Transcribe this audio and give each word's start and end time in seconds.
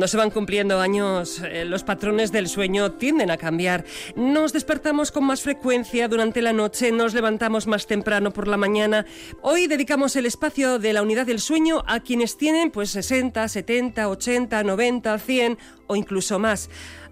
Cuando 0.00 0.08
se 0.08 0.16
van 0.16 0.30
cumpliendo 0.30 0.80
años, 0.80 1.42
eh, 1.44 1.66
los 1.66 1.84
patrones 1.84 2.32
del 2.32 2.48
sueño 2.48 2.92
tienden 2.92 3.30
a 3.30 3.36
cambiar. 3.36 3.84
Nos 4.16 4.54
despertamos 4.54 5.12
con 5.12 5.24
más 5.24 5.42
frecuencia 5.42 6.08
durante 6.08 6.40
la 6.40 6.54
noche, 6.54 6.90
nos 6.90 7.12
levantamos 7.12 7.66
más 7.66 7.86
temprano 7.86 8.30
por 8.30 8.48
la 8.48 8.56
mañana. 8.56 9.04
Hoy 9.42 9.66
dedicamos 9.66 10.16
el 10.16 10.24
espacio 10.24 10.78
de 10.78 10.94
la 10.94 11.02
unidad 11.02 11.26
del 11.26 11.38
sueño 11.38 11.84
a 11.86 12.00
quienes 12.00 12.38
tienen 12.38 12.70
pues 12.70 12.88
60, 12.92 13.46
70, 13.46 14.08
80, 14.08 14.62
90, 14.62 15.18
100 15.18 15.58
o 15.86 15.96
incluso 15.96 16.38
más 16.38 16.70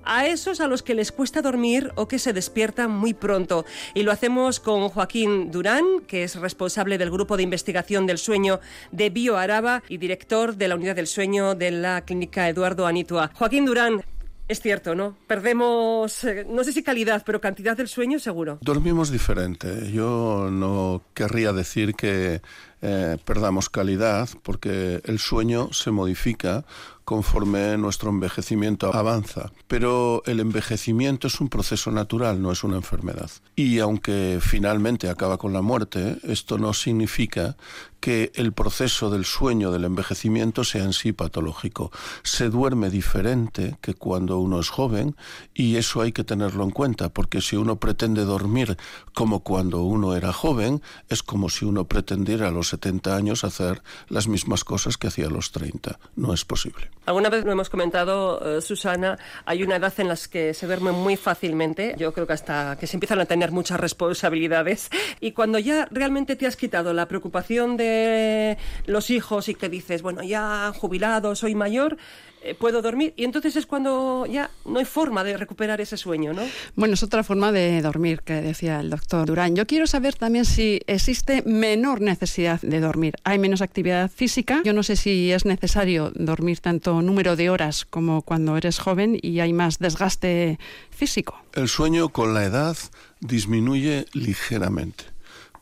a 0.09 0.27
esos 0.27 0.61
a 0.61 0.67
los 0.67 0.83
que 0.83 0.95
les 0.95 1.13
cuesta 1.13 1.43
dormir 1.43 1.93
o 1.95 2.09
que 2.09 2.19
se 2.19 2.33
despiertan 2.33 2.91
muy 2.91 3.15
pronto. 3.15 3.65
Y 3.95 4.03
lo 4.03 4.11
hacemos 4.11 4.59
con 4.59 4.89
Joaquín 4.89 5.51
Durán, 5.53 5.85
que 6.07 6.25
es 6.25 6.35
responsable 6.35 6.99
del 6.99 7.11
Grupo 7.11 7.37
de 7.37 7.45
Investigación 7.45 8.07
del 8.07 8.19
Sueño 8.19 8.61
de 8.91 9.11
BioAraba 9.11 9.83
y 9.89 9.99
director 9.99 10.57
de 10.57 10.69
la 10.69 10.75
Unidad 10.75 10.97
del 10.97 11.07
Sueño 11.07 11.55
de 11.55 11.71
la 11.71 12.01
Clínica 12.05 12.49
Eduardo 12.49 12.87
Anitua. 12.87 13.31
Joaquín 13.35 13.67
Durán, 13.67 14.03
es 14.49 14.61
cierto, 14.61 14.95
¿no? 14.95 15.15
Perdemos, 15.27 16.25
eh, 16.25 16.47
no 16.49 16.65
sé 16.65 16.73
si 16.73 16.83
calidad, 16.83 17.23
pero 17.27 17.39
cantidad 17.39 17.77
del 17.77 17.87
sueño 17.87 18.19
seguro. 18.19 18.59
Dormimos 18.63 19.11
diferente. 19.11 19.93
Yo 19.93 20.49
no 20.51 21.03
querría 21.13 21.53
decir 21.53 21.95
que 21.95 22.41
eh, 22.83 23.17
perdamos 23.25 23.69
calidad 23.71 24.29
porque 24.43 25.01
el 25.05 25.19
sueño 25.19 25.73
se 25.73 25.91
modifica 25.91 26.65
conforme 27.09 27.79
nuestro 27.79 28.11
envejecimiento 28.11 28.95
avanza. 28.95 29.51
Pero 29.67 30.23
el 30.27 30.41
envejecimiento 30.41 31.29
es 31.29 31.41
un 31.41 31.49
proceso 31.49 31.91
natural, 31.91 32.43
no 32.43 32.53
es 32.53 32.65
una 32.65 32.77
enfermedad. 32.77 33.31
Y 33.57 33.79
aunque 33.79 34.41
finalmente 34.43 35.09
acaba 35.09 35.39
con 35.39 35.55
la 35.55 35.63
muerte, 35.63 36.19
esto 36.23 36.59
no 36.59 36.75
significa 36.75 37.57
que 38.01 38.31
el 38.35 38.53
proceso 38.53 39.11
del 39.11 39.25
sueño, 39.25 39.73
del 39.73 39.85
envejecimiento, 39.85 40.65
sea 40.65 40.85
en 40.85 40.93
sí 40.93 41.13
patológico. 41.13 41.91
Se 42.23 42.51
duerme 42.51 42.91
diferente 42.91 43.79
que 43.81 43.95
cuando 43.95 44.39
uno 44.39 44.61
es 44.61 44.69
joven 44.69 45.17
y 45.55 45.77
eso 45.77 46.03
hay 46.03 46.13
que 46.13 46.25
tenerlo 46.25 46.63
en 46.63 46.71
cuenta, 46.71 47.09
porque 47.09 47.41
si 47.41 47.57
uno 47.57 47.77
pretende 47.77 48.25
dormir 48.25 48.77
como 49.15 49.41
cuando 49.41 49.83
uno 49.83 50.15
era 50.15 50.33
joven, 50.33 50.83
es 51.09 51.23
como 51.23 51.49
si 51.49 51.65
uno 51.65 51.87
pretendiera 51.87 52.51
los 52.51 52.68
70 52.69 53.15
años 53.15 53.45
hacer 53.45 53.83
las 54.09 54.29
mismas 54.29 54.65
cosas 54.65 54.97
que 54.97 55.09
hacía 55.09 55.27
a 55.27 55.31
los 55.31 55.53
30. 55.53 55.99
No 56.17 56.35
es 56.35 56.45
posible. 56.45 56.91
Alguna 57.07 57.31
vez 57.31 57.45
lo 57.45 57.53
hemos 57.53 57.71
comentado, 57.71 58.59
eh, 58.59 58.61
Susana, 58.61 59.19
hay 59.45 59.63
una 59.63 59.77
edad 59.77 59.93
en 59.99 60.09
la 60.09 60.19
que 60.31 60.53
se 60.55 60.67
duerme 60.67 60.93
muy 60.93 61.17
fácilmente, 61.17 61.95
yo 61.99 62.13
creo 62.13 62.27
que 62.27 62.33
hasta 62.33 62.77
que 62.79 62.87
se 62.87 62.97
empiezan 62.97 63.21
a 63.21 63.27
tener 63.27 63.53
muchas 63.53 63.79
responsabilidades, 63.79 64.91
y 65.21 65.33
cuando 65.33 65.59
ya 65.59 65.89
realmente 65.91 66.37
te 66.37 66.47
has 66.47 66.57
quitado 66.57 66.93
la 66.93 67.07
preocupación 67.07 67.77
de 67.77 68.59
los 68.87 69.11
hijos 69.11 69.49
y 69.49 69.55
que 69.55 69.69
dices, 69.69 70.03
bueno, 70.03 70.23
ya 70.23 70.73
jubilado, 70.77 71.35
soy 71.35 71.55
mayor, 71.55 71.97
eh, 72.43 72.55
puedo 72.55 72.83
dormir 72.83 73.15
y 73.17 73.25
entonces 73.25 73.57
es 73.57 73.67
cuando 73.67 74.27
ya 74.27 74.51
no 74.65 74.79
hay 74.79 74.85
forma 74.85 75.25
de 75.25 75.37
recuperar 75.37 75.81
ese 75.81 75.97
sueño, 75.97 76.33
¿no? 76.33 76.43
Bueno, 76.77 76.95
es 76.95 77.03
otra 77.03 77.25
forma 77.25 77.53
de 77.53 77.83
dormir 77.83 78.21
que 78.23 78.35
decía 78.35 78.81
el 78.81 78.91
doctor 78.91 79.27
Durán. 79.27 79.57
Yo 79.57 79.67
quiero 79.67 79.87
saber 79.87 80.15
también 80.15 80.45
si 80.45 80.81
existe 80.87 81.43
menor 81.43 82.01
necesidad 82.01 82.61
de 82.61 82.81
dormir. 82.81 83.17
Hay 83.25 83.39
menos 83.39 83.61
actividad 83.61 84.11
física. 84.11 84.61
Yo 84.65 84.73
no 84.73 84.83
sé 84.83 84.97
si 84.97 85.33
es 85.33 85.45
necesario 85.45 86.13
dormir 86.15 86.61
tanto 86.61 87.03
número 87.03 87.37
de 87.37 87.51
horas 87.51 87.85
como 87.85 88.23
cuando 88.23 88.57
eres 88.57 88.79
joven 88.79 89.19
y 89.21 89.41
hay 89.41 89.53
más 89.53 89.79
desgaste 89.79 90.59
físico. 90.91 91.41
El 91.55 91.69
sueño 91.69 92.09
con 92.11 92.35
la 92.35 92.45
edad 92.45 92.77
disminuye 93.21 94.07
ligeramente 94.13 95.18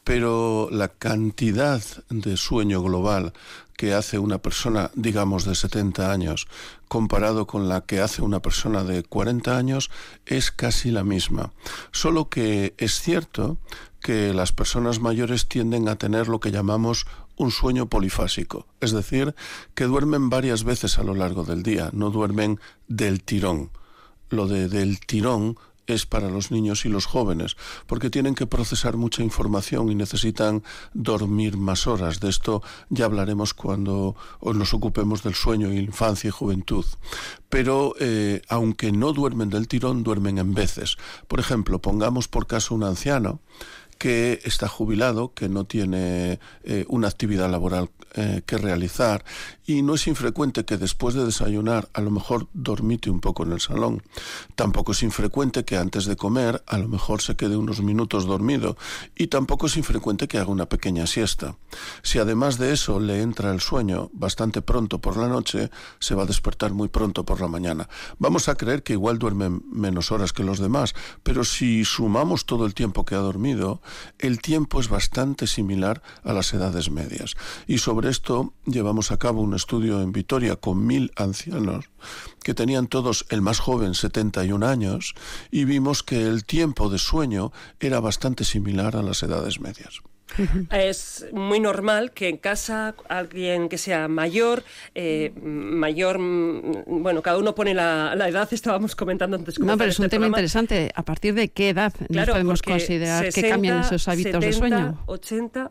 pero 0.07 0.69
la 0.71 0.87
cantidad 0.87 1.83
de 2.11 2.37
sueño 2.37 2.81
global 2.81 3.33
que 3.77 3.93
hace 3.93 4.21
una 4.21 4.39
persona, 4.39 4.93
digamos, 4.95 5.45
de 5.45 5.57
70 5.57 6.13
años, 6.13 6.47
comparado 6.87 7.49
con 7.49 7.69
la 7.69 7.81
que 7.81 8.01
hace 8.01 8.23
una 8.23 8.41
persona 8.41 8.85
de 8.85 9.03
40 9.03 9.59
años, 9.59 9.91
es 10.25 10.53
casi 10.53 10.93
la 10.93 11.03
misma. 11.03 11.53
Solo 11.91 12.29
que 12.29 12.75
es 12.79 13.01
cierto 13.01 13.59
que 14.01 14.33
las 14.33 14.53
personas 14.53 15.01
mayores 15.01 15.49
tienden 15.49 15.89
a 15.89 15.97
tener 15.97 16.29
lo 16.29 16.39
que 16.39 16.53
llamamos 16.53 17.09
un 17.35 17.51
sueño 17.51 17.89
polifásico, 17.89 18.69
es 18.81 18.93
decir, 18.93 19.35
que 19.75 19.87
duermen 19.87 20.31
varias 20.31 20.63
veces 20.63 21.01
a 21.01 21.03
lo 21.03 21.17
largo 21.17 21.43
del 21.43 21.65
día, 21.65 21.91
no 21.93 22.11
duermen 22.11 22.61
del 22.87 23.25
tirón. 23.25 23.71
Lo 24.31 24.47
de 24.47 24.69
del 24.69 25.01
tirón 25.01 25.57
es 25.87 26.07
para 26.07 26.29
los 26.29 26.51
niños 26.51 26.85
y 26.85 26.89
los 26.89 27.07
jóvenes, 27.07 27.57
porque 27.87 28.11
tienen 28.11 28.35
que 28.35 28.47
procesar 28.47 28.97
mucha 28.97 29.23
información 29.23 29.91
y 29.91 29.95
necesitan 29.95 30.63
dormir 30.95 31.57
más 31.57 31.87
horas. 31.87 32.21
De 32.21 32.29
esto 32.29 32.63
ya 32.89 33.05
hablaremos 33.05 33.55
cuando 33.55 34.17
nos 34.43 34.75
ocupemos 34.75 35.23
del 35.23 35.35
sueño, 35.35 35.73
infancia 35.73 36.29
y 36.29 36.33
juventud. 36.33 36.85
Pero 37.49 37.95
eh, 38.01 38.43
aunque 38.49 38.93
no 38.93 39.13
duermen 39.13 39.51
del 39.51 39.69
tirón, 39.69 40.03
duermen 40.03 40.39
en 40.39 40.55
veces. 40.55 40.97
Por 41.29 41.41
ejemplo, 41.41 41.81
pongamos 41.81 42.29
por 42.29 42.47
caso 42.47 42.75
un 42.75 42.85
anciano 42.85 43.41
que 43.99 44.41
está 44.45 44.69
jubilado, 44.69 45.33
que 45.33 45.49
no 45.49 45.65
tiene 45.65 46.39
eh, 46.65 46.85
una 46.89 47.09
actividad 47.09 47.51
laboral 47.51 47.91
eh, 48.15 48.43
que 48.45 48.59
realizar 48.59 49.25
y 49.67 49.83
no 49.83 49.95
es 49.95 50.07
infrecuente 50.07 50.65
que 50.65 50.77
después 50.77 51.15
de 51.15 51.25
desayunar 51.25 51.89
a 51.93 52.01
lo 52.01 52.11
mejor 52.11 52.47
dormite 52.55 53.11
un 53.11 53.21
poco 53.21 53.43
en 53.43 53.53
el 53.53 53.61
salón. 53.61 54.03
Tampoco 54.55 54.93
es 54.93 55.03
infrecuente 55.03 55.65
que 55.65 55.77
antes 55.77 56.07
de 56.07 56.17
comer 56.17 56.63
a 56.67 56.79
lo 56.79 56.89
mejor 56.89 57.21
se 57.21 57.37
quede 57.37 57.57
unos 57.57 57.83
minutos 57.83 58.27
dormido 58.27 58.77
y 59.17 59.27
tampoco 59.27 59.67
es 59.67 59.77
infrecuente 59.77 60.29
que 60.29 60.39
haga 60.39 60.51
una 60.51 60.67
pequeña 60.67 61.07
siesta. 61.07 61.57
Si 62.03 62.19
además 62.19 62.59
de 62.59 62.73
eso 62.73 63.01
le 63.01 63.23
entra 63.23 63.53
el 63.53 63.61
sueño 63.61 64.11
bastante 64.13 64.63
pronto 64.63 65.01
por 65.01 65.17
la 65.17 65.29
noche, 65.29 65.71
se 65.99 66.15
va 66.15 66.23
a 66.23 66.27
despertar 66.27 66.73
muy 66.73 66.89
pronto 66.89 67.25
por 67.25 67.41
la 67.41 67.49
mañana. 67.49 67.89
Vamos 68.19 68.49
a 68.49 68.55
creer 68.55 68.85
que 68.85 68.93
igual 68.93 69.19
duerme 69.19 69.51
menos 69.71 70.13
horas 70.13 70.33
que 70.33 70.45
los 70.45 70.61
demás, 70.61 70.95
pero 71.23 71.45
si 71.45 71.85
sumamos 71.85 72.47
todo 72.47 72.67
el 72.67 72.75
tiempo 72.75 73.05
que 73.05 73.17
ha 73.17 73.19
dormido, 73.19 73.81
el 74.19 74.41
tiempo 74.41 74.81
es 74.81 74.89
bastante 74.89 75.47
similar 75.47 76.03
a 76.23 76.33
las 76.33 76.55
edades 76.55 76.91
medias. 76.91 77.35
Y 77.67 77.79
sobre 77.79 78.11
esto 78.11 78.55
llevamos 78.65 79.11
a 79.11 79.19
cabo 79.19 79.41
un 79.41 79.56
estudio 79.57 80.01
en 80.03 80.13
Vitoria 80.13 80.57
con 80.57 80.87
mil 80.87 81.13
ancianos 81.17 81.87
que 82.43 82.55
tenían 82.55 82.87
todos 82.87 83.27
el 83.31 83.43
más 83.43 83.59
joven 83.59 83.95
71 83.95 84.67
años 84.67 85.15
y 85.51 85.65
vimos 85.65 86.03
que 86.03 86.27
el 86.27 86.45
tiempo 86.45 86.89
de 86.89 86.99
sueño 86.99 87.53
era 87.81 88.01
bastante 88.01 88.45
similar 88.45 88.97
a 88.97 89.03
las 89.03 89.23
edades 89.23 89.61
medias. 89.61 90.01
Es 90.71 91.27
muy 91.33 91.61
normal 91.61 92.13
que 92.13 92.29
en 92.29 92.37
casa 92.37 92.95
alguien 93.09 93.69
que 93.69 93.79
sea 93.79 94.09
mayor, 94.09 94.65
eh, 94.95 95.33
mayor, 95.43 96.19
mm, 96.19 96.85
bueno, 97.03 97.23
cada 97.23 97.39
uno 97.39 97.55
pone 97.55 97.75
la, 97.75 98.13
edad, 98.29 98.49
estábamos 98.51 98.97
comentando 98.97 99.37
antes. 99.37 99.59
No, 99.59 99.79
pero 99.79 99.91
es 99.91 99.99
un 99.99 100.07
este 100.07 100.17
tema 100.17 100.27
interesante. 100.27 100.91
¿A 100.95 101.05
partir 101.05 101.35
de 101.35 101.49
qué 101.49 101.71
edad 101.71 101.93
podemos 102.27 102.61
considerar 102.63 103.33
que 103.33 103.49
cambian 103.49 103.81
esos 103.81 104.09
hábitos 104.09 104.41
de 104.41 104.53
sueño? 104.53 104.99
80, 105.07 105.71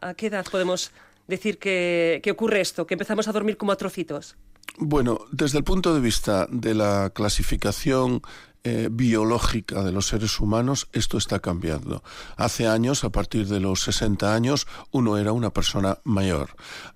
¿a 0.00 0.14
qué 0.14 0.26
edad 0.26 0.44
podemos 0.50 0.90
decir 1.26 1.58
que, 1.58 2.20
que 2.22 2.30
ocurre 2.30 2.60
esto, 2.60 2.86
que 2.86 2.94
empezamos 2.94 3.28
a 3.28 3.32
dormir 3.32 3.56
como 3.56 3.72
a 3.72 3.76
trocitos? 3.76 4.36
Bueno, 4.78 5.20
desde 5.30 5.58
el 5.58 5.64
punto 5.64 5.94
de 5.94 6.00
vista 6.00 6.46
de 6.50 6.74
la 6.74 7.10
clasificación 7.14 8.22
eh, 8.64 8.88
biológica 8.90 9.82
de 9.82 9.90
los 9.90 10.06
seres 10.06 10.38
humanos, 10.38 10.88
esto 10.92 11.18
está 11.18 11.40
cambiando. 11.40 12.04
Hace 12.36 12.68
años, 12.68 13.02
a 13.02 13.10
partir 13.10 13.48
de 13.48 13.58
los 13.58 13.82
60 13.82 14.34
años, 14.34 14.68
uno 14.92 15.18
era 15.18 15.32
una 15.32 15.50
persona 15.50 15.98
mayor. 16.04 16.50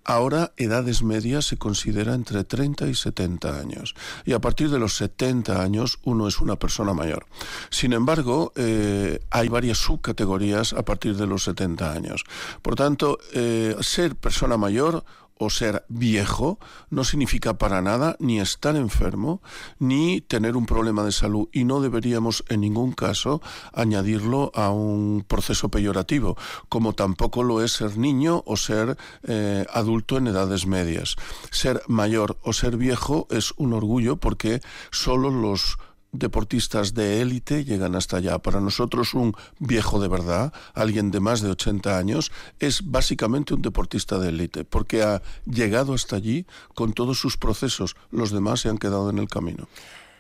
Ahora, 0.05 0.53
edades 0.57 1.03
medias 1.03 1.47
se 1.47 1.57
considera 1.57 2.15
entre 2.15 2.45
30 2.45 2.87
y 2.87 2.95
70 2.95 3.59
años. 3.59 3.95
Y 4.25 4.33
a 4.33 4.41
partir 4.41 4.71
de 4.71 4.79
los 4.79 4.95
70 4.97 5.61
años, 5.61 5.99
uno 6.05 6.29
es 6.29 6.41
una 6.41 6.57
persona 6.57 6.95
mayor. 6.95 7.27
Sin 7.71 7.93
embargo, 7.93 8.53
eh, 8.55 9.19
hay 9.31 9.49
varias 9.49 9.79
subcategorías 9.79 10.73
a 10.73 10.85
partir 10.85 11.17
de 11.17 11.27
los 11.27 11.43
70 11.43 11.93
años. 11.93 12.25
Por 12.63 12.77
tanto, 12.77 13.19
eh, 13.33 13.75
ser 13.81 14.15
persona 14.15 14.57
mayor 14.57 15.05
o 15.39 15.51
ser 15.51 15.85
viejo 15.89 16.59
no 16.91 17.05
significa 17.05 17.59
para 17.59 17.83
nada 17.83 18.17
ni 18.19 18.41
estar 18.41 18.77
enfermo 18.77 19.43
ni 19.79 20.21
tener 20.21 20.57
un 20.57 20.67
problema 20.67 21.05
de 21.05 21.13
salud 21.13 21.49
y 21.53 21.65
no 21.65 21.81
deberíamos 21.81 22.45
en 22.49 22.61
ningún 22.61 22.93
caso 22.93 23.43
añadirlo 23.73 24.51
a 24.55 24.71
un 24.71 25.25
proceso 25.27 25.69
peyorativo, 25.69 26.37
como 26.69 26.95
tampoco 26.95 27.43
lo 27.43 27.63
es 27.63 27.73
ser 27.73 27.99
niño 27.99 28.43
o 28.47 28.57
ser 28.57 28.97
eh, 29.25 29.65
adulto 29.73 30.17
en 30.17 30.29
edades 30.29 30.67
medias. 30.67 31.17
Ser 31.51 31.83
mayor 31.87 32.39
o 32.43 32.53
ser 32.53 32.77
viejo 32.77 33.27
es 33.31 33.53
un 33.57 33.73
orgullo 33.73 34.17
porque 34.17 34.61
solo 34.91 35.31
los 35.31 35.79
deportistas 36.13 36.95
de 36.95 37.21
élite 37.21 37.65
llegan 37.65 37.95
hasta 37.95 38.19
allá. 38.19 38.39
Para 38.39 38.61
nosotros 38.61 39.15
un 39.15 39.35
viejo 39.59 40.01
de 40.01 40.09
verdad, 40.09 40.53
alguien 40.75 41.11
de 41.11 41.21
más 41.21 41.41
de 41.41 41.51
80 41.51 41.99
años, 41.99 42.33
es 42.59 42.91
básicamente 42.91 43.55
un 43.55 43.63
deportista 43.63 44.19
de 44.19 44.31
élite, 44.31 44.65
porque 44.65 45.03
ha 45.03 45.23
llegado 45.45 45.95
hasta 45.95 46.17
allí 46.17 46.47
con 46.75 46.93
todos 46.93 47.19
sus 47.19 47.37
procesos. 47.37 47.97
Los 48.11 48.31
demás 48.31 48.61
se 48.61 48.69
han 48.69 48.79
quedado 48.79 49.11
en 49.11 49.19
el 49.19 49.29
camino. 49.29 49.69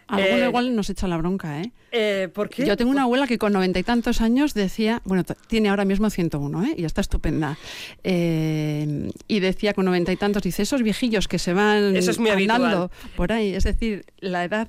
Alguno 0.09 0.45
eh, 0.45 0.49
igual 0.49 0.77
nos 0.77 0.89
echa 0.89 1.09
la 1.09 1.17
bronca, 1.17 1.61
¿eh? 1.61 1.73
¿eh? 1.91 2.29
¿Por 2.33 2.49
qué? 2.49 2.65
Yo 2.65 2.77
tengo 2.77 2.93
una 2.93 3.03
abuela 3.03 3.27
que 3.27 3.39
con 3.39 3.53
noventa 3.53 3.81
y 3.81 3.83
tantos 3.83 4.21
años 4.21 4.55
decía, 4.55 5.03
bueno, 5.05 5.25
tiene 5.49 5.69
ahora 5.69 5.85
mismo 5.85 6.11
101, 6.11 6.65
¿eh? 6.65 6.75
Y 6.77 6.85
está 6.85 7.01
estupenda. 7.01 7.59
Eh, 8.05 9.11
y 9.27 9.41
decía 9.41 9.75
con 9.75 9.85
noventa 9.85 10.13
y 10.13 10.17
tantos, 10.17 10.45
dice, 10.45 10.63
esos 10.63 10.83
viejillos 10.83 11.27
que 11.27 11.41
se 11.41 11.53
van 11.53 11.97
Eso 11.97 12.13
es 12.13 12.21
muy 12.21 12.31
andando 12.31 12.91
por 13.17 13.33
ahí. 13.33 13.55
Es 13.55 13.65
decir, 13.65 14.05
la 14.21 14.45
edad 14.45 14.69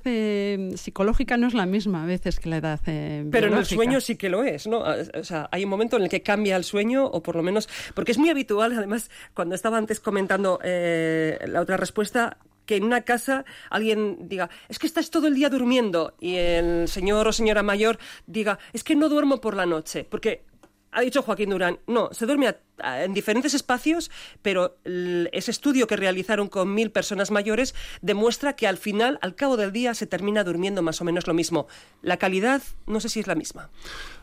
psicológica 0.74 1.36
no 1.36 1.46
es 1.46 1.54
la 1.54 1.66
misma 1.66 2.02
a 2.02 2.06
veces 2.06 2.40
que 2.40 2.48
la 2.48 2.56
edad 2.56 2.80
Pero 2.84 3.46
en 3.46 3.54
el 3.54 3.64
sueño 3.64 4.00
sí 4.00 4.16
que 4.16 4.28
lo 4.30 4.42
es, 4.42 4.66
¿no? 4.66 4.80
O 4.80 5.24
sea, 5.24 5.48
hay 5.52 5.62
un 5.62 5.70
momento 5.70 5.96
en 5.96 6.02
el 6.02 6.08
que 6.08 6.22
cambia 6.22 6.56
el 6.56 6.64
sueño, 6.64 7.06
o 7.06 7.22
por 7.22 7.36
lo 7.36 7.44
menos, 7.44 7.68
porque 7.94 8.10
es 8.10 8.18
muy 8.18 8.30
habitual, 8.30 8.72
además, 8.76 9.08
cuando 9.34 9.54
estaba 9.54 9.78
antes 9.78 10.00
comentando 10.00 10.58
la 10.64 11.60
otra 11.60 11.76
respuesta, 11.76 12.38
que 12.68 12.76
en 12.76 12.84
una 12.84 13.00
casa 13.00 13.46
alguien 13.70 14.28
diga, 14.28 14.50
es 14.68 14.78
que 14.78 14.86
estás 14.86 15.10
todo 15.10 15.26
el 15.26 15.34
día 15.34 15.48
durmiendo 15.48 16.14
y 16.20 16.36
el 16.36 16.86
señor 16.86 17.26
o 17.26 17.32
señora 17.32 17.62
mayor 17.62 17.98
diga, 18.26 18.58
es 18.74 18.84
que 18.84 18.94
no 18.94 19.08
duermo 19.08 19.40
por 19.40 19.56
la 19.56 19.64
noche, 19.64 20.04
porque 20.04 20.44
ha 20.92 21.00
dicho 21.00 21.22
Joaquín 21.22 21.48
Durán, 21.48 21.78
no, 21.86 22.10
se 22.12 22.26
duerme 22.26 22.54
en 22.84 23.14
diferentes 23.14 23.54
espacios, 23.54 24.10
pero 24.42 24.76
ese 24.84 25.50
estudio 25.50 25.86
que 25.86 25.96
realizaron 25.96 26.48
con 26.48 26.74
mil 26.74 26.90
personas 26.90 27.30
mayores 27.30 27.74
demuestra 28.02 28.54
que 28.54 28.66
al 28.66 28.78
final, 28.78 29.18
al 29.22 29.34
cabo 29.34 29.56
del 29.56 29.72
día, 29.72 29.94
se 29.94 30.06
termina 30.06 30.44
durmiendo 30.44 30.82
más 30.82 31.00
o 31.00 31.04
menos 31.04 31.26
lo 31.26 31.34
mismo. 31.34 31.66
La 32.02 32.16
calidad, 32.16 32.62
no 32.86 33.00
sé 33.00 33.08
si 33.08 33.20
es 33.20 33.26
la 33.26 33.34
misma. 33.34 33.70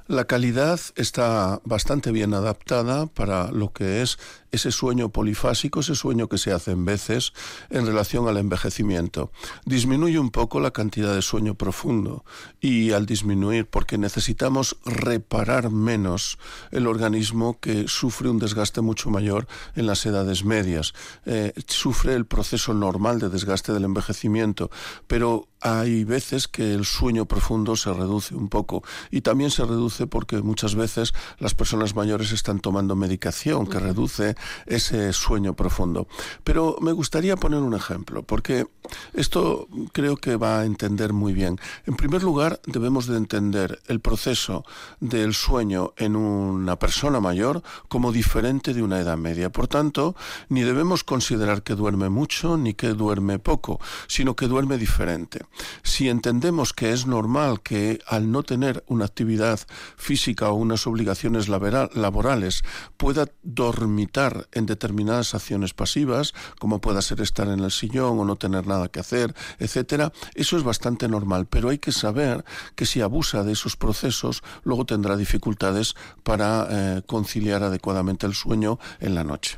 La 0.08 0.26
calidad 0.26 0.80
está 0.98 1.62
bastante 1.64 2.12
bien 2.12 2.36
adaptada 2.36 3.08
para 3.08 3.52
lo 3.52 3.74
que 3.74 4.04
es 4.04 4.20
ese 4.52 4.72
sueño 4.72 5.10
polifásico, 5.10 5.80
ese 5.80 5.96
sueño 5.96 6.30
que 6.30 6.38
se 6.38 6.52
hace 6.52 6.72
en 6.72 6.86
veces 6.86 7.34
en 7.72 7.88
relación 7.88 8.28
al 8.28 8.38
envejecimiento. 8.38 9.32
Disminuye 9.66 10.20
un 10.20 10.30
poco 10.30 10.60
la 10.60 10.70
cantidad 10.70 11.16
de 11.16 11.24
sueño 11.24 11.56
profundo 11.56 12.24
y 12.62 12.92
al 12.92 13.08
disminuir, 13.08 13.66
porque 13.66 13.98
necesitamos 13.98 14.78
reparar 14.86 15.72
menos 15.72 16.38
el 16.70 16.86
organismo 16.86 17.60
que 17.60 17.88
sufre 17.88 18.30
un 18.30 18.38
desgaste 18.46 18.82
mucho 18.82 19.10
mayor 19.10 19.48
en 19.76 19.88
las 19.88 20.06
edades 20.06 20.46
medias. 20.46 20.94
Eh, 21.26 21.54
sufre 21.68 22.14
el 22.14 22.26
proceso 22.26 22.74
normal 22.74 23.20
de 23.20 23.30
desgaste 23.30 23.74
del 23.74 23.84
envejecimiento, 23.84 24.70
pero 25.08 25.48
hay 25.66 26.04
veces 26.04 26.48
que 26.48 26.76
el 26.76 26.86
sueño 26.86 27.26
profundo 27.26 27.76
se 27.76 27.92
reduce 27.92 28.36
un 28.36 28.50
poco 28.50 28.84
y 29.10 29.22
también 29.22 29.50
se 29.50 29.66
reduce 29.66 30.06
porque 30.06 30.44
muchas 30.44 30.76
veces 30.76 31.16
las 31.40 31.56
personas 31.56 31.96
mayores 31.96 32.32
están 32.32 32.60
tomando 32.60 32.96
medicación 32.96 33.66
que 33.66 33.80
reduce 33.80 34.36
ese 34.68 35.12
sueño 35.12 35.56
profundo. 35.56 36.08
Pero 36.44 36.78
me 36.82 36.92
gustaría 36.92 37.36
poner 37.36 37.62
un 37.62 37.74
ejemplo 37.74 38.22
porque 38.22 38.68
esto 39.14 39.68
creo 39.92 40.18
que 40.18 40.36
va 40.36 40.60
a 40.60 40.66
entender 40.66 41.14
muy 41.14 41.34
bien. 41.34 41.58
En 41.88 41.96
primer 41.96 42.22
lugar, 42.22 42.62
debemos 42.68 43.08
de 43.08 43.18
entender 43.18 43.80
el 43.88 44.02
proceso 44.02 44.66
del 45.00 45.34
sueño 45.34 45.96
en 45.98 46.16
una 46.16 46.78
persona 46.78 47.20
mayor 47.20 47.64
como 47.88 48.12
diferente 48.12 48.76
de 48.76 48.84
una 48.84 49.00
edad 49.00 49.18
media. 49.18 49.52
Por 49.52 49.68
tanto, 49.68 50.16
ni 50.48 50.62
debemos 50.62 51.04
considerar 51.04 51.64
que 51.64 51.74
duerme 51.74 52.10
mucho 52.10 52.56
ni 52.56 52.76
que 52.76 52.90
duerme 52.90 53.40
poco, 53.40 53.80
sino 54.08 54.36
que 54.36 54.48
duerme 54.48 54.78
diferente. 54.78 55.40
Si 55.84 56.10
entendemos 56.10 56.74
que 56.74 56.92
es 56.92 57.06
normal 57.06 57.62
que 57.62 58.00
al 58.08 58.32
no 58.32 58.44
tener 58.44 58.84
una 58.88 59.06
actividad 59.06 59.60
física 59.98 60.50
o 60.50 60.56
unas 60.56 60.88
obligaciones 60.88 61.48
laborales 61.48 62.64
pueda 62.98 63.28
dormitar 63.44 64.48
en 64.52 64.66
determinadas 64.66 65.36
acciones 65.36 65.74
pasivas, 65.74 66.34
como 66.60 66.82
pueda 66.82 67.02
ser 67.02 67.22
estar 67.22 67.48
en 67.48 67.60
el 67.60 67.72
sillón 67.72 68.20
o 68.20 68.26
no 68.26 68.36
tener 68.36 68.68
nada 68.68 68.90
que 68.90 69.00
hacer, 69.00 69.34
etcétera, 69.60 70.12
eso 70.34 70.58
es 70.58 70.64
bastante 70.64 71.08
normal, 71.08 71.46
pero 71.46 71.70
hay 71.70 71.78
que 71.78 71.92
saber 71.92 72.44
que 72.76 72.86
si 72.86 73.02
abusa 73.02 73.44
de 73.44 73.54
esos 73.54 73.76
procesos, 73.76 74.44
luego 74.64 74.86
tendrá 74.86 75.16
dificultades 75.16 75.96
para 76.24 76.68
eh, 76.70 77.02
conciliar 77.06 77.64
adecuadamente 77.64 78.26
el 78.26 78.34
sueño 78.34 78.80
en 79.00 79.16
la 79.16 79.24
noche. 79.24 79.58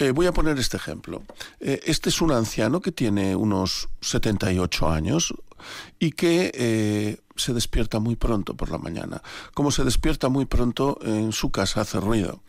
Eh, 0.00 0.12
voy 0.12 0.26
a 0.26 0.32
poner 0.32 0.58
este 0.58 0.78
ejemplo. 0.78 1.22
Eh, 1.60 1.82
este 1.84 2.08
es 2.08 2.22
un 2.22 2.32
anciano 2.32 2.80
que 2.80 2.90
tiene 2.90 3.36
unos 3.36 3.90
78 4.00 4.88
años 4.88 5.34
y 5.98 6.12
que 6.12 6.50
eh, 6.54 7.18
se 7.36 7.52
despierta 7.52 8.00
muy 8.00 8.16
pronto 8.16 8.56
por 8.56 8.70
la 8.70 8.78
mañana. 8.78 9.22
Como 9.52 9.70
se 9.70 9.84
despierta 9.84 10.30
muy 10.30 10.46
pronto, 10.46 10.98
en 11.02 11.32
su 11.32 11.50
casa 11.50 11.82
hace 11.82 12.00
ruido. 12.00 12.40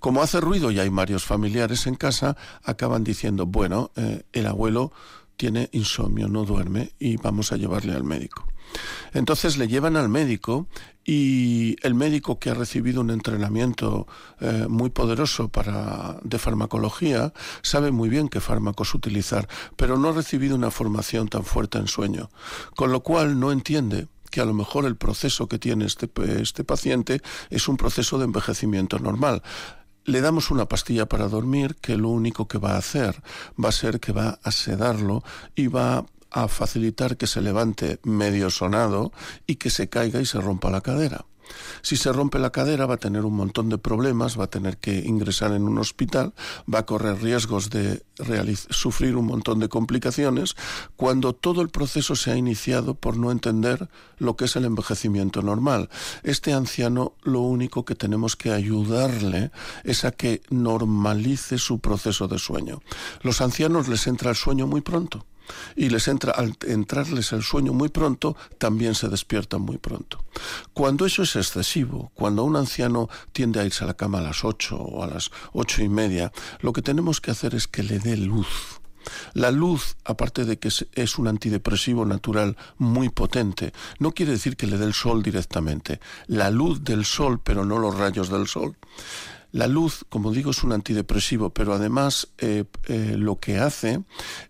Como 0.00 0.22
hace 0.22 0.38
ruido 0.38 0.70
y 0.70 0.80
hay 0.80 0.90
varios 0.90 1.24
familiares 1.24 1.86
en 1.86 1.94
casa, 1.94 2.36
acaban 2.62 3.04
diciendo, 3.04 3.46
bueno, 3.46 3.90
el 4.32 4.46
abuelo 4.46 4.92
tiene 5.38 5.70
insomnio, 5.72 6.28
no 6.28 6.44
duerme 6.44 6.92
y 6.98 7.16
vamos 7.16 7.52
a 7.52 7.56
llevarle 7.56 7.94
al 7.94 8.04
médico. 8.04 8.46
Entonces 9.14 9.56
le 9.56 9.68
llevan 9.68 9.96
al 9.96 10.10
médico 10.10 10.66
y 11.04 11.76
el 11.82 11.94
médico 11.94 12.38
que 12.38 12.50
ha 12.50 12.54
recibido 12.54 13.00
un 13.00 13.10
entrenamiento 13.10 14.06
eh, 14.40 14.66
muy 14.68 14.90
poderoso 14.90 15.48
para, 15.48 16.18
de 16.22 16.38
farmacología 16.38 17.32
sabe 17.62 17.92
muy 17.92 18.10
bien 18.10 18.28
qué 18.28 18.40
fármacos 18.40 18.94
utilizar, 18.94 19.48
pero 19.76 19.96
no 19.96 20.10
ha 20.10 20.12
recibido 20.12 20.54
una 20.54 20.70
formación 20.70 21.28
tan 21.28 21.44
fuerte 21.44 21.78
en 21.78 21.86
sueño, 21.86 22.28
con 22.76 22.92
lo 22.92 23.00
cual 23.02 23.40
no 23.40 23.52
entiende 23.52 24.08
que 24.30 24.42
a 24.42 24.44
lo 24.44 24.52
mejor 24.52 24.84
el 24.84 24.96
proceso 24.96 25.48
que 25.48 25.58
tiene 25.58 25.86
este, 25.86 26.10
este 26.40 26.64
paciente 26.64 27.22
es 27.48 27.68
un 27.68 27.78
proceso 27.78 28.18
de 28.18 28.26
envejecimiento 28.26 28.98
normal 28.98 29.42
le 30.08 30.22
damos 30.22 30.50
una 30.50 30.66
pastilla 30.66 31.06
para 31.06 31.28
dormir 31.28 31.76
que 31.76 31.96
lo 31.96 32.08
único 32.08 32.48
que 32.48 32.56
va 32.56 32.72
a 32.72 32.78
hacer 32.78 33.22
va 33.62 33.68
a 33.68 33.72
ser 33.72 34.00
que 34.00 34.12
va 34.12 34.38
a 34.42 34.50
sedarlo 34.50 35.22
y 35.54 35.66
va 35.66 36.06
a 36.30 36.48
facilitar 36.48 37.18
que 37.18 37.26
se 37.26 37.42
levante 37.42 38.00
medio 38.04 38.48
sonado 38.48 39.12
y 39.46 39.56
que 39.56 39.68
se 39.68 39.88
caiga 39.88 40.20
y 40.20 40.26
se 40.26 40.40
rompa 40.40 40.70
la 40.70 40.80
cadera. 40.80 41.26
Si 41.82 41.96
se 41.96 42.12
rompe 42.12 42.38
la 42.38 42.50
cadera 42.50 42.86
va 42.86 42.94
a 42.94 42.98
tener 42.98 43.24
un 43.24 43.34
montón 43.34 43.68
de 43.68 43.78
problemas, 43.78 44.38
va 44.38 44.44
a 44.44 44.50
tener 44.50 44.78
que 44.78 44.98
ingresar 45.00 45.52
en 45.52 45.62
un 45.62 45.78
hospital, 45.78 46.34
va 46.72 46.80
a 46.80 46.86
correr 46.86 47.22
riesgos 47.22 47.70
de 47.70 48.02
sufrir 48.70 49.16
un 49.16 49.26
montón 49.26 49.60
de 49.60 49.68
complicaciones 49.68 50.56
cuando 50.96 51.34
todo 51.34 51.62
el 51.62 51.68
proceso 51.68 52.16
se 52.16 52.32
ha 52.32 52.36
iniciado 52.36 52.94
por 52.94 53.16
no 53.16 53.30
entender 53.30 53.88
lo 54.18 54.36
que 54.36 54.46
es 54.46 54.56
el 54.56 54.64
envejecimiento 54.64 55.42
normal. 55.42 55.88
Este 56.22 56.52
anciano 56.52 57.14
lo 57.22 57.40
único 57.40 57.84
que 57.84 57.94
tenemos 57.94 58.36
que 58.36 58.52
ayudarle 58.52 59.50
es 59.84 60.04
a 60.04 60.10
que 60.10 60.42
normalice 60.50 61.58
su 61.58 61.78
proceso 61.78 62.28
de 62.28 62.38
sueño. 62.38 62.80
Los 63.22 63.40
ancianos 63.40 63.88
les 63.88 64.06
entra 64.06 64.30
el 64.30 64.36
sueño 64.36 64.66
muy 64.66 64.80
pronto 64.80 65.24
y 65.76 65.88
les 65.90 66.08
entra 66.08 66.32
al 66.32 66.56
entrarles 66.66 67.32
el 67.32 67.42
sueño 67.42 67.72
muy 67.72 67.88
pronto, 67.88 68.36
también 68.58 68.94
se 68.94 69.08
despiertan 69.08 69.62
muy 69.62 69.78
pronto. 69.78 70.24
Cuando 70.72 71.06
eso 71.06 71.22
es 71.22 71.36
excesivo, 71.36 72.10
cuando 72.14 72.44
un 72.44 72.56
anciano 72.56 73.08
tiende 73.32 73.60
a 73.60 73.64
irse 73.64 73.84
a 73.84 73.86
la 73.86 73.94
cama 73.94 74.18
a 74.18 74.22
las 74.22 74.44
ocho 74.44 74.76
o 74.76 75.02
a 75.02 75.06
las 75.06 75.30
ocho 75.52 75.82
y 75.82 75.88
media, 75.88 76.32
lo 76.60 76.72
que 76.72 76.82
tenemos 76.82 77.20
que 77.20 77.30
hacer 77.30 77.54
es 77.54 77.66
que 77.66 77.82
le 77.82 77.98
dé 77.98 78.16
luz. 78.16 78.80
La 79.32 79.50
luz, 79.50 79.96
aparte 80.04 80.44
de 80.44 80.58
que 80.58 80.68
es 80.68 81.18
un 81.18 81.28
antidepresivo 81.28 82.04
natural 82.04 82.56
muy 82.76 83.08
potente, 83.08 83.72
no 83.98 84.12
quiere 84.12 84.32
decir 84.32 84.56
que 84.56 84.66
le 84.66 84.76
dé 84.76 84.84
el 84.84 84.94
sol 84.94 85.22
directamente. 85.22 86.00
La 86.26 86.50
luz 86.50 86.84
del 86.84 87.04
sol, 87.04 87.40
pero 87.42 87.64
no 87.64 87.78
los 87.78 87.96
rayos 87.96 88.28
del 88.28 88.46
sol. 88.48 88.76
La 89.50 89.66
luz, 89.66 90.04
como 90.10 90.32
digo, 90.32 90.50
es 90.50 90.62
un 90.62 90.72
antidepresivo, 90.72 91.50
pero 91.50 91.72
además 91.72 92.28
eh, 92.36 92.64
eh, 92.84 93.14
lo 93.16 93.40
que 93.40 93.58
hace 93.58 94.02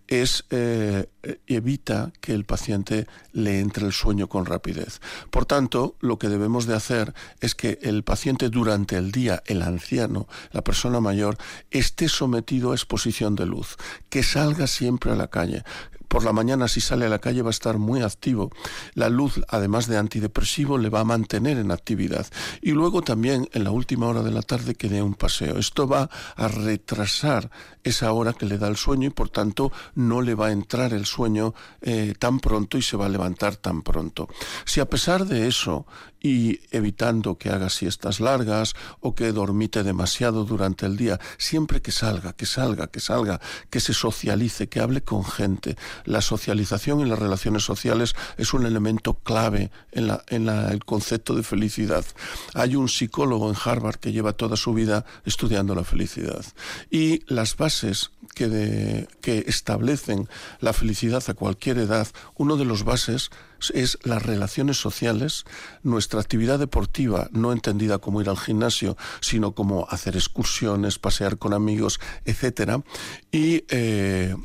es 0.07 0.45
eh, 0.49 1.09
evita 1.47 2.11
que 2.19 2.33
el 2.33 2.43
paciente 2.43 3.07
le 3.31 3.59
entre 3.59 3.85
el 3.85 3.93
sueño 3.93 4.27
con 4.27 4.45
rapidez. 4.45 4.99
Por 5.29 5.45
tanto, 5.45 5.95
lo 6.01 6.19
que 6.19 6.27
debemos 6.27 6.65
de 6.65 6.75
hacer 6.75 7.13
es 7.39 7.55
que 7.55 7.79
el 7.81 8.03
paciente 8.03 8.49
durante 8.49 8.97
el 8.97 9.11
día, 9.13 9.41
el 9.45 9.61
anciano, 9.61 10.27
la 10.51 10.63
persona 10.63 10.99
mayor, 10.99 11.37
esté 11.71 12.09
sometido 12.09 12.71
a 12.71 12.75
exposición 12.75 13.35
de 13.35 13.45
luz, 13.45 13.77
que 14.09 14.21
salga 14.21 14.67
siempre 14.67 15.11
a 15.11 15.15
la 15.15 15.29
calle, 15.29 15.63
por 16.09 16.25
la 16.25 16.33
mañana 16.33 16.67
si 16.67 16.81
sale 16.81 17.05
a 17.05 17.09
la 17.09 17.19
calle 17.19 17.41
va 17.41 17.49
a 17.49 17.51
estar 17.51 17.77
muy 17.77 18.01
activo. 18.01 18.51
La 18.95 19.09
luz, 19.09 19.41
además 19.47 19.87
de 19.87 19.97
antidepresivo, 19.97 20.77
le 20.77 20.89
va 20.89 21.01
a 21.01 21.05
mantener 21.05 21.57
en 21.57 21.71
actividad. 21.71 22.27
Y 22.61 22.71
luego 22.71 23.01
también 23.01 23.47
en 23.53 23.63
la 23.63 23.71
última 23.71 24.07
hora 24.07 24.23
de 24.23 24.31
la 24.31 24.41
tarde 24.41 24.75
que 24.75 24.89
dé 24.89 25.01
un 25.01 25.13
paseo. 25.13 25.57
Esto 25.57 25.87
va 25.87 26.09
a 26.35 26.47
retrasar 26.47 27.49
esa 27.83 28.11
hora 28.11 28.33
que 28.33 28.45
le 28.45 28.57
da 28.57 28.67
el 28.67 28.75
sueño 28.75 29.07
y 29.07 29.11
por 29.11 29.29
tanto 29.29 29.71
no 29.95 30.21
le 30.21 30.35
va 30.35 30.47
a 30.47 30.51
entrar 30.51 30.93
el 30.93 31.05
sueño 31.05 31.53
eh, 31.81 32.13
tan 32.17 32.39
pronto 32.39 32.77
y 32.77 32.81
se 32.81 32.97
va 32.97 33.05
a 33.05 33.09
levantar 33.09 33.55
tan 33.55 33.83
pronto. 33.83 34.27
Si 34.65 34.79
a 34.79 34.89
pesar 34.89 35.25
de 35.25 35.47
eso 35.47 35.85
y 36.21 36.61
evitando 36.71 37.37
que 37.37 37.49
haga 37.49 37.69
siestas 37.69 38.19
largas 38.19 38.75
o 38.99 39.15
que 39.15 39.31
dormite 39.31 39.83
demasiado 39.83 40.45
durante 40.45 40.85
el 40.85 40.97
día. 40.97 41.19
Siempre 41.37 41.81
que 41.81 41.91
salga, 41.91 42.33
que 42.33 42.45
salga, 42.45 42.87
que 42.87 42.99
salga, 42.99 43.39
que 43.69 43.79
se 43.79 43.93
socialice, 43.93 44.67
que 44.67 44.79
hable 44.79 45.01
con 45.01 45.23
gente. 45.23 45.77
La 46.05 46.21
socialización 46.21 47.01
y 47.01 47.05
las 47.05 47.19
relaciones 47.19 47.63
sociales 47.63 48.15
es 48.37 48.53
un 48.53 48.65
elemento 48.65 49.15
clave 49.15 49.71
en, 49.91 50.07
la, 50.07 50.23
en 50.27 50.47
el 50.49 50.83
concepto 50.85 51.35
de 51.35 51.43
felicidad. 51.43 52.05
Hay 52.53 52.75
un 52.75 52.89
psicólogo 52.89 53.49
en 53.49 53.55
Harvard 53.63 53.97
que 53.97 54.11
lleva 54.11 54.33
toda 54.33 54.57
su 54.57 54.73
vida 54.73 55.05
estudiando 55.25 55.75
la 55.75 55.83
felicidad. 55.83 56.45
Y 56.89 57.23
las 57.33 57.55
bases 57.55 58.11
que, 58.35 59.07
que 59.21 59.45
establecen 59.47 60.27
la 60.59 60.73
felicidad 60.73 61.23
a 61.27 61.33
cualquier 61.33 61.77
edad, 61.77 62.07
uno 62.35 62.57
de 62.57 62.65
los 62.65 62.83
bases 62.83 63.31
es 63.73 63.97
las 64.03 64.23
relaciones 64.23 64.77
sociales, 64.77 65.45
nuestra 65.83 66.19
actividad 66.19 66.59
deportiva, 66.59 67.29
no 67.31 67.51
entendida 67.51 67.99
como 67.99 68.21
ir 68.21 68.29
al 68.29 68.37
gimnasio, 68.37 68.97
sino 69.21 69.53
como 69.53 69.87
hacer 69.89 70.15
excursiones, 70.15 70.99
pasear 70.99 71.37
con 71.37 71.53
amigos, 71.53 71.99
etcétera, 72.25 72.83
y 73.31 73.65
eh, 73.69 74.35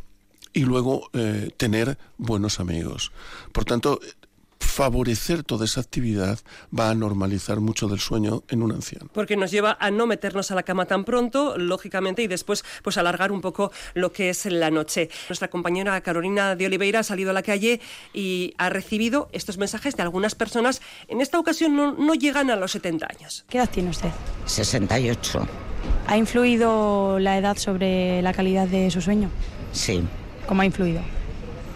y 0.55 0.61
luego 0.61 1.11
eh, 1.13 1.51
tener 1.57 1.99
buenos 2.17 2.61
amigos. 2.61 3.13
Por 3.53 3.65
tanto, 3.65 4.01
favorecer 4.75 5.45
toda 5.45 5.67
esa 5.67 5.81
actividad 5.81 6.41
va 6.77 6.91
a 6.91 6.95
normalizar 6.97 7.61
mucho 7.61 7.87
del 7.87 8.01
sueño 8.01 8.43
en 8.49 8.61
un 8.61 8.73
anciano. 8.73 9.09
Porque 9.13 9.37
nos 9.37 9.53
lleva 9.53 9.77
a 9.79 9.93
no 9.93 10.09
meternos 10.09 10.51
a 10.51 10.57
la 10.57 10.65
cama 10.65 10.87
tan 10.87 11.05
pronto, 11.05 11.57
lógicamente, 11.57 12.23
y 12.23 12.27
después 12.27 12.65
pues 12.83 12.99
alargar 12.99 13.31
un 13.31 13.41
poco 13.41 13.71
lo 13.95 14.11
que 14.11 14.31
es 14.31 14.47
la 14.47 14.73
noche. 14.73 15.11
Nuestra 15.29 15.47
compañera 15.49 16.01
Carolina 16.01 16.57
de 16.57 16.67
Oliveira 16.67 17.01
ha 17.01 17.03
salido 17.05 17.31
a 17.31 17.33
la 17.33 17.45
calle 17.45 17.81
y 18.13 18.55
ha 18.59 18.69
recibido 18.69 19.29
estos 19.31 19.59
mensajes 19.59 19.95
de 19.95 20.03
algunas 20.03 20.35
personas. 20.35 20.83
En 21.07 21.21
esta 21.21 21.39
ocasión 21.39 21.77
no, 21.77 21.93
no 21.93 22.15
llegan 22.15 22.51
a 22.51 22.57
los 22.57 22.73
70 22.73 23.07
años. 23.09 23.45
¿Qué 23.49 23.59
edad 23.59 23.71
tiene 23.71 23.91
usted? 23.91 24.11
68. 24.47 25.47
¿Ha 26.09 26.17
influido 26.17 27.21
la 27.21 27.39
edad 27.39 27.57
sobre 27.59 28.23
la 28.23 28.33
calidad 28.33 28.67
de 28.67 28.91
su 28.91 29.01
sueño? 29.01 29.31
Sí. 29.71 30.03
¿Cómo 30.49 30.63
ha 30.63 30.67
influido? 30.67 31.01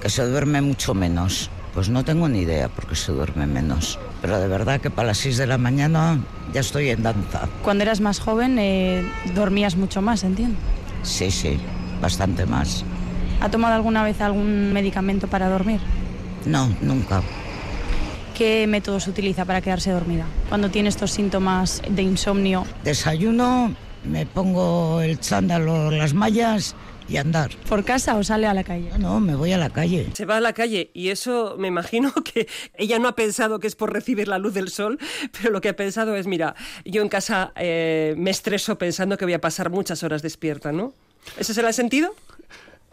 Que 0.02 0.10
se 0.10 0.26
duerme 0.26 0.60
mucho 0.62 0.94
menos. 0.94 1.48
Pues 1.74 1.88
no 1.88 2.04
tengo 2.04 2.28
ni 2.28 2.40
idea 2.40 2.68
porque 2.68 2.94
se 2.96 3.12
duerme 3.12 3.46
menos. 3.46 3.98
Pero 4.20 4.38
de 4.38 4.48
verdad 4.48 4.80
que 4.80 4.90
para 4.90 5.08
las 5.08 5.18
6 5.18 5.36
de 5.36 5.46
la 5.46 5.58
mañana 5.58 6.18
ya 6.52 6.60
estoy 6.60 6.90
en 6.90 7.02
danza. 7.02 7.48
Cuando 7.62 7.84
eras 7.84 8.00
más 8.00 8.20
joven 8.20 8.58
eh, 8.58 9.04
dormías 9.34 9.76
mucho 9.76 10.02
más, 10.02 10.24
entiendo. 10.24 10.56
Sí, 11.02 11.30
sí, 11.30 11.58
bastante 12.00 12.46
más. 12.46 12.84
¿Ha 13.40 13.50
tomado 13.50 13.74
alguna 13.74 14.02
vez 14.02 14.20
algún 14.20 14.72
medicamento 14.72 15.28
para 15.28 15.48
dormir? 15.48 15.80
No, 16.44 16.68
nunca. 16.80 17.22
¿Qué 18.36 18.66
métodos 18.66 19.06
utiliza 19.08 19.44
para 19.44 19.60
quedarse 19.60 19.90
dormida? 19.90 20.24
Cuando 20.48 20.70
tiene 20.70 20.88
estos 20.88 21.10
síntomas 21.10 21.82
de 21.88 22.02
insomnio. 22.02 22.64
Desayuno, 22.84 23.74
me 24.04 24.26
pongo 24.26 25.00
el 25.00 25.18
chándal 25.20 25.68
o 25.68 25.90
las 25.90 26.14
mallas 26.14 26.74
y 27.08 27.16
andar. 27.16 27.50
¿Por 27.68 27.84
casa 27.84 28.16
o 28.16 28.24
sale 28.24 28.46
a 28.46 28.54
la 28.54 28.64
calle? 28.64 28.90
No, 28.98 29.20
me 29.20 29.34
voy 29.34 29.52
a 29.52 29.58
la 29.58 29.70
calle. 29.70 30.10
Se 30.14 30.24
va 30.24 30.36
a 30.36 30.40
la 30.40 30.52
calle 30.52 30.90
y 30.94 31.08
eso 31.08 31.56
me 31.58 31.68
imagino 31.68 32.12
que 32.24 32.48
ella 32.74 32.98
no 32.98 33.08
ha 33.08 33.14
pensado 33.14 33.58
que 33.58 33.66
es 33.66 33.74
por 33.74 33.92
recibir 33.92 34.28
la 34.28 34.38
luz 34.38 34.54
del 34.54 34.68
sol, 34.68 34.98
pero 35.32 35.50
lo 35.50 35.60
que 35.60 35.68
ha 35.68 35.76
pensado 35.76 36.14
es, 36.16 36.26
mira, 36.26 36.54
yo 36.84 37.02
en 37.02 37.08
casa 37.08 37.52
eh, 37.56 38.14
me 38.16 38.30
estreso 38.30 38.78
pensando 38.78 39.16
que 39.16 39.24
voy 39.24 39.34
a 39.34 39.40
pasar 39.40 39.70
muchas 39.70 40.02
horas 40.02 40.22
despierta, 40.22 40.72
¿no? 40.72 40.92
¿Ese 41.38 41.54
será 41.54 41.68
el 41.68 41.74
sentido? 41.74 42.14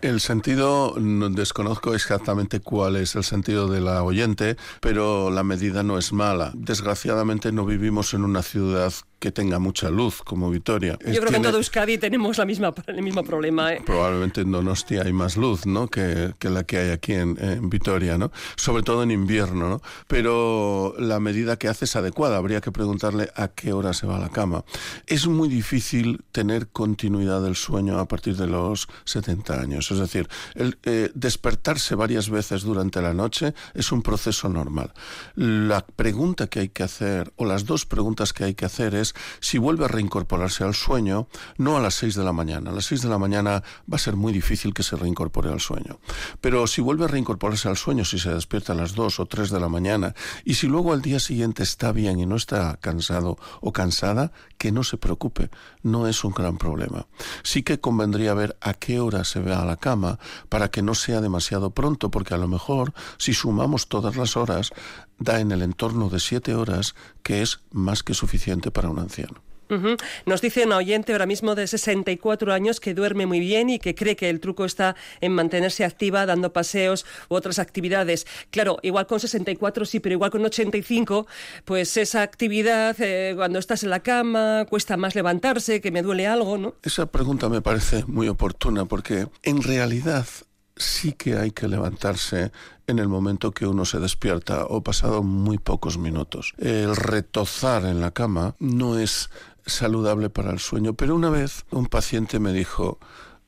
El 0.02 0.20
sentido, 0.20 0.96
no 1.00 1.30
desconozco 1.30 1.96
exactamente 1.96 2.60
cuál 2.60 2.98
es 2.98 3.16
el 3.16 3.24
sentido 3.24 3.68
de 3.68 3.80
la 3.82 4.04
oyente, 4.04 4.58
pero 4.82 5.32
la 5.32 5.44
medida 5.44 5.84
no 5.84 5.98
es 5.98 6.12
mala. 6.12 6.52
Desgraciadamente 6.54 7.52
no 7.52 7.66
vivimos 7.66 8.14
en 8.14 8.24
una 8.24 8.44
ciudad 8.44 8.94
que 9.20 9.32
tenga 9.32 9.60
mucha 9.60 9.90
luz 9.90 10.22
como 10.24 10.50
Vitoria. 10.50 10.98
Yo 11.06 11.20
creo 11.20 11.32
que 11.32 11.38
en 11.38 11.44
todo 11.44 11.58
Euskadi 11.58 11.98
tenemos 11.98 12.38
la 12.38 12.46
misma, 12.46 12.74
el 12.88 13.02
mismo 13.02 13.24
problema. 13.24 13.74
¿eh? 13.74 13.82
Probablemente 13.86 14.42
en 14.42 14.52
Donostia 14.52 15.04
hay 15.04 15.14
más 15.14 15.38
luz 15.38 15.66
¿no? 15.66 15.88
que, 15.88 16.34
que 16.40 16.50
la 16.50 16.64
que 16.64 16.78
hay 16.78 16.90
aquí 16.92 17.14
en, 17.14 17.38
en, 17.40 17.70
Vitoria, 17.70 18.18
¿no? 18.18 18.32
sobre 18.56 18.84
todo 18.84 19.04
en 19.04 19.12
invierno. 19.12 19.70
¿no? 19.70 19.82
Pero 20.08 20.96
la 21.00 21.20
medida 21.20 21.58
que 21.58 21.68
hace 21.68 21.86
es 21.86 21.96
adecuada. 21.96 22.38
Habría 22.38 22.62
que 22.62 22.72
preguntarle 22.72 23.32
a 23.36 23.48
qué 23.50 23.74
hora 23.74 23.94
se 23.94 24.08
va 24.08 24.18
a 24.18 24.20
la 24.20 24.30
cama. 24.30 24.64
Es 25.08 25.28
muy 25.28 25.50
difícil 25.50 26.24
tener 26.32 26.68
continuidad 26.68 27.42
del 27.42 27.56
sueño 27.56 28.00
a 28.00 28.08
partir 28.08 28.36
de 28.38 28.48
los 28.48 28.88
70 29.06 29.60
años. 29.60 29.92
Es 29.92 30.00
decir, 30.00 30.28
el, 30.56 30.78
eh, 30.84 31.12
despertarse 31.14 31.96
varias 31.96 32.30
veces 32.30 32.64
durante 32.64 33.02
la 33.02 33.14
noche 33.14 33.54
es 33.74 33.92
un 33.92 34.02
proceso 34.02 34.50
normal. 34.50 34.94
La 35.36 35.86
pregunta 35.86 36.48
que 36.48 36.60
hay 36.60 36.70
que 36.70 36.84
hacer, 36.84 37.34
o 37.36 37.46
las 37.46 37.66
dos 37.66 37.86
preguntas 37.86 38.34
que 38.34 38.44
hay 38.44 38.54
que 38.54 38.66
hacer 38.66 38.96
es 38.96 39.05
si 39.40 39.58
vuelve 39.58 39.86
a 39.86 39.90
reincorporarse 39.90 40.64
al 40.64 40.74
sueño, 40.74 41.28
no 41.58 41.78
a 41.78 41.82
las 41.82 41.96
6 41.96 42.16
de 42.16 42.24
la 42.24 42.34
mañana. 42.34 42.72
A 42.72 42.74
las 42.74 42.86
6 42.86 43.04
de 43.04 43.10
la 43.10 43.18
mañana 43.18 43.64
va 43.92 43.96
a 43.96 44.00
ser 44.00 44.16
muy 44.16 44.34
difícil 44.34 44.74
que 44.74 44.84
se 44.84 44.96
reincorpore 44.96 45.52
al 45.52 45.60
sueño. 45.60 46.00
Pero 46.42 46.66
si 46.68 46.82
vuelve 46.82 47.06
a 47.06 47.10
reincorporarse 47.10 47.68
al 47.68 47.78
sueño, 47.78 48.06
si 48.06 48.18
se 48.20 48.34
despierta 48.34 48.74
a 48.74 48.76
las 48.76 48.96
2 48.96 49.20
o 49.20 49.26
3 49.26 49.50
de 49.50 49.60
la 49.60 49.70
mañana, 49.70 50.16
y 50.44 50.56
si 50.56 50.68
luego 50.68 50.94
al 50.94 51.02
día 51.02 51.20
siguiente 51.20 51.64
está 51.64 51.92
bien 51.92 52.20
y 52.20 52.26
no 52.26 52.36
está 52.36 52.78
cansado 52.78 53.38
o 53.62 53.74
cansada, 53.74 54.32
que 54.58 54.72
no 54.72 54.84
se 54.84 54.98
preocupe, 54.98 55.50
no 55.84 56.08
es 56.08 56.24
un 56.24 56.32
gran 56.32 56.58
problema. 56.58 57.08
Sí 57.44 57.64
que 57.64 57.80
convendría 57.80 58.34
ver 58.34 58.58
a 58.62 58.74
qué 58.74 59.00
hora 59.00 59.24
se 59.24 59.40
ve 59.40 59.54
a 59.54 59.66
la 59.66 59.78
cama 59.78 60.20
para 60.50 60.70
que 60.70 60.82
no 60.82 60.96
sea 60.96 61.22
demasiado 61.22 61.72
pronto, 61.72 62.10
porque 62.12 62.34
a 62.34 62.38
lo 62.38 62.48
mejor 62.48 62.94
si 63.18 63.34
sumamos 63.34 63.88
todas 63.88 64.16
las 64.16 64.38
horas, 64.38 64.72
da 65.20 65.40
en 65.40 65.52
el 65.52 65.62
entorno 65.62 66.10
de 66.10 66.20
7 66.20 66.56
horas, 66.56 66.96
que 67.24 67.42
es 67.42 67.62
más 67.72 68.04
que 68.04 68.14
suficiente 68.14 68.72
para 68.72 68.90
un 68.90 69.00
anciano. 69.00 69.42
Uh 69.70 69.74
-huh. 69.74 70.02
Nos 70.26 70.42
dice 70.42 70.66
una 70.66 70.78
oyente 70.78 71.12
ahora 71.12 71.26
mismo 71.26 71.56
de 71.56 71.66
64 71.66 72.54
años 72.54 72.80
que 72.80 72.94
duerme 72.94 73.26
muy 73.26 73.40
bien 73.40 73.70
y 73.70 73.80
que 73.80 73.96
cree 73.96 74.16
que 74.16 74.30
el 74.30 74.40
truco 74.40 74.66
está 74.66 74.96
en 75.22 75.32
mantenerse 75.32 75.84
activa 75.84 76.26
dando 76.26 76.54
paseos 76.54 77.06
u 77.30 77.36
otras 77.36 77.58
actividades. 77.58 78.28
Claro, 78.52 78.78
igual 78.84 79.08
con 79.08 79.20
64 79.20 79.86
sí, 79.86 80.00
pero 80.00 80.14
igual 80.14 80.30
con 80.30 80.46
85, 80.46 81.26
pues 81.66 81.98
esa 81.98 82.22
actividad 82.22 82.96
eh, 83.00 83.34
cuando 83.36 83.58
estás 83.58 83.84
en 83.84 83.90
la 83.90 84.02
cama 84.02 84.66
cuesta 84.70 84.98
más 84.98 85.16
levantarse, 85.16 85.82
que 85.82 85.92
me 85.92 86.04
duele 86.04 86.28
algo, 86.28 86.58
¿no? 86.58 86.76
Esa 86.84 87.08
pregunta 87.08 87.50
me 87.50 87.62
parece 87.62 88.04
muy 88.06 88.28
oportuna 88.28 88.86
porque 88.86 89.28
en 89.42 89.64
realidad 89.64 90.28
sí 90.76 91.14
que 91.14 91.38
hay 91.38 91.52
que 91.52 91.68
levantarse 91.68 92.52
en 92.88 93.00
el 93.00 93.08
momento 93.08 93.52
que 93.52 93.66
uno 93.66 93.86
se 93.86 94.00
despierta 94.00 94.66
o 94.66 94.84
pasado 94.84 95.24
muy 95.24 95.58
pocos 95.58 95.98
minutos. 95.98 96.54
El 96.58 96.96
retozar 96.96 97.86
en 97.86 98.02
la 98.02 98.12
cama 98.12 98.56
no 98.60 99.00
es 99.00 99.30
saludable 99.66 100.30
para 100.30 100.52
el 100.52 100.60
sueño, 100.60 100.94
pero 100.94 101.16
una 101.16 101.30
vez 101.30 101.66
un 101.72 101.88
paciente 101.88 102.40
me 102.40 102.54
dijo, 102.54 103.00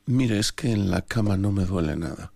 mire, 0.05 0.39
es 0.39 0.51
que 0.51 0.71
en 0.71 0.89
la 0.89 1.01
cama 1.01 1.37
no 1.37 1.51
me 1.51 1.65
duele 1.65 1.95
nada. 1.95 2.31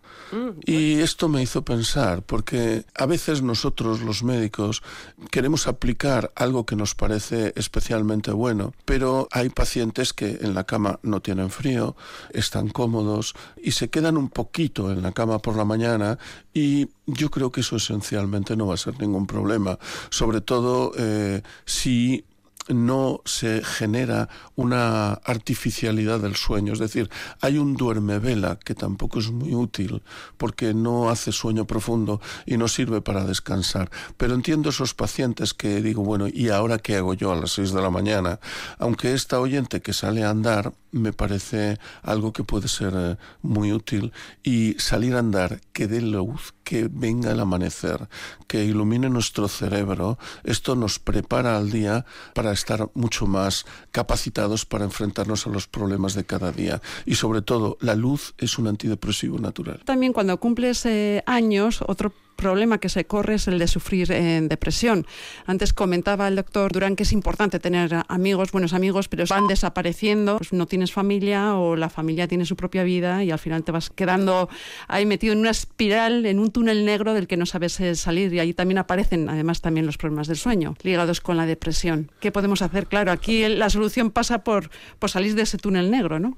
Y 0.65 0.99
esto 0.99 1.27
me 1.27 1.41
hizo 1.41 1.63
pensar, 1.63 2.23
porque 2.23 2.85
a 2.95 3.05
veces 3.05 3.41
nosotros 3.41 4.01
los 4.01 4.23
médicos 4.23 4.81
queremos 5.29 5.67
aplicar 5.67 6.31
algo 6.35 6.65
que 6.65 6.75
nos 6.75 6.95
parece 6.95 7.53
especialmente 7.55 8.31
bueno, 8.31 8.73
pero 8.85 9.27
hay 9.31 9.49
pacientes 9.49 10.13
que 10.13 10.39
en 10.41 10.53
la 10.53 10.63
cama 10.63 10.99
no 11.03 11.21
tienen 11.21 11.49
frío, 11.49 11.95
están 12.31 12.69
cómodos 12.69 13.33
y 13.61 13.71
se 13.71 13.89
quedan 13.89 14.17
un 14.17 14.29
poquito 14.29 14.91
en 14.91 15.01
la 15.01 15.11
cama 15.11 15.39
por 15.39 15.57
la 15.57 15.65
mañana 15.65 16.17
y 16.53 16.89
yo 17.05 17.29
creo 17.29 17.51
que 17.51 17.61
eso 17.61 17.75
esencialmente 17.75 18.55
no 18.55 18.67
va 18.67 18.75
a 18.75 18.77
ser 18.77 18.99
ningún 18.99 19.27
problema, 19.27 19.77
sobre 20.09 20.41
todo 20.41 20.93
eh, 20.97 21.41
si 21.65 22.25
no 22.69 23.21
se 23.25 23.63
genera 23.63 24.29
una 24.55 25.13
artificialidad 25.13 26.19
del 26.19 26.35
sueño, 26.35 26.73
es 26.73 26.79
decir, 26.79 27.09
hay 27.41 27.57
un 27.57 27.75
duerme 27.75 28.19
vela 28.19 28.57
que 28.63 28.75
tampoco 28.75 29.19
es 29.19 29.31
muy 29.31 29.53
útil 29.53 30.03
porque 30.37 30.73
no 30.73 31.09
hace 31.09 31.31
sueño 31.31 31.65
profundo 31.65 32.21
y 32.45 32.57
no 32.57 32.67
sirve 32.67 33.01
para 33.01 33.25
descansar. 33.25 33.89
Pero 34.17 34.33
entiendo 34.33 34.69
esos 34.69 34.93
pacientes 34.93 35.53
que 35.53 35.81
digo, 35.81 36.03
bueno, 36.03 36.27
¿y 36.27 36.49
ahora 36.49 36.79
qué 36.79 36.97
hago 36.97 37.13
yo 37.13 37.31
a 37.31 37.35
las 37.35 37.51
6 37.51 37.71
de 37.73 37.81
la 37.81 37.89
mañana? 37.89 38.39
Aunque 38.77 39.13
esta 39.13 39.39
oyente 39.39 39.81
que 39.81 39.93
sale 39.93 40.23
a 40.23 40.29
andar 40.29 40.73
me 40.91 41.13
parece 41.13 41.77
algo 42.03 42.33
que 42.33 42.43
puede 42.43 42.67
ser 42.67 42.93
eh, 42.95 43.17
muy 43.41 43.71
útil 43.71 44.11
y 44.43 44.75
salir 44.77 45.15
a 45.15 45.19
andar, 45.19 45.61
que 45.73 45.87
dé 45.87 46.01
luz, 46.01 46.53
que 46.63 46.89
venga 46.91 47.31
el 47.31 47.39
amanecer, 47.39 48.07
que 48.47 48.63
ilumine 48.65 49.09
nuestro 49.09 49.47
cerebro, 49.47 50.17
esto 50.43 50.75
nos 50.75 50.99
prepara 50.99 51.57
al 51.57 51.71
día 51.71 52.05
para 52.33 52.51
estar 52.51 52.89
mucho 52.93 53.27
más 53.27 53.65
capacitados 53.91 54.65
para 54.65 54.85
enfrentarnos 54.85 55.47
a 55.47 55.49
los 55.49 55.67
problemas 55.67 56.13
de 56.13 56.25
cada 56.25 56.51
día. 56.51 56.81
Y 57.05 57.15
sobre 57.15 57.41
todo, 57.41 57.77
la 57.81 57.95
luz 57.95 58.33
es 58.37 58.57
un 58.57 58.67
antidepresivo 58.67 59.39
natural. 59.39 59.81
También 59.85 60.13
cuando 60.13 60.37
cumples 60.37 60.85
eh, 60.85 61.23
años, 61.25 61.83
otro 61.87 62.13
problema 62.41 62.79
que 62.79 62.89
se 62.89 63.05
corre 63.05 63.35
es 63.35 63.47
el 63.47 63.59
de 63.59 63.67
sufrir 63.67 64.11
en 64.11 64.49
depresión. 64.49 65.05
Antes 65.45 65.73
comentaba 65.73 66.27
el 66.27 66.35
doctor 66.35 66.73
Durán 66.73 66.95
que 66.95 67.03
es 67.03 67.13
importante 67.13 67.59
tener 67.59 68.03
amigos, 68.07 68.51
buenos 68.51 68.73
amigos, 68.73 69.07
pero 69.07 69.23
van 69.29 69.47
desapareciendo, 69.47 70.37
pues 70.37 70.51
no 70.51 70.65
tienes 70.65 70.91
familia 70.91 71.55
o 71.55 71.75
la 71.75 71.89
familia 71.89 72.27
tiene 72.27 72.45
su 72.45 72.55
propia 72.55 72.83
vida 72.83 73.23
y 73.23 73.31
al 73.31 73.39
final 73.39 73.63
te 73.63 73.71
vas 73.71 73.89
quedando 73.89 74.49
ahí 74.87 75.05
metido 75.05 75.33
en 75.33 75.39
una 75.39 75.51
espiral, 75.51 76.25
en 76.25 76.39
un 76.39 76.51
túnel 76.51 76.83
negro 76.83 77.13
del 77.13 77.27
que 77.27 77.37
no 77.37 77.45
sabes 77.45 77.79
eh, 77.79 77.95
salir 77.95 78.33
y 78.33 78.39
ahí 78.39 78.53
también 78.53 78.79
aparecen 78.79 79.29
además 79.29 79.61
también 79.61 79.85
los 79.85 79.97
problemas 79.97 80.27
del 80.27 80.37
sueño 80.37 80.75
ligados 80.81 81.21
con 81.21 81.37
la 81.37 81.45
depresión. 81.45 82.11
¿Qué 82.19 82.31
podemos 82.31 82.61
hacer? 82.63 82.87
Claro, 82.87 83.11
aquí 83.11 83.47
la 83.47 83.69
solución 83.69 84.09
pasa 84.09 84.43
por, 84.43 84.69
por 84.97 85.11
salir 85.11 85.35
de 85.35 85.43
ese 85.43 85.57
túnel 85.59 85.91
negro, 85.91 86.19
¿no? 86.19 86.37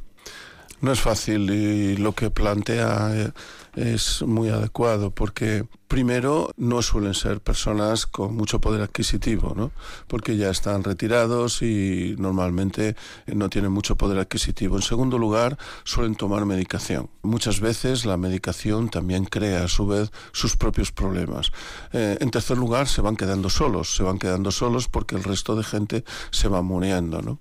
No 0.84 0.92
es 0.92 1.00
fácil 1.00 1.50
y 1.50 1.96
lo 1.96 2.12
que 2.12 2.30
plantea 2.30 3.12
eh, 3.14 3.32
es 3.76 4.22
muy 4.22 4.50
adecuado 4.50 5.12
porque 5.12 5.66
primero 5.94 6.50
no 6.58 6.82
suelen 6.82 7.14
ser 7.14 7.40
personas 7.40 8.08
con 8.08 8.36
mucho 8.36 8.60
poder 8.60 8.82
adquisitivo, 8.82 9.54
¿no? 9.56 9.72
porque 10.08 10.38
ya 10.38 10.50
están 10.50 10.84
retirados 10.84 11.62
y 11.62 12.16
normalmente 12.18 12.96
no 13.28 13.48
tienen 13.48 13.72
mucho 13.72 13.96
poder 13.96 14.18
adquisitivo. 14.18 14.76
En 14.76 14.82
segundo 14.82 15.20
lugar, 15.20 15.56
suelen 15.84 16.16
tomar 16.16 16.48
medicación. 16.48 17.12
Muchas 17.22 17.60
veces 17.60 18.06
la 18.06 18.18
medicación 18.18 18.90
también 18.90 19.26
crea 19.26 19.66
a 19.66 19.68
su 19.68 19.86
vez 19.86 20.12
sus 20.32 20.58
propios 20.58 20.92
problemas. 20.92 21.52
Eh, 21.92 22.18
en 22.20 22.32
tercer 22.32 22.58
lugar, 22.58 22.88
se 22.88 23.02
van 23.02 23.16
quedando 23.16 23.52
solos, 23.52 23.96
se 23.96 24.02
van 24.02 24.18
quedando 24.18 24.50
solos 24.50 24.88
porque 24.88 25.16
el 25.16 25.24
resto 25.24 25.56
de 25.56 25.64
gente 25.64 26.06
se 26.32 26.48
va 26.48 26.64
muriendo 26.64 27.22
¿no? 27.22 27.40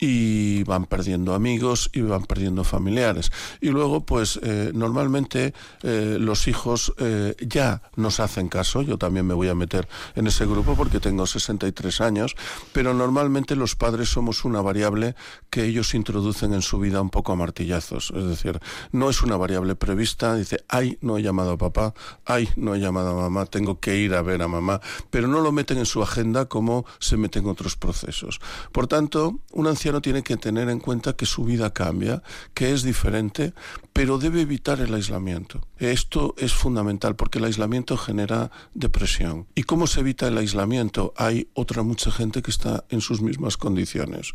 y 0.00 0.64
van 0.64 0.86
perdiendo 0.86 1.34
amigos 1.34 1.88
y 1.92 2.00
van 2.00 2.24
perdiendo 2.24 2.64
familiares. 2.64 3.30
Y 3.60 3.68
luego, 3.68 4.04
pues 4.04 4.40
eh, 4.42 4.72
normalmente 4.74 5.54
eh, 5.84 6.16
los 6.18 6.48
hijos 6.48 6.92
ya 7.38 7.80
nos 7.96 8.20
hacen 8.20 8.48
caso, 8.48 8.82
yo 8.82 8.98
también 8.98 9.26
me 9.26 9.34
voy 9.34 9.48
a 9.48 9.54
meter 9.54 9.88
en 10.14 10.26
ese 10.26 10.46
grupo 10.46 10.74
porque 10.76 11.00
tengo 11.00 11.26
63 11.26 12.00
años, 12.00 12.34
pero 12.72 12.94
normalmente 12.94 13.56
los 13.56 13.76
padres 13.76 14.08
somos 14.08 14.44
una 14.44 14.60
variable 14.60 15.14
que 15.50 15.64
ellos 15.64 15.94
introducen 15.94 16.54
en 16.54 16.62
su 16.62 16.78
vida 16.78 17.00
un 17.00 17.10
poco 17.10 17.32
a 17.32 17.36
martillazos, 17.36 18.12
es 18.16 18.24
decir, 18.24 18.60
no 18.92 19.10
es 19.10 19.22
una 19.22 19.36
variable 19.36 19.74
prevista, 19.74 20.34
dice, 20.34 20.64
ay, 20.68 20.98
no 21.00 21.18
he 21.18 21.22
llamado 21.22 21.52
a 21.52 21.58
papá, 21.58 21.94
ay, 22.24 22.48
no 22.56 22.74
he 22.74 22.80
llamado 22.80 23.10
a 23.10 23.22
mamá, 23.22 23.46
tengo 23.46 23.80
que 23.80 23.96
ir 23.96 24.14
a 24.14 24.22
ver 24.22 24.42
a 24.42 24.48
mamá, 24.48 24.80
pero 25.10 25.28
no 25.28 25.40
lo 25.40 25.52
meten 25.52 25.78
en 25.78 25.86
su 25.86 26.02
agenda 26.02 26.46
como 26.46 26.84
se 26.98 27.16
meten 27.16 27.46
otros 27.46 27.76
procesos. 27.76 28.40
Por 28.72 28.86
tanto, 28.86 29.38
un 29.52 29.66
anciano 29.66 30.00
tiene 30.00 30.22
que 30.22 30.36
tener 30.36 30.68
en 30.68 30.80
cuenta 30.80 31.14
que 31.14 31.26
su 31.26 31.44
vida 31.44 31.72
cambia, 31.72 32.22
que 32.54 32.72
es 32.72 32.82
diferente, 32.82 33.52
pero 33.92 34.18
debe 34.18 34.40
evitar 34.40 34.80
el 34.80 34.94
aislamiento. 34.94 35.60
Esto 35.78 36.34
es 36.38 36.54
fundamental 36.54 37.16
porque 37.16 37.38
el 37.38 37.44
aislamiento 37.44 37.81
genera 37.96 38.50
depresión. 38.74 39.46
¿Y 39.54 39.64
cómo 39.64 39.86
se 39.86 40.00
evita 40.00 40.28
el 40.28 40.38
aislamiento? 40.38 41.12
Hay 41.16 41.48
otra 41.54 41.82
mucha 41.82 42.10
gente 42.10 42.42
que 42.42 42.50
está 42.50 42.84
en 42.88 43.00
sus 43.00 43.20
mismas 43.20 43.56
condiciones. 43.56 44.34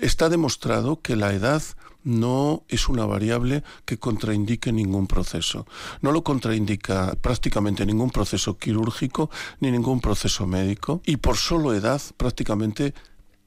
Está 0.00 0.28
demostrado 0.28 1.00
que 1.00 1.16
la 1.16 1.32
edad 1.32 1.62
no 2.04 2.64
es 2.68 2.88
una 2.88 3.04
variable 3.06 3.62
que 3.84 3.98
contraindique 3.98 4.72
ningún 4.72 5.06
proceso. 5.06 5.66
No 6.00 6.12
lo 6.12 6.22
contraindica 6.22 7.14
prácticamente 7.20 7.84
ningún 7.84 8.10
proceso 8.10 8.56
quirúrgico 8.56 9.30
ni 9.60 9.70
ningún 9.70 10.00
proceso 10.00 10.46
médico 10.46 11.02
y 11.04 11.16
por 11.16 11.36
solo 11.36 11.74
edad 11.74 12.00
prácticamente 12.16 12.94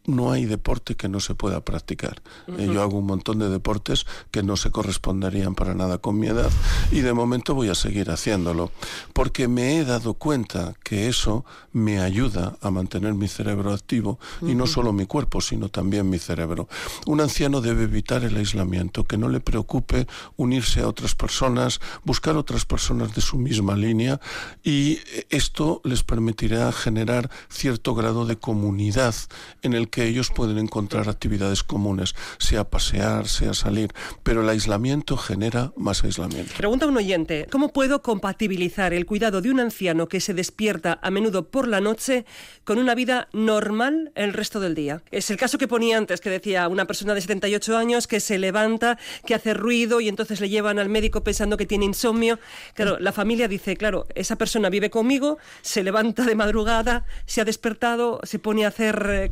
no 0.05 0.31
hay 0.31 0.45
deporte 0.45 0.95
que 0.95 1.07
no 1.07 1.19
se 1.19 1.35
pueda 1.35 1.61
practicar. 1.61 2.21
Eh, 2.57 2.69
yo 2.71 2.81
hago 2.81 2.97
un 2.97 3.05
montón 3.05 3.39
de 3.39 3.49
deportes 3.49 4.05
que 4.31 4.41
no 4.41 4.57
se 4.57 4.71
corresponderían 4.71 5.55
para 5.55 5.75
nada 5.75 5.99
con 5.99 6.17
mi 6.17 6.27
edad 6.27 6.49
y 6.91 7.01
de 7.01 7.13
momento 7.13 7.53
voy 7.53 7.69
a 7.69 7.75
seguir 7.75 8.09
haciéndolo 8.09 8.71
porque 9.13 9.47
me 9.47 9.77
he 9.77 9.85
dado 9.85 10.15
cuenta 10.15 10.73
que 10.83 11.07
eso 11.07 11.45
me 11.71 11.99
ayuda 11.99 12.57
a 12.61 12.71
mantener 12.71 13.13
mi 13.13 13.27
cerebro 13.27 13.73
activo 13.73 14.19
y 14.41 14.55
no 14.55 14.67
solo 14.67 14.91
mi 14.91 15.05
cuerpo, 15.05 15.41
sino 15.41 15.69
también 15.69 16.09
mi 16.09 16.17
cerebro. 16.17 16.67
Un 17.05 17.21
anciano 17.21 17.61
debe 17.61 17.83
evitar 17.83 18.23
el 18.23 18.35
aislamiento, 18.37 19.03
que 19.03 19.17
no 19.17 19.29
le 19.29 19.39
preocupe 19.39 20.07
unirse 20.35 20.81
a 20.81 20.87
otras 20.87 21.15
personas, 21.15 21.79
buscar 22.03 22.35
otras 22.37 22.65
personas 22.65 23.13
de 23.13 23.21
su 23.21 23.37
misma 23.37 23.75
línea 23.75 24.19
y 24.63 24.99
esto 25.29 25.81
les 25.83 26.03
permitirá 26.03 26.71
generar 26.71 27.29
cierto 27.49 27.93
grado 27.93 28.25
de 28.25 28.37
comunidad 28.37 29.13
en 29.61 29.73
el 29.73 29.89
que 29.91 30.07
ellos 30.07 30.31
pueden 30.33 30.57
encontrar 30.57 31.09
actividades 31.09 31.63
comunes, 31.63 32.15
sea 32.39 32.63
pasear, 32.63 33.27
sea 33.27 33.53
salir, 33.53 33.93
pero 34.23 34.41
el 34.41 34.49
aislamiento 34.49 35.17
genera 35.17 35.73
más 35.75 36.03
aislamiento. 36.03 36.53
Pregunta 36.57 36.87
un 36.87 36.97
oyente, 36.97 37.47
¿cómo 37.51 37.73
puedo 37.73 38.01
compatibilizar 38.01 38.93
el 38.93 39.05
cuidado 39.05 39.41
de 39.41 39.51
un 39.51 39.59
anciano 39.59 40.07
que 40.07 40.19
se 40.19 40.33
despierta 40.33 40.99
a 41.01 41.11
menudo 41.11 41.49
por 41.49 41.67
la 41.67 41.81
noche 41.81 42.25
con 42.63 42.79
una 42.79 42.95
vida 42.95 43.27
normal 43.33 44.11
el 44.15 44.33
resto 44.33 44.59
del 44.59 44.75
día? 44.75 45.03
Es 45.11 45.29
el 45.29 45.37
caso 45.37 45.57
que 45.57 45.67
ponía 45.67 45.97
antes, 45.97 46.21
que 46.21 46.29
decía 46.29 46.67
una 46.67 46.85
persona 46.85 47.13
de 47.13 47.21
78 47.21 47.77
años 47.77 48.07
que 48.07 48.19
se 48.19 48.39
levanta, 48.39 48.97
que 49.25 49.35
hace 49.35 49.53
ruido 49.53 50.01
y 50.01 50.07
entonces 50.07 50.39
le 50.39 50.49
llevan 50.49 50.79
al 50.79 50.89
médico 50.89 51.23
pensando 51.23 51.57
que 51.57 51.65
tiene 51.65 51.85
insomnio. 51.85 52.39
Claro, 52.73 52.97
la 52.99 53.11
familia 53.11 53.47
dice, 53.47 53.75
claro, 53.75 54.07
esa 54.15 54.37
persona 54.37 54.69
vive 54.69 54.89
conmigo, 54.89 55.37
se 55.61 55.83
levanta 55.83 56.25
de 56.25 56.35
madrugada, 56.35 57.05
se 57.25 57.41
ha 57.41 57.45
despertado, 57.45 58.19
se 58.23 58.39
pone 58.39 58.65
a 58.65 58.69
hacer 58.69 59.07
eh, 59.09 59.31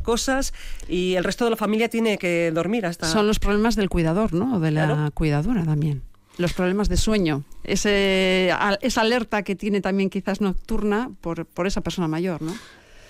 y 0.88 1.14
el 1.14 1.24
resto 1.24 1.44
de 1.44 1.50
la 1.50 1.56
familia 1.56 1.88
tiene 1.88 2.18
que 2.18 2.50
dormir 2.52 2.86
hasta... 2.86 3.06
Son 3.06 3.26
los 3.26 3.38
problemas 3.38 3.76
del 3.76 3.88
cuidador, 3.88 4.32
¿no? 4.32 4.56
O 4.56 4.60
de 4.60 4.70
la 4.70 5.10
cuidadora 5.14 5.64
también. 5.64 6.02
Los 6.38 6.52
problemas 6.54 6.88
de 6.88 6.96
sueño, 6.96 7.44
ese, 7.64 8.50
esa 8.80 9.00
alerta 9.02 9.42
que 9.42 9.56
tiene 9.56 9.80
también 9.80 10.08
quizás 10.08 10.40
nocturna 10.40 11.10
por, 11.20 11.44
por 11.44 11.66
esa 11.66 11.82
persona 11.82 12.08
mayor, 12.08 12.40
¿no? 12.40 12.54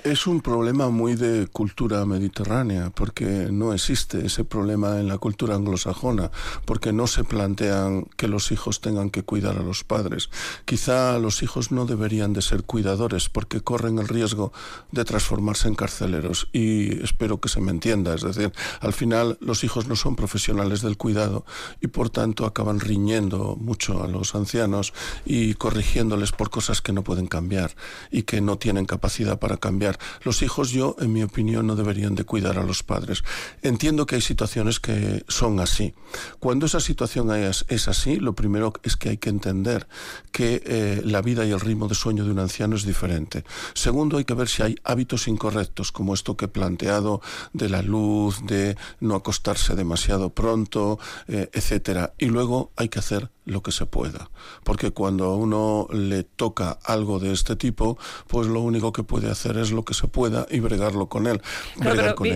Es 0.04 0.26
un 0.26 0.40
problema 0.40 0.88
muy 0.88 1.14
de 1.14 1.46
cultura 1.46 2.06
mediterránea, 2.06 2.88
porque 2.88 3.48
no 3.52 3.74
existe 3.74 4.24
ese 4.24 4.44
problema 4.44 4.98
en 4.98 5.08
la 5.08 5.18
cultura 5.18 5.56
anglosajona, 5.56 6.30
porque 6.64 6.90
no 6.90 7.06
se 7.06 7.22
plantean 7.22 8.06
que 8.16 8.26
los 8.26 8.50
hijos 8.50 8.80
tengan 8.80 9.10
que 9.10 9.24
cuidar 9.24 9.58
a 9.58 9.62
los 9.62 9.84
padres. 9.84 10.30
Quizá 10.64 11.18
los 11.18 11.42
hijos 11.42 11.70
no 11.70 11.84
deberían 11.84 12.32
de 12.32 12.40
ser 12.40 12.62
cuidadores, 12.62 13.28
porque 13.28 13.60
corren 13.60 13.98
el 13.98 14.08
riesgo 14.08 14.54
de 14.90 15.04
transformarse 15.04 15.68
en 15.68 15.74
carceleros. 15.74 16.48
Y 16.50 17.02
espero 17.04 17.38
que 17.38 17.50
se 17.50 17.60
me 17.60 17.70
entienda, 17.70 18.14
es 18.14 18.22
decir, 18.22 18.52
al 18.80 18.94
final 18.94 19.36
los 19.42 19.64
hijos 19.64 19.86
no 19.86 19.96
son 19.96 20.16
profesionales 20.16 20.80
del 20.80 20.96
cuidado 20.96 21.44
y 21.82 21.88
por 21.88 22.08
tanto 22.08 22.46
acaban 22.46 22.80
riñendo 22.80 23.54
mucho 23.60 24.02
a 24.02 24.08
los 24.08 24.34
ancianos 24.34 24.94
y 25.26 25.54
corrigiéndoles 25.54 26.32
por 26.32 26.48
cosas 26.48 26.80
que 26.80 26.94
no 26.94 27.04
pueden 27.04 27.26
cambiar 27.26 27.76
y 28.10 28.22
que 28.22 28.40
no 28.40 28.56
tienen 28.56 28.86
capacidad 28.86 29.38
para 29.38 29.58
cambiar 29.58 29.89
los 30.22 30.42
hijos, 30.42 30.70
yo, 30.70 30.96
en 31.00 31.12
mi 31.12 31.22
opinión, 31.22 31.66
no 31.66 31.76
deberían 31.76 32.14
de 32.14 32.24
cuidar 32.24 32.58
a 32.58 32.62
los 32.62 32.82
padres. 32.82 33.22
Entiendo 33.62 34.06
que 34.06 34.16
hay 34.16 34.20
situaciones 34.20 34.80
que 34.80 35.24
son 35.28 35.60
así. 35.60 35.94
Cuando 36.38 36.66
esa 36.66 36.80
situación 36.80 37.34
es, 37.34 37.88
así, 37.88 38.16
lo 38.16 38.34
primero 38.34 38.72
es 38.82 38.96
que 38.96 39.10
hay 39.10 39.16
que 39.16 39.30
entender 39.30 39.86
que 40.32 40.62
eh, 40.64 41.02
la 41.04 41.22
vida 41.22 41.44
y 41.44 41.50
el 41.50 41.60
ritmo 41.60 41.88
de 41.88 41.94
sueño 41.94 42.24
de 42.24 42.30
un 42.30 42.38
anciano 42.38 42.76
es 42.76 42.84
diferente. 42.84 43.44
Segundo, 43.74 44.18
hay 44.18 44.24
que 44.24 44.34
ver 44.34 44.48
si 44.48 44.62
hay 44.62 44.76
hábitos 44.84 45.28
incorrectos, 45.28 45.92
como 45.92 46.14
esto 46.14 46.36
que 46.36 46.46
he 46.46 46.48
planteado 46.48 47.20
de 47.52 47.68
la 47.68 47.82
luz, 47.82 48.44
de 48.46 48.76
no 49.00 49.14
acostarse 49.14 49.74
demasiado 49.74 50.30
pronto, 50.30 50.98
eh, 51.28 51.50
etcétera. 51.52 52.14
Y 52.18 52.26
luego 52.26 52.72
hay 52.76 52.88
que 52.88 52.98
hacer 52.98 53.30
lo 53.44 53.62
que 53.62 53.72
se 53.72 53.86
pueda. 53.86 54.30
Porque 54.64 54.90
cuando 54.90 55.24
a 55.26 55.36
uno 55.36 55.88
le 55.92 56.22
toca 56.22 56.78
algo 56.84 57.18
de 57.18 57.32
este 57.32 57.56
tipo, 57.56 57.98
pues 58.26 58.46
lo 58.46 58.60
único 58.60 58.92
que 58.92 59.02
puede 59.02 59.30
hacer 59.30 59.56
es 59.56 59.72
lo 59.72 59.84
que 59.84 59.94
se 59.94 60.08
pueda 60.08 60.46
y 60.50 60.60
bregarlo 60.60 61.08
con 61.08 61.26
él. 61.26 61.40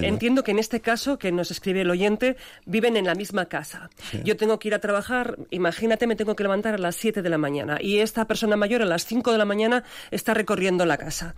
entiendo 0.04 0.42
que 0.42 0.50
en 0.50 0.58
este 0.58 0.80
caso, 0.80 1.18
que 1.18 1.32
nos 1.32 1.50
escribe 1.50 1.82
el 1.82 1.90
oyente, 1.90 2.36
viven 2.66 2.96
en 2.96 3.06
la 3.06 3.14
misma 3.14 3.46
casa. 3.46 3.90
Yo 4.24 4.36
tengo 4.36 4.58
que 4.58 4.68
ir 4.68 4.74
a 4.74 4.78
trabajar, 4.78 5.38
imagínate, 5.50 6.06
me 6.06 6.16
tengo 6.16 6.36
que 6.36 6.42
levantar 6.42 6.74
a 6.74 6.78
las 6.78 6.96
7 6.96 7.22
de 7.22 7.28
la 7.28 7.38
mañana 7.38 7.78
y 7.80 7.98
esta 7.98 8.26
persona 8.26 8.56
mayor 8.56 8.82
a 8.82 8.86
las 8.86 9.04
5 9.06 9.32
de 9.32 9.38
la 9.38 9.44
mañana 9.44 9.84
está 10.10 10.34
recorriendo 10.34 10.86
la 10.86 10.96
casa. 10.96 11.34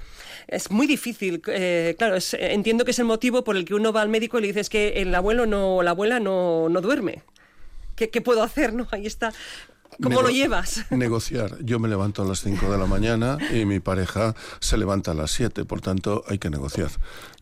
Es 0.48 0.70
muy 0.70 0.86
difícil, 0.86 1.42
eh, 1.48 1.94
claro, 1.98 2.16
entiendo 2.38 2.84
que 2.84 2.92
es 2.92 2.98
el 2.98 3.04
motivo 3.04 3.44
por 3.44 3.56
el 3.56 3.64
que 3.64 3.74
uno 3.74 3.92
va 3.92 4.02
al 4.02 4.08
médico 4.08 4.38
y 4.38 4.42
le 4.42 4.46
dices 4.48 4.68
que 4.68 5.00
el 5.02 5.14
abuelo 5.14 5.46
no, 5.46 5.82
la 5.82 5.90
abuela 5.90 6.20
no, 6.20 6.68
no 6.68 6.80
duerme. 6.80 7.22
¿Qué, 7.96 8.20
puedo 8.20 8.42
hacer? 8.42 8.74
¿no? 8.74 8.86
Ahí 8.90 9.06
está. 9.06 9.32
¿Cómo 10.02 10.20
lo 10.20 10.28
llevas? 10.28 10.84
Negociar. 10.90 11.58
Yo 11.64 11.78
me 11.78 11.88
levanto 11.88 12.22
a 12.22 12.26
las 12.26 12.40
5 12.40 12.70
de 12.70 12.78
la 12.78 12.86
mañana 12.86 13.38
y 13.52 13.64
mi 13.64 13.80
pareja 13.80 14.34
se 14.60 14.76
levanta 14.76 15.12
a 15.12 15.14
las 15.14 15.30
7, 15.30 15.64
por 15.64 15.80
tanto 15.80 16.22
hay 16.28 16.38
que 16.38 16.50
negociar. 16.50 16.90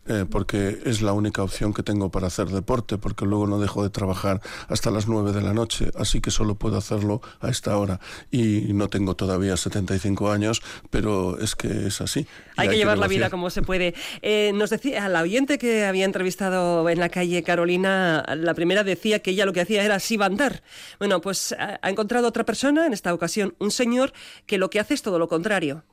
Eh, 0.07 0.25
porque 0.29 0.81
es 0.85 1.01
la 1.01 1.13
única 1.13 1.41
opción 1.41 1.73
que 1.73 1.81
tengo 1.81 2.11
para 2.11 2.27
hacer 2.27 2.47
deporte, 2.49 2.99
porque 2.99 3.25
luego 3.25 3.47
no 3.47 3.59
dejo 3.59 3.81
de 3.81 3.89
trabajar 3.89 4.39
hasta 4.67 4.91
las 4.91 5.07
9 5.07 5.31
de 5.31 5.41
la 5.41 5.53
noche, 5.53 5.89
así 5.97 6.21
que 6.21 6.29
solo 6.29 6.55
puedo 6.55 6.77
hacerlo 6.77 7.21
a 7.39 7.49
esta 7.49 7.75
hora. 7.77 7.99
Y 8.29 8.73
no 8.73 8.87
tengo 8.87 9.15
todavía 9.15 9.57
75 9.57 10.31
años, 10.31 10.61
pero 10.91 11.39
es 11.39 11.55
que 11.55 11.87
es 11.87 12.01
así. 12.01 12.27
Hay, 12.55 12.69
que 12.69 12.77
llevar 12.77 12.99
la 12.99 13.07
vida 13.07 13.31
como 13.31 13.49
se 13.49 13.63
puede. 13.63 13.95
Eh, 14.21 14.51
nos 14.53 14.69
decía, 14.69 15.09
la 15.09 15.21
oyente 15.21 15.57
que 15.57 15.85
había 15.85 16.05
entrevistado 16.05 16.87
en 16.87 16.99
la 16.99 17.09
calle 17.09 17.41
Carolina, 17.41 18.23
la 18.37 18.53
primera 18.53 18.83
decía 18.83 19.19
que 19.19 19.31
ella 19.31 19.45
lo 19.45 19.53
que 19.53 19.61
hacía 19.61 19.83
era 19.83 19.97
andar. 20.21 20.61
Bueno, 20.99 21.19
pues 21.19 21.53
ha 21.57 21.89
encontrado 21.89 22.27
otra 22.27 22.45
persona, 22.45 22.85
en 22.85 22.93
esta 22.93 23.13
ocasión 23.13 23.55
un 23.59 23.71
señor, 23.71 24.13
que 24.45 24.57
lo 24.57 24.69
que 24.69 24.79
hace 24.79 24.93
es 24.93 25.01
todo 25.01 25.19
lo 25.19 25.27
contrario. 25.27 25.83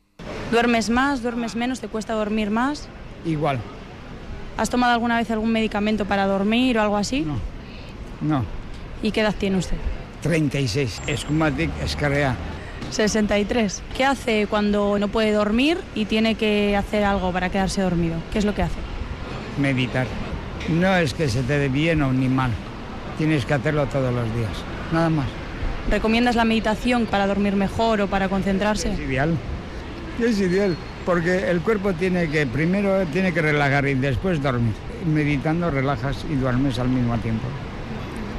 ¿Duermes 0.50 0.90
más, 0.90 1.22
duermes 1.22 1.56
menos, 1.56 1.80
te 1.80 1.88
cuesta 1.88 2.12
dormir 2.12 2.50
más? 2.50 2.88
Igual. 3.24 3.58
¿Has 4.56 4.70
tomado 4.70 4.92
alguna 4.92 5.16
vez 5.16 5.30
algún 5.30 5.50
medicamento 5.50 6.04
para 6.04 6.26
dormir 6.26 6.78
o 6.78 6.82
algo 6.82 6.96
así? 6.96 7.20
No. 7.20 7.38
No. 8.20 8.44
¿Y 9.02 9.10
qué 9.10 9.20
edad 9.20 9.34
tiene 9.36 9.56
usted? 9.58 9.76
36. 10.22 11.02
Escumatic 11.06 11.70
escarrea. 11.82 12.36
63. 12.90 13.82
¿Qué 13.96 14.04
hace 14.04 14.46
cuando 14.48 14.98
no 14.98 15.08
puede 15.08 15.32
dormir 15.32 15.78
y 15.94 16.04
tiene 16.04 16.34
que 16.34 16.76
hacer 16.76 17.04
algo 17.04 17.32
para 17.32 17.50
quedarse 17.50 17.80
dormido? 17.80 18.16
¿Qué 18.32 18.38
es 18.38 18.44
lo 18.44 18.54
que 18.54 18.62
hace? 18.62 18.76
Meditar. 19.58 20.06
No 20.68 20.94
es 20.96 21.14
que 21.14 21.28
se 21.28 21.42
te 21.42 21.58
dé 21.58 21.68
bien 21.68 22.02
o 22.02 22.12
ni 22.12 22.28
mal. 22.28 22.50
Tienes 23.18 23.44
que 23.44 23.54
hacerlo 23.54 23.86
todos 23.86 24.14
los 24.14 24.24
días. 24.34 24.52
Nada 24.92 25.10
más. 25.10 25.26
¿Recomiendas 25.90 26.36
la 26.36 26.44
meditación 26.44 27.06
para 27.06 27.26
dormir 27.26 27.56
mejor 27.56 28.00
o 28.02 28.06
para 28.06 28.28
concentrarse? 28.28 28.92
Es 28.92 29.00
ideal. 29.00 29.36
Es 30.20 30.38
ideal. 30.38 30.76
Porque 31.04 31.50
el 31.50 31.60
cuerpo 31.62 31.92
tiene 31.94 32.30
que, 32.30 32.46
primero 32.46 33.04
tiene 33.06 33.32
que 33.34 33.42
relajar 33.42 33.86
y 33.88 33.94
después 33.94 34.40
dormir. 34.40 34.74
Meditando 35.04 35.70
relajas 35.70 36.24
y 36.30 36.34
duermes 36.36 36.78
al 36.78 36.88
mismo 36.88 37.18
tiempo. 37.18 37.44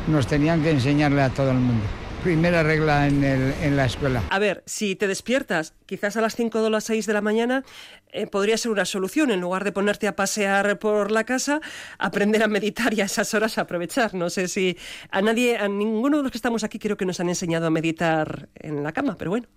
Nos 0.08 0.28
tenían 0.28 0.62
que 0.64 0.72
enseñarle 0.72 1.22
a 1.22 1.30
todo 1.30 1.52
el 1.52 1.58
mundo. 1.58 1.84
Primera 2.24 2.64
regla 2.64 3.06
en, 3.06 3.76
la 3.76 3.86
escuela. 3.86 4.24
A 4.30 4.40
ver, 4.40 4.64
si 4.66 4.96
te 4.96 5.08
despiertas 5.08 5.74
quizás 5.86 6.16
a 6.16 6.22
las 6.22 6.38
5 6.38 6.58
o 6.64 6.70
las 6.70 6.86
6 6.86 7.06
de 7.06 7.12
la 7.12 7.20
mañana, 7.20 7.66
eh, 8.14 8.28
podría 8.28 8.58
ser 8.58 8.72
una 8.72 8.86
solución. 8.86 9.30
En 9.32 9.42
lugar 9.42 9.66
de 9.66 9.74
ponerte 9.74 10.08
a 10.08 10.16
pasear 10.16 10.80
por 10.80 11.12
la 11.12 11.26
casa, 11.26 11.60
aprender 11.98 12.42
a 12.42 12.48
meditar 12.48 12.94
y 12.94 13.02
a 13.02 13.06
esas 13.06 13.34
horas 13.34 13.58
aprovechar. 13.58 14.14
No 14.14 14.30
sé 14.30 14.48
si 14.48 14.78
a 15.12 15.22
nadie, 15.22 15.58
a 15.58 15.68
ninguno 15.68 16.18
de 16.18 16.24
los 16.24 16.32
que 16.32 16.38
estamos 16.38 16.64
aquí 16.64 16.80
creo 16.80 16.96
que 16.96 17.06
nos 17.06 17.20
han 17.20 17.28
enseñado 17.28 17.68
a 17.68 17.70
meditar 17.70 18.48
en 18.56 18.84
la 18.84 18.94
cama, 18.94 19.18
pero 19.18 19.32
bueno. 19.32 19.48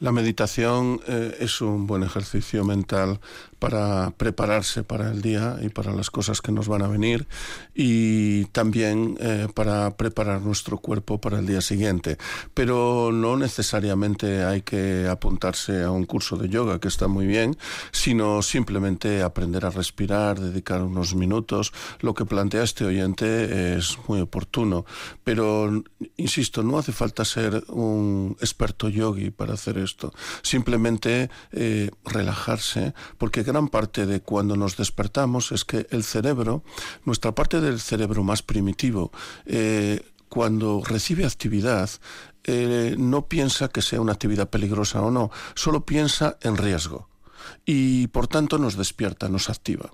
La 0.00 0.12
meditación 0.12 0.98
eh, 1.06 1.36
es 1.40 1.60
un 1.60 1.86
buen 1.86 2.02
ejercicio 2.02 2.64
mental 2.64 3.20
para 3.60 4.10
prepararse 4.16 4.82
para 4.82 5.10
el 5.10 5.22
día 5.22 5.58
y 5.62 5.68
para 5.68 5.92
las 5.92 6.10
cosas 6.10 6.40
que 6.40 6.50
nos 6.50 6.66
van 6.66 6.82
a 6.82 6.88
venir 6.88 7.28
y 7.74 8.46
también 8.46 9.16
eh, 9.20 9.46
para 9.54 9.96
preparar 9.96 10.40
nuestro 10.40 10.78
cuerpo 10.78 11.20
para 11.20 11.38
el 11.38 11.46
día 11.46 11.60
siguiente. 11.60 12.16
Pero 12.54 13.10
no 13.12 13.36
necesariamente 13.36 14.42
hay 14.42 14.62
que 14.62 15.06
apuntarse 15.08 15.82
a 15.82 15.90
un 15.90 16.04
curso 16.04 16.36
de 16.36 16.48
yoga, 16.48 16.80
que 16.80 16.88
está 16.88 17.06
muy 17.06 17.26
bien, 17.26 17.56
sino 17.92 18.42
simplemente 18.42 19.22
aprender 19.22 19.66
a 19.66 19.70
respirar, 19.70 20.40
dedicar 20.40 20.82
unos 20.82 21.14
minutos. 21.14 21.72
Lo 22.00 22.14
que 22.14 22.24
plantea 22.24 22.62
este 22.62 22.84
oyente 22.84 23.76
es 23.76 23.98
muy 24.08 24.20
oportuno, 24.20 24.86
pero 25.22 25.82
insisto, 26.16 26.62
no 26.62 26.78
hace 26.78 26.92
falta 26.92 27.24
ser 27.24 27.62
un 27.68 28.36
experto 28.40 28.88
yogi 28.88 29.30
para 29.30 29.54
hacer 29.54 29.76
esto. 29.78 30.12
Simplemente 30.42 31.30
eh, 31.52 31.90
relajarse, 32.04 32.94
porque 33.18 33.44
gran 33.50 33.68
parte 33.68 34.06
de 34.06 34.20
cuando 34.20 34.56
nos 34.56 34.76
despertamos 34.76 35.50
es 35.50 35.64
que 35.64 35.86
el 35.90 36.04
cerebro, 36.04 36.62
nuestra 37.04 37.34
parte 37.34 37.60
del 37.60 37.80
cerebro 37.80 38.22
más 38.22 38.42
primitivo, 38.42 39.10
eh, 39.44 40.00
cuando 40.28 40.82
recibe 40.84 41.26
actividad, 41.26 41.90
eh, 42.44 42.94
no 42.96 43.26
piensa 43.26 43.68
que 43.68 43.82
sea 43.82 44.00
una 44.00 44.12
actividad 44.12 44.48
peligrosa 44.48 45.02
o 45.02 45.10
no, 45.10 45.30
solo 45.54 45.84
piensa 45.84 46.38
en 46.42 46.56
riesgo 46.56 47.08
y 47.66 48.06
por 48.08 48.28
tanto 48.28 48.58
nos 48.58 48.76
despierta, 48.76 49.28
nos 49.28 49.50
activa. 49.50 49.90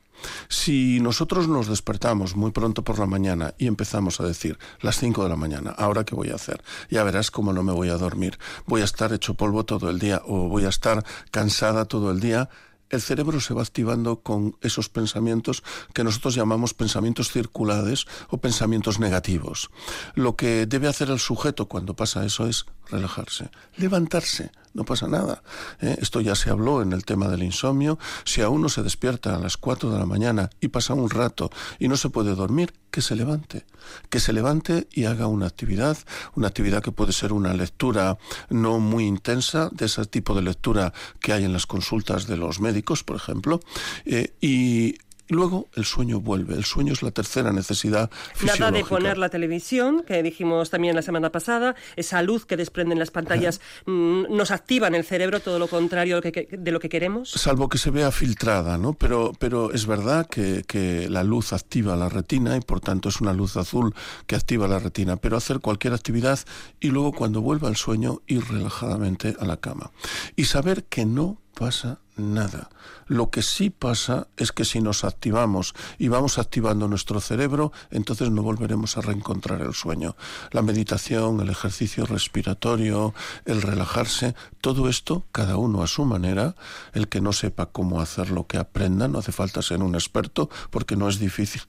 Si 0.48 1.00
nosotros 1.00 1.48
nos 1.48 1.66
despertamos 1.66 2.36
muy 2.36 2.50
pronto 2.50 2.84
por 2.84 2.98
la 2.98 3.06
mañana 3.06 3.54
y 3.56 3.66
empezamos 3.66 4.20
a 4.20 4.24
decir, 4.24 4.58
las 4.80 4.98
5 4.98 5.22
de 5.22 5.30
la 5.30 5.36
mañana, 5.36 5.70
¿ahora 5.70 6.04
qué 6.04 6.14
voy 6.14 6.28
a 6.30 6.34
hacer? 6.34 6.62
Ya 6.90 7.04
verás 7.04 7.30
cómo 7.30 7.52
no 7.52 7.62
me 7.62 7.72
voy 7.72 7.88
a 7.88 7.96
dormir. 7.96 8.38
Voy 8.66 8.82
a 8.82 8.84
estar 8.84 9.12
hecho 9.12 9.34
polvo 9.34 9.64
todo 9.64 9.88
el 9.88 9.98
día 9.98 10.20
o 10.26 10.48
voy 10.48 10.64
a 10.64 10.68
estar 10.68 11.04
cansada 11.30 11.86
todo 11.86 12.10
el 12.10 12.20
día 12.20 12.50
el 12.90 13.00
cerebro 13.00 13.40
se 13.40 13.54
va 13.54 13.62
activando 13.62 14.20
con 14.20 14.56
esos 14.60 14.88
pensamientos 14.88 15.62
que 15.92 16.04
nosotros 16.04 16.34
llamamos 16.34 16.74
pensamientos 16.74 17.30
circulares 17.30 18.06
o 18.28 18.38
pensamientos 18.38 18.98
negativos. 18.98 19.70
Lo 20.14 20.36
que 20.36 20.66
debe 20.66 20.88
hacer 20.88 21.10
el 21.10 21.18
sujeto 21.18 21.66
cuando 21.66 21.94
pasa 21.94 22.24
eso 22.24 22.46
es 22.46 22.66
relajarse, 22.90 23.50
levantarse, 23.76 24.50
no 24.74 24.84
pasa 24.84 25.08
nada. 25.08 25.42
¿eh? 25.80 25.96
Esto 26.00 26.20
ya 26.20 26.34
se 26.34 26.50
habló 26.50 26.82
en 26.82 26.92
el 26.92 27.04
tema 27.04 27.28
del 27.28 27.42
insomnio. 27.42 27.98
Si 28.24 28.42
a 28.42 28.50
uno 28.50 28.68
se 28.68 28.82
despierta 28.82 29.34
a 29.34 29.38
las 29.38 29.56
4 29.56 29.90
de 29.90 29.98
la 29.98 30.06
mañana 30.06 30.50
y 30.60 30.68
pasa 30.68 30.94
un 30.94 31.08
rato 31.08 31.50
y 31.78 31.88
no 31.88 31.96
se 31.96 32.10
puede 32.10 32.34
dormir, 32.34 32.74
que 32.90 33.02
se 33.02 33.14
levante, 33.14 33.64
que 34.10 34.20
se 34.20 34.32
levante 34.32 34.86
y 34.92 35.04
haga 35.04 35.26
una 35.26 35.46
actividad, 35.46 35.98
una 36.34 36.48
actividad 36.48 36.82
que 36.82 36.92
puede 36.92 37.12
ser 37.12 37.32
una 37.32 37.52
lectura 37.54 38.18
no 38.48 38.78
muy 38.78 39.04
intensa, 39.04 39.68
de 39.72 39.86
ese 39.86 40.04
tipo 40.06 40.34
de 40.34 40.42
lectura 40.42 40.92
que 41.20 41.32
hay 41.32 41.44
en 41.44 41.52
las 41.52 41.66
consultas 41.66 42.26
de 42.26 42.36
los 42.36 42.60
médicos, 42.60 43.02
por 43.02 43.16
ejemplo, 43.16 43.60
eh, 44.04 44.34
y 44.40 44.96
y 45.28 45.34
luego 45.34 45.68
el 45.74 45.84
sueño 45.84 46.20
vuelve. 46.20 46.54
El 46.54 46.64
sueño 46.64 46.92
es 46.92 47.02
la 47.02 47.10
tercera 47.10 47.52
necesidad 47.52 48.10
fisiológica. 48.34 48.64
Nada 48.66 48.78
de 48.78 48.84
poner 48.84 49.18
la 49.18 49.28
televisión, 49.28 50.04
que 50.06 50.22
dijimos 50.22 50.70
también 50.70 50.94
la 50.94 51.02
semana 51.02 51.30
pasada. 51.30 51.74
Esa 51.96 52.22
luz 52.22 52.46
que 52.46 52.56
desprenden 52.56 52.98
las 52.98 53.10
pantallas 53.10 53.60
mm, 53.86 54.24
nos 54.30 54.50
activa 54.50 54.86
en 54.88 54.94
el 54.94 55.04
cerebro, 55.04 55.40
todo 55.40 55.58
lo 55.58 55.68
contrario 55.68 56.20
de 56.20 56.72
lo 56.72 56.80
que 56.80 56.88
queremos. 56.88 57.30
Salvo 57.30 57.68
que 57.68 57.78
se 57.78 57.90
vea 57.90 58.10
filtrada, 58.10 58.78
¿no? 58.78 58.92
Pero, 58.94 59.32
pero 59.38 59.72
es 59.72 59.86
verdad 59.86 60.26
que, 60.26 60.62
que 60.66 61.08
la 61.08 61.24
luz 61.24 61.52
activa 61.52 61.96
la 61.96 62.08
retina 62.08 62.56
y 62.56 62.60
por 62.60 62.80
tanto 62.80 63.08
es 63.08 63.20
una 63.20 63.32
luz 63.32 63.56
azul 63.56 63.94
que 64.26 64.36
activa 64.36 64.68
la 64.68 64.78
retina. 64.78 65.16
Pero 65.16 65.36
hacer 65.36 65.60
cualquier 65.60 65.94
actividad 65.94 66.38
y 66.80 66.88
luego 66.88 67.12
cuando 67.12 67.40
vuelva 67.40 67.68
el 67.68 67.76
sueño 67.76 68.22
ir 68.26 68.44
relajadamente 68.48 69.36
a 69.38 69.44
la 69.44 69.56
cama. 69.56 69.90
Y 70.36 70.44
saber 70.44 70.84
que 70.84 71.04
no 71.04 71.38
pasa 71.58 71.98
nada. 72.16 72.68
Lo 73.06 73.30
que 73.30 73.42
sí 73.42 73.70
pasa 73.70 74.28
es 74.36 74.52
que 74.52 74.64
si 74.64 74.80
nos 74.80 75.04
activamos 75.04 75.74
y 75.98 76.08
vamos 76.08 76.38
activando 76.38 76.86
nuestro 76.86 77.20
cerebro, 77.20 77.72
entonces 77.90 78.30
no 78.30 78.42
volveremos 78.42 78.96
a 78.96 79.00
reencontrar 79.00 79.62
el 79.62 79.72
sueño. 79.72 80.16
La 80.52 80.62
meditación, 80.62 81.40
el 81.40 81.48
ejercicio 81.48 82.04
respiratorio, 82.04 83.14
el 83.46 83.62
relajarse, 83.62 84.34
todo 84.60 84.88
esto, 84.88 85.24
cada 85.32 85.56
uno 85.56 85.82
a 85.82 85.86
su 85.86 86.04
manera, 86.04 86.54
el 86.92 87.08
que 87.08 87.20
no 87.20 87.32
sepa 87.32 87.66
cómo 87.66 88.00
hacerlo, 88.00 88.46
que 88.46 88.58
aprenda, 88.58 89.08
no 89.08 89.18
hace 89.18 89.32
falta 89.32 89.62
ser 89.62 89.82
un 89.82 89.94
experto 89.94 90.50
porque 90.70 90.96
no 90.96 91.08
es 91.08 91.18
difícil 91.18 91.62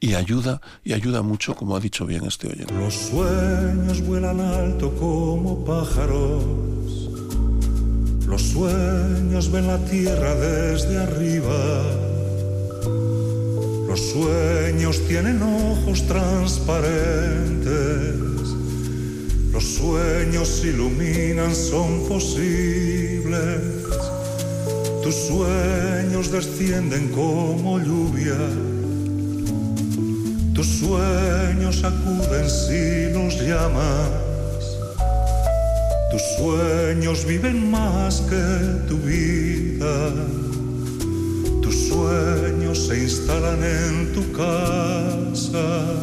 y 0.00 0.14
ayuda, 0.14 0.60
y 0.82 0.92
ayuda 0.92 1.22
mucho, 1.22 1.54
como 1.54 1.76
ha 1.76 1.80
dicho 1.80 2.04
bien 2.04 2.26
este 2.26 2.48
oyente. 2.48 2.74
Los 2.74 2.94
sueños 2.94 4.02
vuelan 4.02 4.38
alto 4.38 4.94
como 4.96 5.64
pájaros 5.64 7.13
los 8.26 8.42
sueños 8.42 9.50
ven 9.52 9.66
la 9.66 9.78
tierra 9.78 10.34
desde 10.34 10.98
arriba. 10.98 11.82
Los 13.86 14.00
sueños 14.00 15.06
tienen 15.06 15.42
ojos 15.42 16.06
transparentes. 16.06 18.14
Los 19.52 19.64
sueños 19.64 20.64
iluminan, 20.64 21.54
son 21.54 22.08
posibles. 22.08 23.60
Tus 25.02 25.14
sueños 25.14 26.32
descienden 26.32 27.08
como 27.08 27.78
lluvia. 27.78 28.38
Tus 30.54 30.66
sueños 30.66 31.84
acuden 31.84 32.48
si 32.48 33.12
los 33.12 33.38
llamas. 33.42 34.33
Tus 36.14 36.22
sueños 36.36 37.26
viven 37.26 37.72
más 37.72 38.20
que 38.20 38.86
tu 38.86 38.98
vida. 38.98 40.12
Tus 41.60 41.88
sueños 41.88 42.86
se 42.86 43.02
instalan 43.02 43.58
en 43.64 44.12
tu 44.12 44.22
casa. 44.30 45.96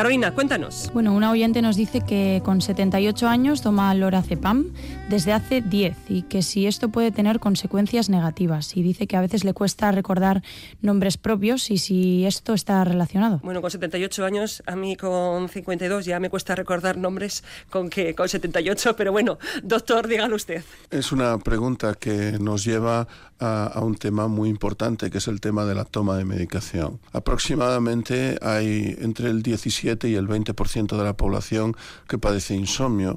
Carolina, 0.00 0.32
cuéntanos. 0.32 0.90
Bueno, 0.94 1.12
una 1.12 1.30
oyente 1.30 1.60
nos 1.60 1.76
dice 1.76 2.00
que 2.00 2.40
con 2.42 2.62
78 2.62 3.28
años 3.28 3.60
toma 3.60 3.92
lorazepam 3.92 4.72
desde 5.10 5.34
hace 5.34 5.60
10 5.60 5.94
y 6.08 6.22
que 6.22 6.40
si 6.40 6.66
esto 6.66 6.88
puede 6.88 7.10
tener 7.12 7.38
consecuencias 7.38 8.08
negativas. 8.08 8.78
Y 8.78 8.82
dice 8.82 9.06
que 9.06 9.18
a 9.18 9.20
veces 9.20 9.44
le 9.44 9.52
cuesta 9.52 9.92
recordar 9.92 10.42
nombres 10.80 11.18
propios 11.18 11.70
y 11.70 11.76
si 11.76 12.24
esto 12.24 12.54
está 12.54 12.82
relacionado. 12.82 13.40
Bueno, 13.42 13.60
con 13.60 13.70
78 13.70 14.24
años, 14.24 14.62
a 14.64 14.74
mí 14.74 14.96
con 14.96 15.50
52 15.50 16.06
ya 16.06 16.18
me 16.18 16.30
cuesta 16.30 16.54
recordar 16.54 16.96
nombres 16.96 17.44
con 17.68 17.90
que 17.90 18.14
con 18.14 18.26
78, 18.26 18.96
pero 18.96 19.12
bueno, 19.12 19.38
doctor, 19.62 20.08
dígalo 20.08 20.36
usted. 20.36 20.64
Es 20.90 21.12
una 21.12 21.36
pregunta 21.36 21.92
que 21.92 22.38
nos 22.40 22.64
lleva 22.64 23.06
a, 23.40 23.80
un 23.80 23.94
tema 23.94 24.28
muy 24.28 24.48
importante, 24.48 25.10
que 25.10 25.18
es 25.18 25.28
el 25.28 25.40
tema 25.40 25.64
de 25.64 25.74
la 25.74 25.84
toma 25.84 26.16
de 26.16 26.24
medicación. 26.24 27.00
Aproximadamente 27.12 28.38
hay 28.42 28.96
entre 29.00 29.30
el 29.30 29.42
17 29.42 30.08
y 30.08 30.14
el 30.14 30.28
20% 30.28 30.96
de 30.96 31.04
la 31.04 31.16
población 31.16 31.74
que 32.06 32.18
padece 32.18 32.54
insomnio 32.54 33.14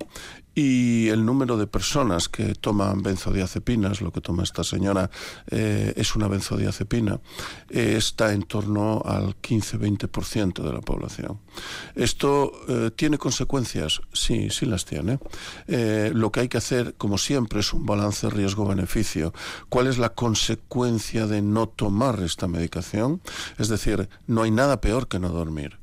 y 0.55 1.09
el 1.09 1.25
número 1.25 1.57
de 1.57 1.67
personas 1.67 2.29
que 2.29 2.53
toman 2.53 3.01
benzodiazepinas, 3.01 4.01
lo 4.01 4.11
que 4.11 4.21
toma 4.21 4.43
esta 4.43 4.63
señora 4.63 5.09
eh, 5.49 5.93
es 5.95 6.15
una 6.15 6.27
benzodiazepina, 6.27 7.19
eh, 7.69 7.95
está 7.97 8.33
en 8.33 8.43
torno 8.43 9.01
al 9.03 9.35
15-20% 9.41 10.61
de 10.61 10.73
la 10.73 10.81
población. 10.81 11.39
¿Esto 11.95 12.51
eh, 12.67 12.91
tiene 12.95 13.17
consecuencias? 13.17 14.01
Sí, 14.11 14.49
sí 14.49 14.65
las 14.65 14.85
tiene. 14.85 15.19
lo 15.67 16.31
que 16.31 16.41
hay 16.41 16.47
que 16.47 16.57
hacer, 16.57 16.95
como 16.97 17.17
siempre, 17.17 17.59
es 17.59 17.73
un 17.73 17.85
balance 17.85 18.29
riesgo-beneficio. 18.29 19.33
¿Cuál 19.69 19.87
es 19.87 19.97
la 19.97 20.09
consecuencia 20.09 21.25
de 21.27 21.41
no 21.41 21.67
tomar 21.67 22.19
esta 22.21 22.47
medicación? 22.47 23.21
Es 23.57 23.69
decir, 23.69 24.09
no 24.27 24.43
hay 24.43 24.51
nada 24.51 24.81
peor 24.81 25.07
que 25.07 25.19
no 25.19 25.29
dormir. 25.29 25.82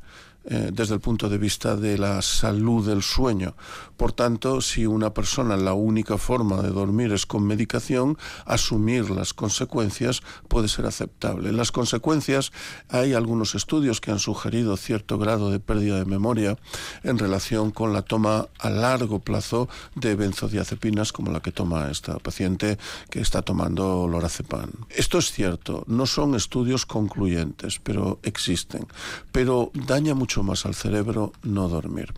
Eh, 0.52 0.70
desde 0.72 0.94
el 0.94 1.00
punto 1.00 1.28
de 1.28 1.38
vista 1.38 1.76
de 1.76 1.96
la 1.96 2.20
salud 2.22 2.84
del 2.84 3.04
sueño. 3.04 3.54
Por 3.96 4.10
tanto, 4.10 4.60
si 4.60 4.84
una 4.84 5.14
persona 5.14 5.56
la 5.56 5.74
única 5.74 6.18
forma 6.18 6.60
de 6.60 6.70
dormir 6.70 7.12
es 7.12 7.24
con 7.24 7.46
medicación, 7.46 8.18
asumir 8.46 9.10
las 9.10 9.32
consecuencias 9.32 10.22
puede 10.48 10.66
ser 10.66 10.86
aceptable. 10.86 11.52
Las 11.52 11.70
consecuencias, 11.70 12.50
hay 12.88 13.12
algunos 13.12 13.54
estudios 13.54 14.00
que 14.00 14.10
han 14.10 14.18
sugerido 14.18 14.76
cierto 14.76 15.18
grado 15.18 15.52
de 15.52 15.60
pérdida 15.60 15.98
de 15.98 16.04
memoria 16.04 16.58
en 17.04 17.18
relación 17.18 17.70
con 17.70 17.92
la 17.92 18.02
toma 18.02 18.48
a 18.58 18.70
largo 18.70 19.20
plazo 19.20 19.68
de 19.94 20.16
benzodiazepinas 20.16 21.12
como 21.12 21.30
la 21.30 21.38
que 21.38 21.52
toma 21.52 21.92
esta 21.92 22.18
paciente 22.18 22.76
que 23.08 23.20
está 23.20 23.42
tomando 23.42 24.08
lorazepam. 24.08 24.72
Esto 24.88 25.18
es 25.18 25.30
cierto, 25.30 25.84
no 25.86 26.06
son 26.06 26.34
estudios 26.34 26.86
concluyentes, 26.86 27.78
pero 27.78 28.18
existen. 28.24 28.88
Pero 29.30 29.70
daña 29.74 30.14
mucho 30.14 30.39
más 30.42 30.66
al 30.66 30.74
cerebro 30.74 31.32
no 31.42 31.68
dormir. 31.68 32.14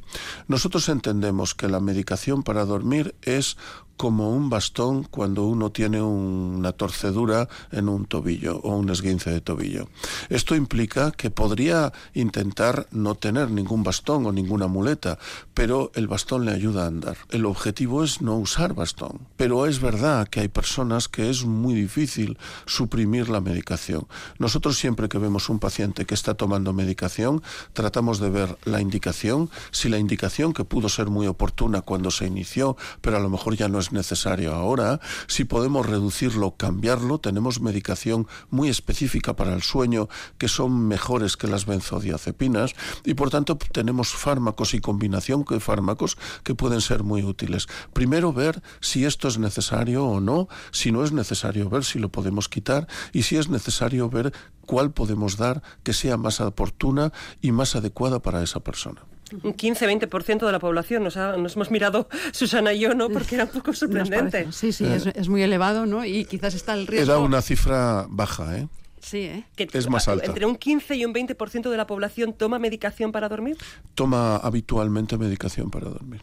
Nosotros 0.49 0.89
entendemos 0.89 1.55
que 1.55 1.69
la 1.69 1.81
medicación 1.81 2.43
para 2.43 2.65
dormir 2.65 3.15
es 3.23 3.57
como 3.97 4.31
un 4.31 4.51
bastón 4.51 5.05
cuando 5.05 5.45
uno 5.45 5.71
tiene 5.71 6.03
una 6.03 6.73
torcedura 6.73 7.49
en 7.71 7.89
un 7.89 8.07
tobillo 8.07 8.59
o 8.59 8.77
un 8.77 8.91
esguince 8.91 9.31
de 9.31 9.41
tobillo. 9.41 9.89
Esto 10.29 10.55
implica 10.55 11.13
que 11.13 11.31
podría 11.31 11.93
intentar 12.15 12.87
no 12.91 13.15
tener 13.15 13.51
ningún 13.51 13.83
bastón 13.83 14.27
o 14.27 14.33
ninguna 14.33 14.67
muleta, 14.67 15.19
pero 15.55 15.93
el 15.95 16.09
bastón 16.09 16.45
le 16.45 16.53
ayuda 16.53 16.85
a 16.85 16.89
andar. 16.89 17.17
El 17.31 17.47
objetivo 17.47 18.05
es 18.05 18.23
no 18.23 18.37
usar 18.37 18.75
bastón. 18.75 19.21
Pero 19.37 19.67
es 19.67 19.81
verdad 19.81 20.29
que 20.29 20.41
hay 20.41 20.49
personas 20.49 21.09
que 21.09 21.31
es 21.31 21.45
muy 21.45 21.75
difícil 21.75 22.39
suprimir 22.67 23.29
la 23.29 23.41
medicación. 23.41 24.07
Nosotros 24.39 24.77
siempre 24.77 25.09
que 25.09 25.19
vemos 25.19 25.49
un 25.49 25.59
paciente 25.59 26.07
que 26.07 26.15
está 26.15 26.35
tomando 26.35 26.73
medicación, 26.73 27.43
tratamos 27.73 28.21
de 28.21 28.31
ver 28.31 28.59
la 28.65 28.81
indicación, 28.81 29.51
si 29.71 29.89
la 29.89 29.99
indicación 29.99 30.53
que 30.53 30.65
pudo 30.65 30.89
ser 30.89 31.09
muy 31.09 31.27
oportuna 31.27 31.83
cuando 31.83 32.11
se 32.11 32.27
inició, 32.27 32.77
pero 33.01 33.17
a 33.17 33.21
lo 33.21 33.29
mejor 33.29 33.57
ya 33.57 33.69
no 33.69 33.79
es 33.83 33.93
necesario 33.93 34.55
ahora, 34.55 35.01
si 35.27 35.45
podemos 35.45 35.87
reducirlo, 35.87 36.57
cambiarlo, 36.57 37.19
tenemos 37.19 37.61
medicación 37.61 38.27
muy 38.51 38.69
específica 38.69 39.37
para 39.37 39.53
el 39.53 39.63
sueño 39.63 40.09
que 40.39 40.49
son 40.49 40.89
mejores 40.89 41.37
que 41.37 41.49
las 41.49 41.67
benzodiazepinas 41.67 42.75
y 43.05 43.15
por 43.15 43.31
tanto 43.31 43.59
tenemos 43.59 44.15
fármacos 44.15 44.73
y 44.75 44.81
combinación 44.81 45.45
de 45.49 45.61
fármacos 45.61 46.17
que 46.45 46.55
pueden 46.55 46.81
ser 46.81 47.03
muy 47.03 47.23
útiles. 47.23 47.67
Primero 47.93 48.33
ver 48.33 48.63
si 48.81 49.05
esto 49.05 49.29
es 49.29 49.39
necesario 49.39 50.07
o 50.07 50.21
no, 50.21 50.49
si 50.71 50.93
no 50.93 51.05
es 51.05 51.13
necesario 51.13 51.69
ver 51.69 51.85
si 51.85 51.99
lo 51.99 52.11
podemos 52.11 52.49
quitar. 52.49 52.87
Y 53.13 53.23
si 53.23 53.37
es 53.37 53.49
necesario 53.49 54.09
ver 54.09 54.33
cuál 54.67 54.93
podemos 54.93 55.37
dar 55.37 55.63
que 55.83 55.93
sea 55.93 56.17
más 56.17 56.41
oportuna 56.41 57.13
y 57.41 57.53
más 57.53 57.77
adecuada 57.77 58.21
para 58.21 58.43
esa 58.43 58.61
persona 58.61 59.12
un 59.43 59.55
15-20% 59.55 60.47
de 60.47 60.53
la 60.53 60.59
población. 60.59 61.05
Nos, 61.05 61.17
nos, 61.17 61.57
hemos 61.57 61.71
mirado 61.71 62.09
Susana 62.33 62.73
y 62.73 62.81
yo, 62.81 62.95
¿no? 62.95 63.09
Porque 63.09 63.37
era 63.37 63.45
un 63.45 63.51
poco 63.51 63.73
sorprendente. 63.73 64.51
Sí, 64.53 64.73
sí, 64.73 64.85
es, 64.85 65.07
es, 65.07 65.29
muy 65.29 65.43
elevado, 65.43 65.87
¿no? 65.87 66.05
Y 66.05 66.25
quizás 66.25 66.55
está 66.55 66.75
el 66.75 66.87
riesgo. 66.87 67.13
Era 67.13 67.21
una 67.21 67.43
cifra 67.43 68.07
baja, 68.09 68.59
¿eh? 68.59 68.69
Sí, 69.03 69.19
¿eh? 69.23 69.45
Que 69.57 69.69
es 69.73 69.89
más 69.91 70.07
alta. 70.07 70.27
¿Entre 70.27 70.47
un 70.47 70.57
15 70.57 70.95
y 70.95 71.05
un 71.05 71.13
20% 71.13 71.71
de 71.71 71.77
la 71.77 71.87
población 71.87 72.33
toma 72.35 72.59
medicación 72.61 73.11
para 73.11 73.29
dormir? 73.29 73.57
Toma 73.95 74.37
habitualmente 74.37 75.19
medicación 75.19 75.71
para 75.71 75.89
dormir. 75.89 76.23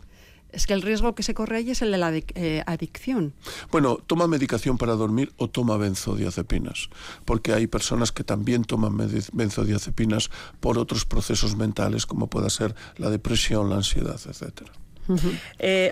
Es 0.52 0.68
que 0.68 0.74
el 0.74 0.82
riesgo 0.82 1.16
que 1.16 1.24
se 1.24 1.34
corre 1.34 1.58
ahí 1.58 1.72
es 1.72 1.82
el 1.82 1.92
de 1.92 1.98
la 1.98 2.12
eh, 2.16 2.64
adicción. 2.66 3.34
Bueno, 3.72 3.98
toma 4.06 4.28
medicación 4.28 4.78
para 4.78 4.94
dormir 4.94 5.32
o 5.38 5.48
toma 5.50 5.78
benzodiazepinas, 5.78 6.90
porque 7.26 7.54
hay 7.54 7.68
personas 7.68 8.12
que 8.12 8.24
también 8.24 8.64
toman 8.64 8.98
benzodiazepinas 8.98 10.30
por 10.60 10.78
otros 10.78 11.06
procesos 11.06 11.56
mentales, 11.56 12.06
como 12.06 12.28
pueda 12.28 12.50
ser 12.50 12.76
la 12.98 13.10
depresión, 13.10 13.70
la 13.70 13.78
ansiedad, 13.78 14.20
etcétera. 14.26 14.72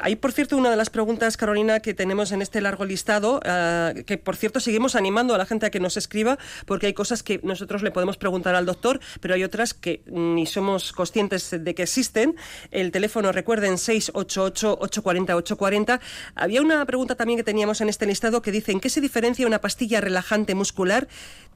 Hay, 0.01 0.15
por 0.15 0.31
cierto, 0.31 0.57
una 0.57 0.69
de 0.69 0.75
las 0.75 0.89
preguntas, 0.89 1.37
Carolina, 1.37 1.79
que 1.79 1.93
tenemos 1.93 2.31
en 2.31 2.41
este 2.41 2.61
largo 2.61 2.85
listado, 2.85 3.39
eh, 3.43 4.03
que 4.05 4.17
por 4.17 4.35
cierto 4.35 4.59
seguimos 4.59 4.95
animando 4.95 5.35
a 5.35 5.37
la 5.37 5.45
gente 5.45 5.65
a 5.65 5.69
que 5.69 5.79
nos 5.79 5.95
escriba, 5.97 6.37
porque 6.65 6.87
hay 6.87 6.93
cosas 6.93 7.23
que 7.23 7.39
nosotros 7.43 7.83
le 7.83 7.91
podemos 7.91 8.17
preguntar 8.17 8.55
al 8.55 8.65
doctor, 8.65 8.99
pero 9.19 9.33
hay 9.33 9.43
otras 9.43 9.73
que 9.73 10.03
ni 10.07 10.45
somos 10.45 10.93
conscientes 10.93 11.51
de 11.51 11.75
que 11.75 11.83
existen. 11.83 12.35
El 12.71 12.91
teléfono, 12.91 13.31
recuerden, 13.31 13.75
688-840-840. 13.75 15.99
Había 16.35 16.61
una 16.61 16.85
pregunta 16.85 17.15
también 17.15 17.37
que 17.37 17.43
teníamos 17.43 17.81
en 17.81 17.89
este 17.89 18.05
listado 18.05 18.41
que 18.41 18.51
dice, 18.51 18.71
¿en 18.71 18.79
qué 18.79 18.89
se 18.89 19.01
diferencia 19.01 19.47
una 19.47 19.61
pastilla 19.61 20.01
relajante 20.01 20.55
muscular 20.55 21.07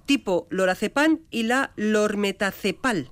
tipo 0.05 0.47
lorazepam 0.49 1.19
y 1.29 1.43
la 1.43 1.71
lormetacepal? 1.75 3.11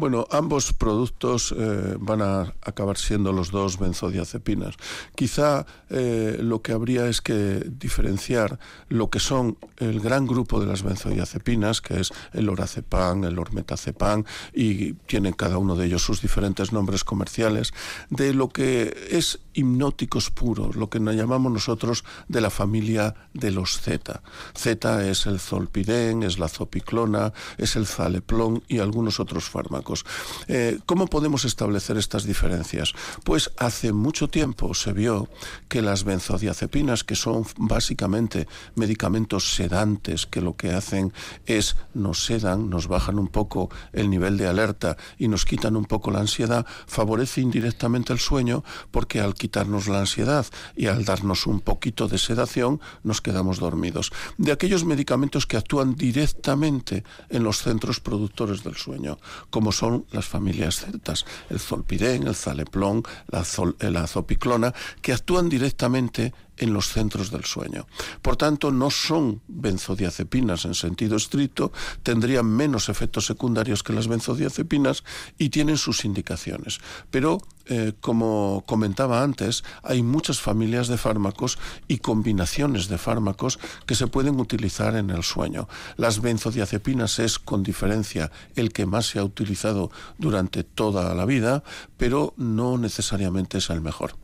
Bueno, 0.00 0.26
ambos 0.30 0.72
productos 0.72 1.54
eh, 1.54 1.94
van 2.00 2.22
a 2.22 2.54
acabar 2.62 2.96
siendo 2.96 3.34
los 3.34 3.50
dos 3.50 3.78
benzodiazepinas. 3.78 4.76
Quizá 5.14 5.66
eh, 5.90 6.38
lo 6.40 6.62
que 6.62 6.72
habría 6.72 7.06
es 7.06 7.20
que 7.20 7.62
diferenciar 7.68 8.58
lo 8.88 9.10
que 9.10 9.20
son 9.20 9.58
el 9.76 10.00
gran 10.00 10.26
grupo 10.26 10.58
de 10.58 10.64
las 10.64 10.82
benzodiazepinas, 10.84 11.82
que 11.82 12.00
es 12.00 12.12
el 12.32 12.46
lorazepam, 12.46 13.24
el 13.24 13.38
ormetazepam, 13.38 14.24
y 14.54 14.94
tienen 14.94 15.34
cada 15.34 15.58
uno 15.58 15.76
de 15.76 15.84
ellos 15.84 16.02
sus 16.02 16.22
diferentes 16.22 16.72
nombres 16.72 17.04
comerciales, 17.04 17.74
de 18.08 18.32
lo 18.32 18.48
que 18.48 19.08
es 19.10 19.40
hipnóticos 19.54 20.30
puros, 20.30 20.76
lo 20.76 20.88
que 20.88 21.00
llamamos 21.00 21.52
nosotros 21.52 22.04
de 22.28 22.40
la 22.40 22.50
familia 22.50 23.14
de 23.34 23.50
los 23.50 23.80
Z. 23.80 24.22
Z 24.54 25.08
es 25.08 25.26
el 25.26 25.40
zolpidem, 25.40 26.22
es 26.22 26.38
la 26.38 26.48
zopiclona, 26.48 27.32
es 27.58 27.76
el 27.76 27.86
zaleplon 27.86 28.62
y 28.68 28.78
algunos 28.78 29.20
otros 29.20 29.44
fármacos. 29.44 30.04
Eh, 30.48 30.78
¿Cómo 30.86 31.06
podemos 31.06 31.44
establecer 31.44 31.96
estas 31.96 32.24
diferencias? 32.24 32.92
Pues 33.24 33.50
hace 33.58 33.92
mucho 33.92 34.28
tiempo 34.28 34.74
se 34.74 34.92
vio 34.92 35.28
que 35.68 35.82
las 35.82 36.04
benzodiazepinas, 36.04 37.04
que 37.04 37.16
son 37.16 37.44
básicamente 37.56 38.46
medicamentos 38.74 39.54
sedantes, 39.54 40.26
que 40.26 40.40
lo 40.40 40.56
que 40.56 40.72
hacen 40.72 41.12
es 41.46 41.76
nos 41.94 42.24
sedan, 42.24 42.70
nos 42.70 42.88
bajan 42.88 43.18
un 43.18 43.28
poco 43.28 43.70
el 43.92 44.10
nivel 44.10 44.36
de 44.36 44.46
alerta 44.46 44.96
y 45.18 45.28
nos 45.28 45.44
quitan 45.44 45.76
un 45.76 45.84
poco 45.84 46.10
la 46.10 46.20
ansiedad, 46.20 46.66
favorece 46.86 47.40
indirectamente 47.40 48.12
el 48.12 48.18
sueño 48.18 48.64
porque 48.90 49.20
al 49.20 49.34
quitarnos 49.40 49.88
la 49.88 50.00
ansiedad 50.00 50.44
y 50.76 50.86
al 50.86 51.06
darnos 51.06 51.46
un 51.46 51.60
poquito 51.60 52.08
de 52.08 52.18
sedación 52.18 52.78
nos 53.02 53.22
quedamos 53.22 53.58
dormidos. 53.58 54.12
De 54.36 54.52
aquellos 54.52 54.84
medicamentos 54.84 55.46
que 55.46 55.56
actúan 55.56 55.94
directamente 55.94 57.04
en 57.30 57.42
los 57.42 57.62
centros 57.62 58.00
productores 58.00 58.62
del 58.62 58.76
sueño, 58.76 59.18
como 59.48 59.72
son 59.72 60.04
las 60.12 60.26
familias 60.26 60.80
celtas, 60.80 61.24
el 61.48 61.58
zolpidem, 61.58 62.26
el 62.26 62.34
zaleplón, 62.34 63.02
la, 63.28 63.40
eh, 63.80 63.90
la 63.90 64.06
zopiclona, 64.06 64.74
que 65.00 65.14
actúan 65.14 65.48
directamente 65.48 66.34
en 66.60 66.74
los 66.74 66.88
centros 66.88 67.30
del 67.30 67.44
sueño. 67.44 67.86
Por 68.22 68.36
tanto, 68.36 68.70
no 68.70 68.90
son 68.90 69.40
benzodiazepinas 69.48 70.66
en 70.66 70.74
sentido 70.74 71.16
estricto, 71.16 71.72
tendrían 72.02 72.46
menos 72.46 72.88
efectos 72.88 73.26
secundarios 73.26 73.82
que 73.82 73.94
las 73.94 74.06
benzodiazepinas 74.06 75.02
y 75.38 75.48
tienen 75.48 75.78
sus 75.78 76.04
indicaciones. 76.04 76.78
Pero, 77.10 77.38
eh, 77.64 77.94
como 78.00 78.62
comentaba 78.66 79.22
antes, 79.22 79.64
hay 79.82 80.02
muchas 80.02 80.40
familias 80.40 80.88
de 80.88 80.98
fármacos 80.98 81.58
y 81.88 81.98
combinaciones 81.98 82.88
de 82.88 82.98
fármacos 82.98 83.58
que 83.86 83.94
se 83.94 84.06
pueden 84.06 84.38
utilizar 84.38 84.96
en 84.96 85.10
el 85.10 85.22
sueño. 85.22 85.66
Las 85.96 86.20
benzodiazepinas 86.20 87.18
es, 87.18 87.38
con 87.38 87.62
diferencia, 87.62 88.30
el 88.54 88.72
que 88.72 88.84
más 88.84 89.06
se 89.06 89.18
ha 89.18 89.24
utilizado 89.24 89.90
durante 90.18 90.62
toda 90.62 91.14
la 91.14 91.24
vida, 91.24 91.64
pero 91.96 92.34
no 92.36 92.76
necesariamente 92.76 93.58
es 93.58 93.70
el 93.70 93.80
mejor. 93.80 94.14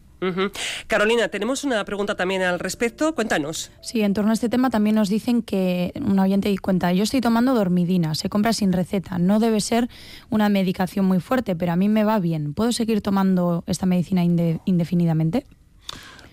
Carolina, 0.87 1.29
tenemos 1.29 1.65
una 1.65 1.85
pregunta 1.85 2.15
también 2.15 2.43
al 2.43 2.59
respecto. 2.59 3.15
Cuéntanos. 3.15 3.71
Sí, 3.81 4.03
en 4.03 4.15
torno 4.15 4.31
a 4.31 4.35
este 4.35 4.49
tema 4.49 4.71
también 4.71 4.97
nos 4.97 5.09
dicen 5.09 5.43
que 5.43 5.93
un 5.97 6.19
oyente 6.19 6.57
cuenta, 6.59 6.93
yo 6.93 7.05
estoy 7.05 7.21
tomando 7.21 7.55
dormidina, 7.55 8.15
se 8.15 8.29
compra 8.29 8.53
sin 8.53 8.73
receta, 8.73 9.19
no 9.19 9.41
debe 9.41 9.61
ser 9.61 9.89
una 10.31 10.49
medicación 10.49 11.05
muy 11.05 11.21
fuerte, 11.21 11.57
pero 11.57 11.73
a 11.73 11.77
mí 11.77 11.89
me 11.89 12.05
va 12.05 12.19
bien. 12.19 12.55
¿Puedo 12.55 12.73
seguir 12.73 13.01
tomando 13.01 13.65
esta 13.67 13.87
medicina 13.87 14.25
indefinidamente? 14.25 15.47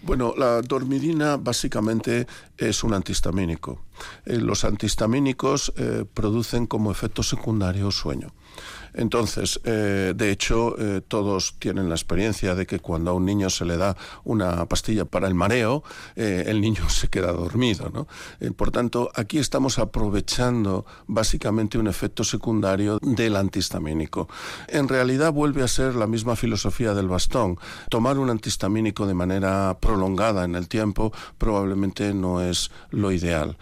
Bueno, 0.01 0.33
la 0.37 0.61
dormidina 0.61 1.37
básicamente 1.37 2.27
es 2.57 2.83
un 2.83 2.93
antihistamínico. 2.93 3.85
Eh, 4.25 4.37
los 4.37 4.65
antihistamínicos 4.65 5.71
eh, 5.77 6.03
producen 6.13 6.67
como 6.67 6.91
efecto 6.91 7.23
secundario 7.23 7.89
sueño. 7.89 8.33
Entonces, 8.93 9.59
eh, 9.63 10.13
de 10.15 10.31
hecho, 10.31 10.75
eh, 10.77 11.01
todos 11.07 11.55
tienen 11.59 11.89
la 11.89 11.95
experiencia 11.95 12.55
de 12.55 12.65
que 12.65 12.79
cuando 12.79 13.11
a 13.11 13.13
un 13.13 13.25
niño 13.25 13.49
se 13.49 13.65
le 13.65 13.77
da 13.77 13.97
una 14.23 14.65
pastilla 14.65 15.05
para 15.05 15.27
el 15.27 15.35
mareo, 15.35 15.83
eh, 16.15 16.45
el 16.47 16.61
niño 16.61 16.89
se 16.89 17.07
queda 17.07 17.31
dormido. 17.31 17.89
¿no? 17.93 18.07
por 18.55 18.71
tanto, 18.71 19.09
aquí 19.15 19.37
estamos 19.39 19.79
aprovechando 19.79 20.85
básicamente 21.07 21.77
un 21.77 21.87
efecto 21.87 22.23
secundario 22.23 22.99
del 23.01 23.35
antihistamínico. 23.35 24.27
En 24.67 24.87
realidad 24.87 25.31
vuelve 25.31 25.63
a 25.63 25.67
ser 25.67 25.95
la 25.95 26.07
misma 26.07 26.35
filosofía 26.35 26.93
del 26.93 27.07
bastón. 27.07 27.57
Tomar 27.89 28.17
un 28.17 28.29
antihistamínico 28.29 29.07
de 29.07 29.13
manera 29.13 29.77
prolongada 29.79 30.43
en 30.43 30.55
el 30.55 30.67
tiempo 30.67 31.11
probablemente 31.37 32.13
no 32.13 32.41
es 32.41 32.71
lo 32.91 33.11
ideal. 33.11 33.57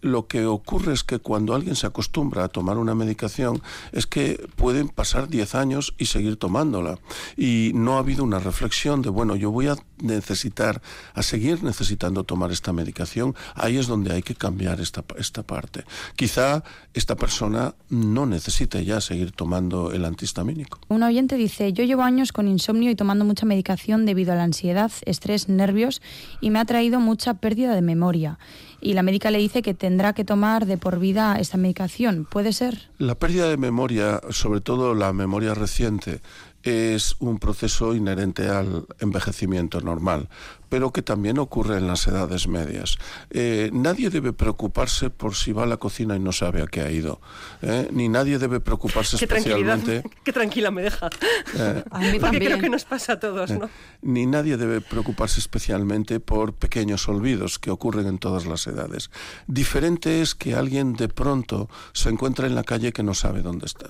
lo 0.00 0.26
que 0.26 0.46
ocurre 0.46 0.92
es 0.92 1.04
que 1.04 1.18
cuando 1.18 1.54
alguien 1.54 1.76
se 1.76 1.86
acostumbra 1.86 2.44
a 2.44 2.48
tomar 2.48 2.78
una 2.78 2.94
medicación, 2.94 3.62
es 3.92 4.06
que 4.06 4.37
pueden 4.56 4.88
pasar 4.88 5.28
10 5.28 5.54
años 5.54 5.94
y 5.98 6.06
seguir 6.06 6.36
tomándola. 6.36 6.98
Y 7.36 7.72
no 7.74 7.96
ha 7.96 8.00
habido 8.00 8.24
una 8.24 8.38
reflexión 8.38 9.02
de, 9.02 9.10
bueno, 9.10 9.36
yo 9.36 9.50
voy 9.50 9.68
a 9.68 9.76
necesitar, 10.02 10.80
a 11.14 11.22
seguir 11.22 11.62
necesitando 11.62 12.24
tomar 12.24 12.52
esta 12.52 12.72
medicación. 12.72 13.34
Ahí 13.54 13.76
es 13.76 13.86
donde 13.86 14.12
hay 14.12 14.22
que 14.22 14.34
cambiar 14.34 14.80
esta, 14.80 15.04
esta 15.16 15.42
parte. 15.42 15.84
Quizá 16.16 16.62
esta 16.94 17.16
persona 17.16 17.74
no 17.88 18.26
necesite 18.26 18.84
ya 18.84 19.00
seguir 19.00 19.32
tomando 19.32 19.92
el 19.92 20.04
antihistamínico. 20.04 20.80
Un 20.88 21.02
oyente 21.02 21.36
dice, 21.36 21.72
yo 21.72 21.84
llevo 21.84 22.02
años 22.02 22.32
con 22.32 22.48
insomnio 22.48 22.90
y 22.90 22.94
tomando 22.94 23.24
mucha 23.24 23.46
medicación 23.46 24.06
debido 24.06 24.32
a 24.32 24.36
la 24.36 24.44
ansiedad, 24.44 24.92
estrés, 25.06 25.48
nervios 25.48 26.02
y 26.40 26.50
me 26.50 26.58
ha 26.58 26.64
traído 26.64 27.00
mucha 27.00 27.34
pérdida 27.34 27.74
de 27.74 27.82
memoria 27.82 28.38
y 28.80 28.94
la 28.94 29.02
médica 29.02 29.30
le 29.30 29.38
dice 29.38 29.62
que 29.62 29.74
tendrá 29.74 30.12
que 30.12 30.24
tomar 30.24 30.66
de 30.66 30.78
por 30.78 30.98
vida 30.98 31.36
esta 31.38 31.56
medicación. 31.56 32.26
¿Puede 32.30 32.52
ser? 32.52 32.90
La 32.98 33.14
pérdida 33.14 33.48
de 33.48 33.56
memoria, 33.56 34.20
sobre 34.30 34.60
todo 34.60 34.94
la 34.94 35.12
memoria 35.12 35.54
reciente, 35.54 36.20
es 36.62 37.16
un 37.18 37.38
proceso 37.38 37.94
inherente 37.94 38.48
al 38.48 38.86
envejecimiento 39.00 39.80
normal 39.80 40.28
pero 40.68 40.92
que 40.92 41.02
también 41.02 41.38
ocurre 41.38 41.78
en 41.78 41.86
las 41.86 42.06
edades 42.06 42.48
medias. 42.48 42.98
Eh, 43.30 43.70
nadie 43.72 44.10
debe 44.10 44.32
preocuparse 44.32 45.10
por 45.10 45.34
si 45.34 45.52
va 45.52 45.64
a 45.64 45.66
la 45.66 45.78
cocina 45.78 46.16
y 46.16 46.20
no 46.20 46.32
sabe 46.32 46.62
a 46.62 46.66
qué 46.66 46.82
ha 46.82 46.90
ido, 46.90 47.20
¿eh? 47.62 47.88
ni 47.92 48.08
nadie 48.08 48.38
debe 48.38 48.60
preocuparse 48.60 49.16
qué 49.18 49.24
especialmente. 49.24 50.02
Qué 50.24 50.32
tranquila 50.32 50.70
me 50.70 50.82
deja. 50.82 51.08
Eh, 51.56 51.84
a 51.90 51.98
mí 52.00 52.18
Porque 52.18 52.38
creo 52.38 52.58
que 52.58 52.68
nos 52.68 52.84
pasa 52.84 53.14
a 53.14 53.20
todos, 53.20 53.50
¿no? 53.50 53.68
Ni 54.02 54.26
nadie 54.26 54.56
debe 54.56 54.80
preocuparse 54.80 55.40
especialmente 55.40 56.20
por 56.20 56.54
pequeños 56.54 57.08
olvidos 57.08 57.58
que 57.58 57.70
ocurren 57.70 58.06
en 58.06 58.18
todas 58.18 58.46
las 58.46 58.66
edades. 58.66 59.10
Diferente 59.46 60.22
es 60.22 60.34
que 60.34 60.54
alguien 60.54 60.94
de 60.94 61.08
pronto 61.08 61.68
se 61.92 62.10
encuentra 62.10 62.46
en 62.46 62.54
la 62.54 62.64
calle 62.64 62.92
que 62.92 63.02
no 63.02 63.14
sabe 63.14 63.42
dónde 63.42 63.66
está. 63.66 63.88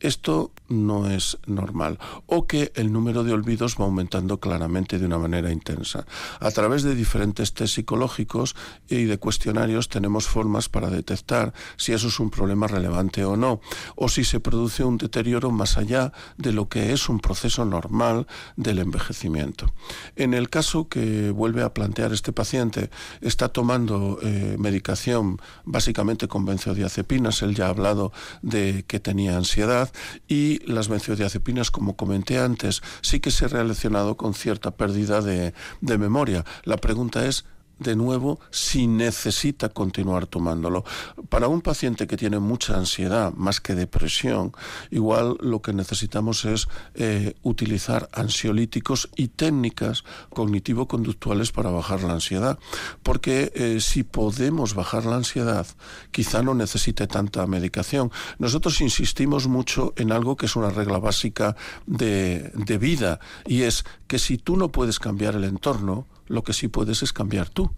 Esto 0.00 0.52
no 0.68 1.10
es 1.10 1.38
normal. 1.46 1.98
O 2.26 2.46
que 2.46 2.72
el 2.74 2.92
número 2.92 3.24
de 3.24 3.32
olvidos 3.32 3.76
va 3.80 3.84
aumentando 3.84 4.38
claramente 4.38 4.98
de 4.98 5.06
una 5.06 5.18
manera 5.18 5.50
intensa. 5.50 6.03
A 6.40 6.50
través 6.50 6.82
de 6.82 6.94
diferentes 6.94 7.52
test 7.52 7.74
psicológicos 7.74 8.54
y 8.88 9.04
de 9.04 9.18
cuestionarios 9.18 9.88
tenemos 9.88 10.26
formas 10.26 10.68
para 10.68 10.90
detectar 10.90 11.52
si 11.76 11.92
eso 11.92 12.08
es 12.08 12.20
un 12.20 12.30
problema 12.30 12.66
relevante 12.66 13.24
o 13.24 13.36
no, 13.36 13.60
o 13.96 14.08
si 14.08 14.24
se 14.24 14.40
produce 14.40 14.84
un 14.84 14.98
deterioro 14.98 15.50
más 15.50 15.76
allá 15.76 16.12
de 16.36 16.52
lo 16.52 16.68
que 16.68 16.92
es 16.92 17.08
un 17.08 17.20
proceso 17.20 17.64
normal 17.64 18.26
del 18.56 18.78
envejecimiento. 18.78 19.72
En 20.16 20.34
el 20.34 20.50
caso 20.50 20.88
que 20.88 21.30
vuelve 21.30 21.62
a 21.62 21.74
plantear 21.74 22.12
este 22.12 22.32
paciente, 22.32 22.90
está 23.20 23.48
tomando 23.48 24.18
eh, 24.22 24.56
medicación 24.58 25.40
básicamente 25.64 26.28
con 26.28 26.44
benzodiazepinas, 26.44 27.42
él 27.42 27.54
ya 27.54 27.66
ha 27.66 27.70
hablado 27.70 28.12
de 28.42 28.84
que 28.86 29.00
tenía 29.00 29.36
ansiedad 29.36 29.90
y 30.28 30.60
las 30.70 30.88
benzodiazepinas, 30.88 31.70
como 31.70 31.96
comenté 31.96 32.38
antes, 32.38 32.82
sí 33.00 33.20
que 33.20 33.30
se 33.30 33.46
ha 33.46 33.48
relacionado 33.48 34.16
con 34.16 34.34
cierta 34.34 34.72
pérdida 34.72 35.20
de, 35.20 35.54
de 35.80 35.93
memoria. 35.98 36.44
La 36.64 36.76
pregunta 36.76 37.26
es 37.26 37.44
de 37.78 37.96
nuevo 37.96 38.40
si 38.50 38.86
necesita 38.86 39.68
continuar 39.68 40.26
tomándolo. 40.26 40.84
Para 41.28 41.48
un 41.48 41.60
paciente 41.60 42.06
que 42.06 42.16
tiene 42.16 42.38
mucha 42.38 42.76
ansiedad, 42.76 43.32
más 43.34 43.60
que 43.60 43.74
depresión, 43.74 44.52
igual 44.90 45.36
lo 45.40 45.62
que 45.62 45.72
necesitamos 45.72 46.44
es 46.44 46.68
eh, 46.94 47.34
utilizar 47.42 48.08
ansiolíticos 48.12 49.10
y 49.16 49.28
técnicas 49.28 50.04
cognitivo-conductuales 50.30 51.52
para 51.52 51.70
bajar 51.70 52.02
la 52.02 52.14
ansiedad. 52.14 52.58
Porque 53.02 53.52
eh, 53.54 53.80
si 53.80 54.02
podemos 54.02 54.74
bajar 54.74 55.04
la 55.06 55.16
ansiedad, 55.16 55.66
quizá 56.10 56.42
no 56.42 56.54
necesite 56.54 57.06
tanta 57.06 57.46
medicación. 57.46 58.10
Nosotros 58.38 58.80
insistimos 58.80 59.46
mucho 59.48 59.92
en 59.96 60.12
algo 60.12 60.36
que 60.36 60.46
es 60.46 60.56
una 60.56 60.70
regla 60.70 60.98
básica 60.98 61.56
de, 61.86 62.50
de 62.54 62.78
vida 62.78 63.20
y 63.46 63.62
es 63.62 63.84
que 64.06 64.18
si 64.18 64.38
tú 64.38 64.56
no 64.56 64.70
puedes 64.70 64.98
cambiar 64.98 65.34
el 65.34 65.44
entorno, 65.44 66.06
lo 66.26 66.42
que 66.42 66.52
sí 66.52 66.68
puedes 66.68 67.02
es 67.02 67.12
cambiar 67.12 67.48
tú 67.48 67.70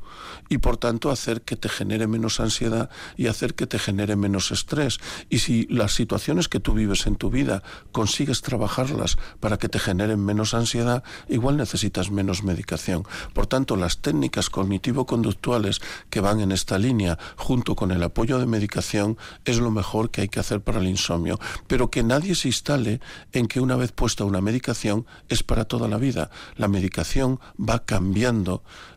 y 0.49 0.59
por 0.59 0.77
tanto 0.77 1.11
hacer 1.11 1.43
que 1.43 1.57
te 1.57 1.69
genere 1.69 2.07
menos 2.07 2.41
ansiedad 2.41 2.91
y 3.17 3.27
hacer 3.27 3.55
que 3.55 3.67
te 3.67 3.79
genere 3.79 4.17
menos 4.17 4.51
estrés. 4.51 4.99
Y 5.29 5.39
si 5.39 5.67
las 5.67 5.93
situaciones 5.93 6.49
que 6.49 6.61
tú 6.61 6.73
vives 6.75 7.07
en 7.07 7.17
tu 7.17 7.31
vida 7.31 7.63
consigues 7.93 8.43
trabajarlas 8.43 9.17
para 9.41 9.59
que 9.59 9.69
te 9.69 9.79
generen 9.79 10.25
menos 10.25 10.55
ansiedad, 10.55 11.03
igual 11.29 11.57
necesitas 11.57 12.11
menos 12.11 12.43
medicación. 12.43 13.05
Por 13.33 13.47
tanto, 13.47 13.77
las 13.77 13.99
técnicas 13.99 14.51
cognitivo-conductuales 14.51 15.81
que 16.11 16.21
van 16.21 16.41
en 16.41 16.53
esta 16.53 16.79
línea 16.79 17.19
junto 17.37 17.75
con 17.75 17.91
el 17.91 18.03
apoyo 18.03 18.39
de 18.39 18.47
medicación 18.47 19.19
es 19.45 19.59
lo 19.59 19.71
mejor 19.71 20.11
que 20.11 20.23
hay 20.23 20.29
que 20.29 20.41
hacer 20.41 20.61
para 20.61 20.79
el 20.79 20.87
insomnio. 20.87 21.39
Pero 21.67 21.91
que 21.91 22.03
nadie 22.03 22.35
se 22.35 22.49
instale 22.49 23.01
en 23.33 23.47
que 23.47 23.61
una 23.61 23.77
vez 23.77 23.93
puesta 23.93 24.25
una 24.25 24.41
medicación 24.41 25.07
es 25.29 25.43
para 25.43 25.65
toda 25.65 25.89
la 25.89 25.99
vida. 25.99 26.31
La 26.57 26.69
medicación 26.69 27.41
va 27.59 27.85
cambiando 27.85 28.36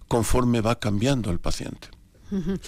conforme 0.08 0.62
va 0.62 0.80
cambiando 0.80 1.32
el 1.32 1.40
paciente. 1.40 1.90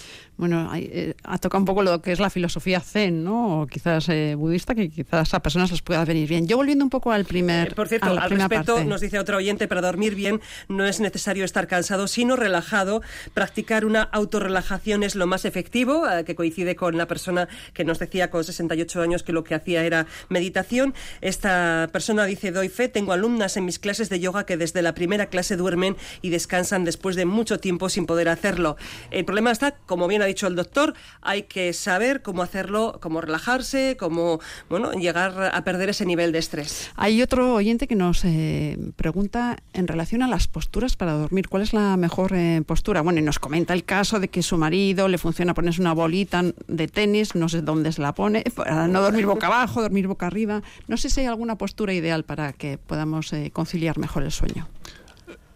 Bueno, 0.42 0.68
eh, 0.74 1.14
ha 1.22 1.38
tocado 1.38 1.60
un 1.60 1.66
poco 1.66 1.82
lo 1.82 2.02
que 2.02 2.10
es 2.10 2.18
la 2.18 2.28
filosofía 2.28 2.80
zen, 2.80 3.22
¿no? 3.22 3.60
O 3.60 3.66
quizás 3.68 4.08
eh, 4.08 4.34
budista, 4.34 4.74
que 4.74 4.90
quizás 4.90 5.34
a 5.34 5.40
personas 5.40 5.70
les 5.70 5.82
pueda 5.82 6.04
venir 6.04 6.28
bien. 6.28 6.48
Yo 6.48 6.56
volviendo 6.56 6.84
un 6.84 6.90
poco 6.90 7.12
al 7.12 7.24
primer. 7.24 7.68
Eh, 7.68 7.74
por 7.76 7.86
cierto, 7.86 8.08
al 8.08 8.28
respecto, 8.28 8.82
nos 8.82 9.00
dice 9.02 9.20
otro 9.20 9.36
oyente, 9.36 9.68
para 9.68 9.82
dormir 9.82 10.16
bien 10.16 10.40
no 10.68 10.84
es 10.84 10.98
necesario 10.98 11.44
estar 11.44 11.68
cansado, 11.68 12.08
sino 12.08 12.34
relajado. 12.34 13.02
Practicar 13.34 13.84
una 13.84 14.02
autorrelajación 14.02 15.04
es 15.04 15.14
lo 15.14 15.28
más 15.28 15.44
efectivo, 15.44 16.02
que 16.26 16.34
coincide 16.34 16.74
con 16.74 16.96
la 16.96 17.06
persona 17.06 17.48
que 17.72 17.84
nos 17.84 18.00
decía 18.00 18.30
con 18.30 18.42
68 18.42 19.00
años 19.00 19.22
que 19.22 19.32
lo 19.32 19.44
que 19.44 19.54
hacía 19.54 19.84
era 19.84 20.06
meditación. 20.28 20.92
Esta 21.20 21.88
persona 21.92 22.24
dice: 22.24 22.50
Doy 22.50 22.68
fe, 22.68 22.88
tengo 22.88 23.12
alumnas 23.12 23.56
en 23.56 23.64
mis 23.64 23.78
clases 23.78 24.08
de 24.08 24.18
yoga 24.18 24.44
que 24.44 24.56
desde 24.56 24.82
la 24.82 24.94
primera 24.94 25.26
clase 25.26 25.56
duermen 25.56 25.96
y 26.20 26.30
descansan 26.30 26.84
después 26.84 27.14
de 27.14 27.26
mucho 27.26 27.60
tiempo 27.60 27.88
sin 27.88 28.06
poder 28.06 28.28
hacerlo. 28.28 28.76
El 29.12 29.24
problema 29.24 29.51
está, 29.52 29.72
como 29.72 30.08
bien 30.08 30.22
ha 30.22 30.26
dicho 30.26 30.46
el 30.46 30.56
doctor, 30.56 30.94
hay 31.20 31.44
que 31.44 31.72
saber 31.72 32.22
cómo 32.22 32.42
hacerlo, 32.42 32.98
cómo 33.00 33.20
relajarse, 33.20 33.96
cómo 33.98 34.40
bueno, 34.68 34.92
llegar 34.92 35.50
a 35.54 35.64
perder 35.64 35.90
ese 35.90 36.06
nivel 36.06 36.32
de 36.32 36.38
estrés. 36.38 36.90
Hay 36.96 37.22
otro 37.22 37.54
oyente 37.54 37.86
que 37.86 37.94
nos 37.94 38.24
eh, 38.24 38.78
pregunta 38.96 39.58
en 39.72 39.88
relación 39.88 40.22
a 40.22 40.28
las 40.28 40.48
posturas 40.48 40.96
para 40.96 41.12
dormir, 41.12 41.48
¿cuál 41.48 41.62
es 41.62 41.72
la 41.72 41.96
mejor 41.96 42.32
eh, 42.34 42.62
postura? 42.66 43.00
Bueno, 43.02 43.20
y 43.20 43.22
nos 43.22 43.38
comenta 43.38 43.74
el 43.74 43.84
caso 43.84 44.20
de 44.20 44.28
que 44.28 44.42
su 44.42 44.56
marido 44.56 45.08
le 45.08 45.18
funciona 45.18 45.54
ponerse 45.54 45.80
una 45.80 45.92
bolita 45.92 46.42
de 46.66 46.88
tenis, 46.88 47.34
no 47.34 47.48
sé 47.48 47.62
dónde 47.62 47.92
se 47.92 48.02
la 48.02 48.14
pone, 48.14 48.44
para 48.56 48.88
no 48.88 49.00
dormir 49.00 49.26
boca 49.26 49.46
abajo, 49.46 49.82
dormir 49.82 50.06
boca 50.06 50.26
arriba. 50.26 50.62
No 50.88 50.96
sé 50.96 51.10
si 51.10 51.20
hay 51.20 51.26
alguna 51.26 51.56
postura 51.56 51.92
ideal 51.92 52.24
para 52.24 52.52
que 52.52 52.78
podamos 52.78 53.32
eh, 53.32 53.50
conciliar 53.52 53.98
mejor 53.98 54.22
el 54.22 54.32
sueño. 54.32 54.68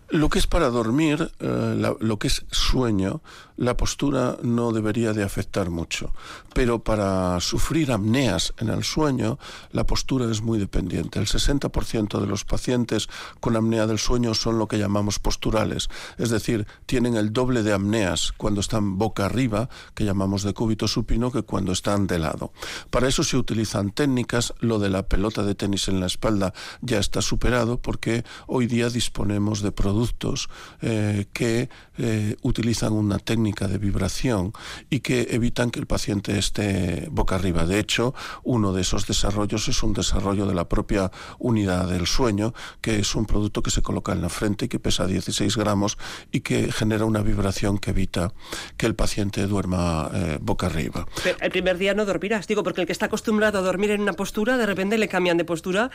Lo 0.08 0.28
que 0.28 0.38
es 0.38 0.46
para 0.46 0.68
dormir, 0.68 1.32
lo 1.40 2.18
que 2.20 2.28
es 2.28 2.46
sueño, 2.52 3.22
la 3.56 3.76
postura 3.76 4.36
no 4.42 4.72
debería 4.72 5.12
de 5.12 5.22
afectar 5.22 5.70
mucho. 5.70 6.12
Pero 6.54 6.82
para 6.82 7.40
sufrir 7.40 7.92
apneas 7.92 8.54
en 8.58 8.68
el 8.68 8.84
sueño, 8.84 9.38
la 9.72 9.84
postura 9.84 10.30
es 10.30 10.42
muy 10.42 10.58
dependiente. 10.58 11.18
El 11.18 11.26
60% 11.26 12.20
de 12.20 12.26
los 12.26 12.44
pacientes 12.44 13.08
con 13.40 13.56
apnea 13.56 13.86
del 13.86 13.98
sueño 13.98 14.34
son 14.34 14.58
lo 14.58 14.68
que 14.68 14.78
llamamos 14.78 15.18
posturales, 15.18 15.88
es 16.18 16.30
decir, 16.30 16.66
tienen 16.86 17.16
el 17.16 17.32
doble 17.32 17.62
de 17.62 17.72
apneas 17.72 18.32
cuando 18.36 18.60
están 18.60 18.98
boca 18.98 19.26
arriba, 19.26 19.68
que 19.94 20.04
llamamos 20.04 20.42
de 20.42 20.54
cúbito 20.54 20.88
supino, 20.88 21.30
que 21.30 21.42
cuando 21.42 21.72
están 21.72 22.06
de 22.06 22.18
lado. 22.18 22.52
Para 22.90 23.08
eso 23.08 23.22
se 23.24 23.36
utilizan 23.36 23.90
técnicas, 23.90 24.54
lo 24.60 24.78
de 24.78 24.90
la 24.90 25.04
pelota 25.04 25.42
de 25.42 25.54
tenis 25.54 25.88
en 25.88 26.00
la 26.00 26.06
espalda 26.06 26.52
ya 26.80 26.98
está 26.98 27.22
superado 27.22 27.80
porque 27.80 28.24
hoy 28.46 28.66
día 28.66 28.88
disponemos 28.88 29.62
de 29.62 29.72
productos 29.72 30.48
eh, 30.80 31.26
que 31.32 31.68
eh, 31.98 32.36
utilizan 32.42 32.92
una 32.92 33.18
técnica 33.18 33.45
técnica 33.46 33.68
de 33.68 33.78
vibración 33.78 34.52
y 34.90 35.00
que 35.00 35.28
evitan 35.30 35.70
que 35.70 35.78
el 35.78 35.86
paciente 35.86 36.36
esté 36.36 37.06
boca 37.12 37.36
arriba. 37.36 37.64
De 37.64 37.78
hecho, 37.78 38.12
uno 38.42 38.72
de 38.72 38.80
esos 38.80 39.06
desarrollos 39.06 39.68
es 39.68 39.84
un 39.84 39.92
desarrollo 39.92 40.46
de 40.46 40.54
la 40.54 40.68
propia 40.68 41.12
unidad 41.38 41.88
del 41.88 42.08
sueño, 42.08 42.54
que 42.80 42.98
es 42.98 43.14
un 43.14 43.24
producto 43.24 43.62
que 43.62 43.70
se 43.70 43.82
coloca 43.82 44.12
en 44.12 44.20
la 44.20 44.30
frente 44.30 44.64
y 44.64 44.68
que 44.68 44.80
pesa 44.80 45.06
16 45.06 45.56
gramos 45.56 45.96
y 46.32 46.40
que 46.40 46.72
genera 46.72 47.04
una 47.04 47.22
vibración 47.22 47.78
que 47.78 47.90
evita 47.90 48.32
que 48.76 48.86
el 48.86 48.96
paciente 48.96 49.46
duerma 49.46 50.10
eh, 50.12 50.38
boca 50.40 50.66
arriba. 50.66 51.06
el 51.40 51.50
primer 51.52 51.78
día 51.78 51.94
no 51.94 52.04
dormirás, 52.04 52.48
digo, 52.48 52.64
porque 52.64 52.80
el 52.80 52.88
que 52.88 52.92
está 52.92 53.06
acostumbrado 53.06 53.58
a 53.58 53.62
dormir 53.62 53.92
en 53.92 54.00
una 54.00 54.14
postura, 54.14 54.56
de 54.56 54.66
repente 54.66 54.98
le 54.98 55.06
cambian 55.06 55.36
de 55.36 55.44
postura 55.44 55.92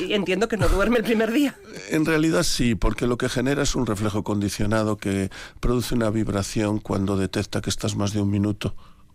y 0.00 0.14
entiendo 0.14 0.48
que 0.48 0.56
no 0.56 0.68
duerme 0.68 0.98
el 0.98 1.04
primer 1.04 1.30
día. 1.30 1.54
En 1.90 2.04
realidad 2.04 2.42
sí, 2.42 2.74
porque 2.74 3.06
lo 3.06 3.18
que 3.18 3.28
genera 3.28 3.62
es 3.62 3.76
un 3.76 3.86
reflejo 3.86 4.24
condicionado 4.24 4.96
que 4.96 5.30
produce 5.60 5.94
una 5.94 6.10
vibración 6.10 6.80
cuando 6.88 7.18
detecta 7.18 7.60
que 7.60 7.68
estás 7.68 7.96
más 7.96 8.14
de 8.14 8.22
un 8.22 8.30
minuto 8.30 8.74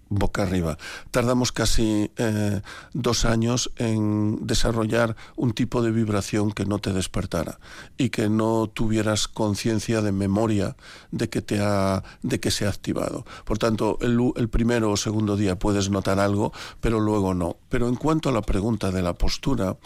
boca 0.10 0.44
arriba. 0.44 0.78
Tardamos 1.10 1.52
casi 1.52 2.12
eh, 2.18 2.62
dos 2.94 3.26
años 3.26 3.72
en 3.78 4.46
desarrollar 4.46 5.16
un 5.36 5.54
tipo 5.54 5.82
de 5.82 5.90
vibración 5.90 6.52
que 6.52 6.66
no 6.66 6.78
te 6.78 6.94
despertara 6.94 7.60
y 7.98 8.10
que 8.10 8.30
no 8.30 8.70
tuvieras 8.72 9.28
conciencia 9.28 10.04
de 10.04 10.12
memoria 10.12 10.76
de 11.10 11.30
que, 11.30 11.42
te 11.42 11.62
ha, 11.62 12.04
de 12.22 12.40
que 12.40 12.52
se 12.52 12.68
ha 12.68 12.70
activado. 12.70 13.26
Por 13.44 13.58
tanto, 13.58 13.98
el, 14.02 14.20
el 14.36 14.50
primero 14.50 14.92
o 14.92 14.98
segundo 14.98 15.36
día 15.36 15.58
puedes 15.58 15.90
notar 15.90 16.20
algo, 16.20 16.54
pero 16.80 17.00
luego 17.00 17.34
no. 17.34 17.58
Pero 17.70 17.88
en 17.88 17.96
cuanto 17.96 18.30
a 18.30 18.34
la 18.34 18.44
pregunta 18.44 18.92
de 18.92 19.02
la 19.02 19.14
postura, 19.14 19.78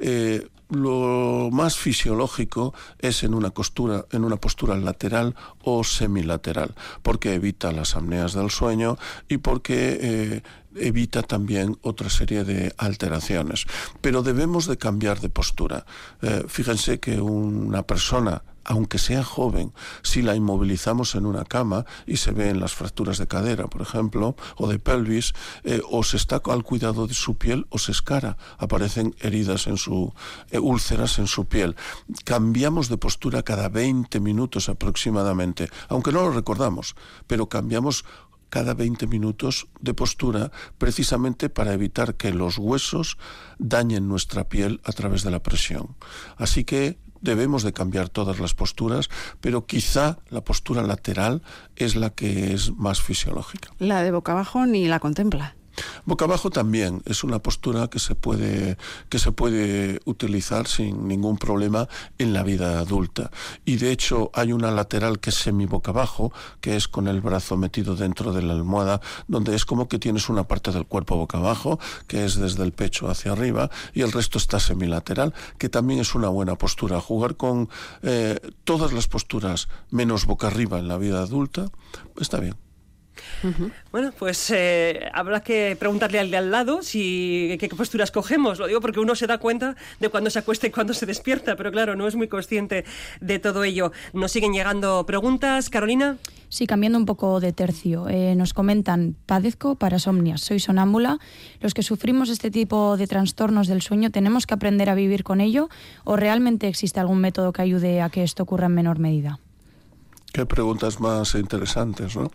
eh, 0.00 0.48
lo 0.68 1.50
más 1.52 1.76
fisiológico 1.76 2.74
es 2.98 3.22
en 3.22 3.34
una, 3.34 3.50
costura, 3.50 4.06
en 4.12 4.24
una 4.24 4.36
postura 4.36 4.76
lateral 4.76 5.34
o 5.62 5.84
semilateral, 5.84 6.74
porque 7.02 7.34
evita 7.34 7.72
las 7.72 7.96
apneas 7.96 8.32
del 8.32 8.50
sueño 8.50 8.98
y 9.28 9.38
porque 9.38 9.98
eh, 10.00 10.42
evita 10.78 11.22
también 11.22 11.78
otra 11.82 12.10
serie 12.10 12.44
de 12.44 12.74
alteraciones. 12.78 13.66
Pero 14.00 14.22
debemos 14.22 14.66
de 14.66 14.78
cambiar 14.78 15.20
de 15.20 15.28
postura. 15.28 15.86
Eh, 16.22 16.44
fíjense 16.48 17.00
que 17.00 17.20
una 17.20 17.82
persona 17.82 18.42
aunque 18.66 18.98
sea 18.98 19.22
joven, 19.22 19.72
si 20.02 20.22
la 20.22 20.34
inmovilizamos 20.34 21.14
en 21.14 21.24
una 21.24 21.44
cama 21.44 21.86
y 22.06 22.16
se 22.16 22.32
ven 22.32 22.60
las 22.60 22.74
fracturas 22.74 23.18
de 23.18 23.28
cadera, 23.28 23.68
por 23.68 23.80
ejemplo, 23.80 24.36
o 24.56 24.66
de 24.68 24.78
pelvis, 24.78 25.34
eh, 25.62 25.80
o 25.88 26.02
se 26.02 26.16
está 26.16 26.42
al 26.44 26.64
cuidado 26.64 27.06
de 27.06 27.14
su 27.14 27.36
piel 27.36 27.66
o 27.70 27.78
se 27.78 27.92
escara, 27.92 28.36
aparecen 28.58 29.14
heridas 29.20 29.68
en 29.68 29.76
su, 29.76 30.12
eh, 30.50 30.58
úlceras 30.58 31.18
en 31.18 31.28
su 31.28 31.46
piel. 31.46 31.76
Cambiamos 32.24 32.88
de 32.88 32.98
postura 32.98 33.42
cada 33.42 33.68
20 33.68 34.18
minutos 34.20 34.68
aproximadamente, 34.68 35.70
aunque 35.88 36.10
no 36.10 36.22
lo 36.22 36.32
recordamos, 36.32 36.96
pero 37.28 37.48
cambiamos 37.48 38.04
cada 38.50 38.74
20 38.74 39.06
minutos 39.06 39.68
de 39.80 39.94
postura 39.94 40.50
precisamente 40.78 41.48
para 41.48 41.72
evitar 41.72 42.14
que 42.14 42.32
los 42.32 42.58
huesos 42.58 43.18
dañen 43.58 44.08
nuestra 44.08 44.48
piel 44.48 44.80
a 44.84 44.92
través 44.92 45.22
de 45.22 45.30
la 45.30 45.42
presión. 45.42 45.96
Así 46.36 46.64
que 46.64 46.98
debemos 47.20 47.62
de 47.62 47.72
cambiar 47.72 48.08
todas 48.08 48.38
las 48.38 48.54
posturas, 48.54 49.08
pero 49.40 49.66
quizá 49.66 50.18
la 50.30 50.42
postura 50.42 50.82
lateral 50.82 51.42
es 51.74 51.96
la 51.96 52.10
que 52.10 52.54
es 52.54 52.72
más 52.72 53.02
fisiológica. 53.02 53.70
La 53.78 54.02
de 54.02 54.12
boca 54.12 54.32
abajo 54.32 54.66
ni 54.66 54.86
la 54.86 55.00
contempla. 55.00 55.56
Boca 56.04 56.24
abajo 56.24 56.50
también 56.50 57.02
es 57.04 57.24
una 57.24 57.40
postura 57.40 57.88
que 57.88 57.98
se 57.98 58.14
puede 58.14 58.76
que 59.08 59.18
se 59.18 59.32
puede 59.32 60.00
utilizar 60.04 60.66
sin 60.66 61.08
ningún 61.08 61.38
problema 61.38 61.88
en 62.18 62.32
la 62.32 62.42
vida 62.42 62.78
adulta. 62.78 63.30
Y 63.64 63.76
de 63.76 63.90
hecho 63.90 64.30
hay 64.34 64.52
una 64.52 64.70
lateral 64.70 65.18
que 65.20 65.30
es 65.30 65.36
semi 65.36 65.66
boca 65.66 65.90
abajo 65.90 66.32
que 66.60 66.76
es 66.76 66.88
con 66.88 67.08
el 67.08 67.20
brazo 67.20 67.56
metido 67.56 67.96
dentro 67.96 68.32
de 68.32 68.42
la 68.42 68.52
almohada 68.52 69.00
donde 69.28 69.54
es 69.54 69.64
como 69.64 69.88
que 69.88 69.98
tienes 69.98 70.28
una 70.28 70.44
parte 70.44 70.70
del 70.72 70.86
cuerpo 70.86 71.16
boca 71.16 71.38
abajo 71.38 71.78
que 72.06 72.24
es 72.24 72.36
desde 72.36 72.64
el 72.64 72.72
pecho 72.72 73.08
hacia 73.08 73.32
arriba 73.32 73.70
y 73.94 74.02
el 74.02 74.12
resto 74.12 74.38
está 74.38 74.60
semilateral 74.60 75.34
que 75.58 75.68
también 75.68 76.00
es 76.00 76.14
una 76.14 76.28
buena 76.28 76.56
postura. 76.56 77.00
Jugar 77.00 77.36
con 77.36 77.68
eh, 78.02 78.38
todas 78.64 78.92
las 78.92 79.08
posturas 79.08 79.68
menos 79.90 80.26
boca 80.26 80.46
arriba 80.48 80.78
en 80.78 80.88
la 80.88 80.96
vida 80.96 81.20
adulta 81.20 81.70
está 82.18 82.40
bien 82.40 82.65
bueno, 83.92 84.12
pues 84.18 84.50
eh, 84.54 85.08
habrá 85.12 85.40
que 85.40 85.76
preguntarle 85.78 86.18
al 86.18 86.30
de 86.30 86.36
al 86.36 86.50
lado 86.50 86.82
si 86.82 87.56
qué, 87.58 87.68
postura 87.68 88.04
escogemos. 88.04 88.58
Lo 88.58 88.66
digo 88.66 88.80
porque 88.80 89.00
uno 89.00 89.14
se 89.14 89.26
da 89.26 89.38
cuenta 89.38 89.76
de 90.00 90.08
cuándo 90.08 90.30
se 90.30 90.38
acuesta 90.38 90.66
y 90.66 90.70
cuándo 90.70 90.94
se 90.94 91.06
despierta, 91.06 91.56
pero 91.56 91.70
claro, 91.70 91.96
no 91.96 92.06
es 92.06 92.16
muy 92.16 92.28
consciente 92.28 92.84
de 93.20 93.38
todo 93.38 93.64
ello. 93.64 93.92
Nos 94.12 94.32
siguen 94.32 94.52
llegando 94.52 95.04
preguntas. 95.06 95.70
Carolina. 95.70 96.16
Sí, 96.48 96.66
cambiando 96.66 96.98
un 96.98 97.06
poco 97.06 97.40
de 97.40 97.52
tercio. 97.52 98.08
Eh, 98.08 98.34
nos 98.36 98.54
comentan, 98.54 99.16
padezco 99.26 99.74
parasomnias, 99.74 100.40
soy 100.40 100.60
sonámbula. 100.60 101.18
Los 101.60 101.74
que 101.74 101.82
sufrimos 101.82 102.28
este 102.28 102.50
tipo 102.50 102.96
de 102.96 103.06
trastornos 103.06 103.66
del 103.66 103.82
sueño, 103.82 104.10
¿tenemos 104.10 104.46
que 104.46 104.54
aprender 104.54 104.88
a 104.88 104.94
vivir 104.94 105.24
con 105.24 105.40
ello 105.40 105.68
o 106.04 106.16
realmente 106.16 106.68
existe 106.68 107.00
algún 107.00 107.18
método 107.18 107.52
que 107.52 107.62
ayude 107.62 108.00
a 108.00 108.10
que 108.10 108.22
esto 108.22 108.44
ocurra 108.44 108.66
en 108.66 108.74
menor 108.74 108.98
medida? 108.98 109.40
Qué 110.36 110.44
preguntas 110.44 111.00
más 111.00 111.34
interesantes, 111.34 112.14
¿no? 112.14 112.30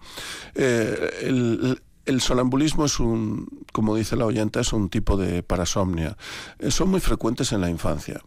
Eh, 0.55 1.77
el, 2.03 2.19
sonambulismo 2.19 2.85
es 2.85 2.99
un, 2.99 3.47
como 3.71 3.95
dice 3.95 4.15
la 4.15 4.25
oyenta, 4.25 4.59
es 4.59 4.73
un 4.73 4.89
tipo 4.89 5.17
de 5.17 5.43
parasomnia. 5.43 6.17
Eh, 6.57 6.71
son 6.71 6.89
muy 6.89 6.99
frecuentes 6.99 7.51
en 7.51 7.61
la 7.61 7.69
infancia. 7.69 8.19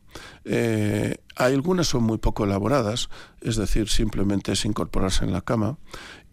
Eh, 0.44 1.16
algunas 1.34 1.88
son 1.88 2.04
muy 2.04 2.18
poco 2.18 2.44
elaboradas, 2.44 3.08
es 3.40 3.56
decir, 3.56 3.88
simplemente 3.88 4.52
es 4.52 4.64
incorporarse 4.64 5.24
en 5.24 5.32
la 5.32 5.40
cama, 5.40 5.76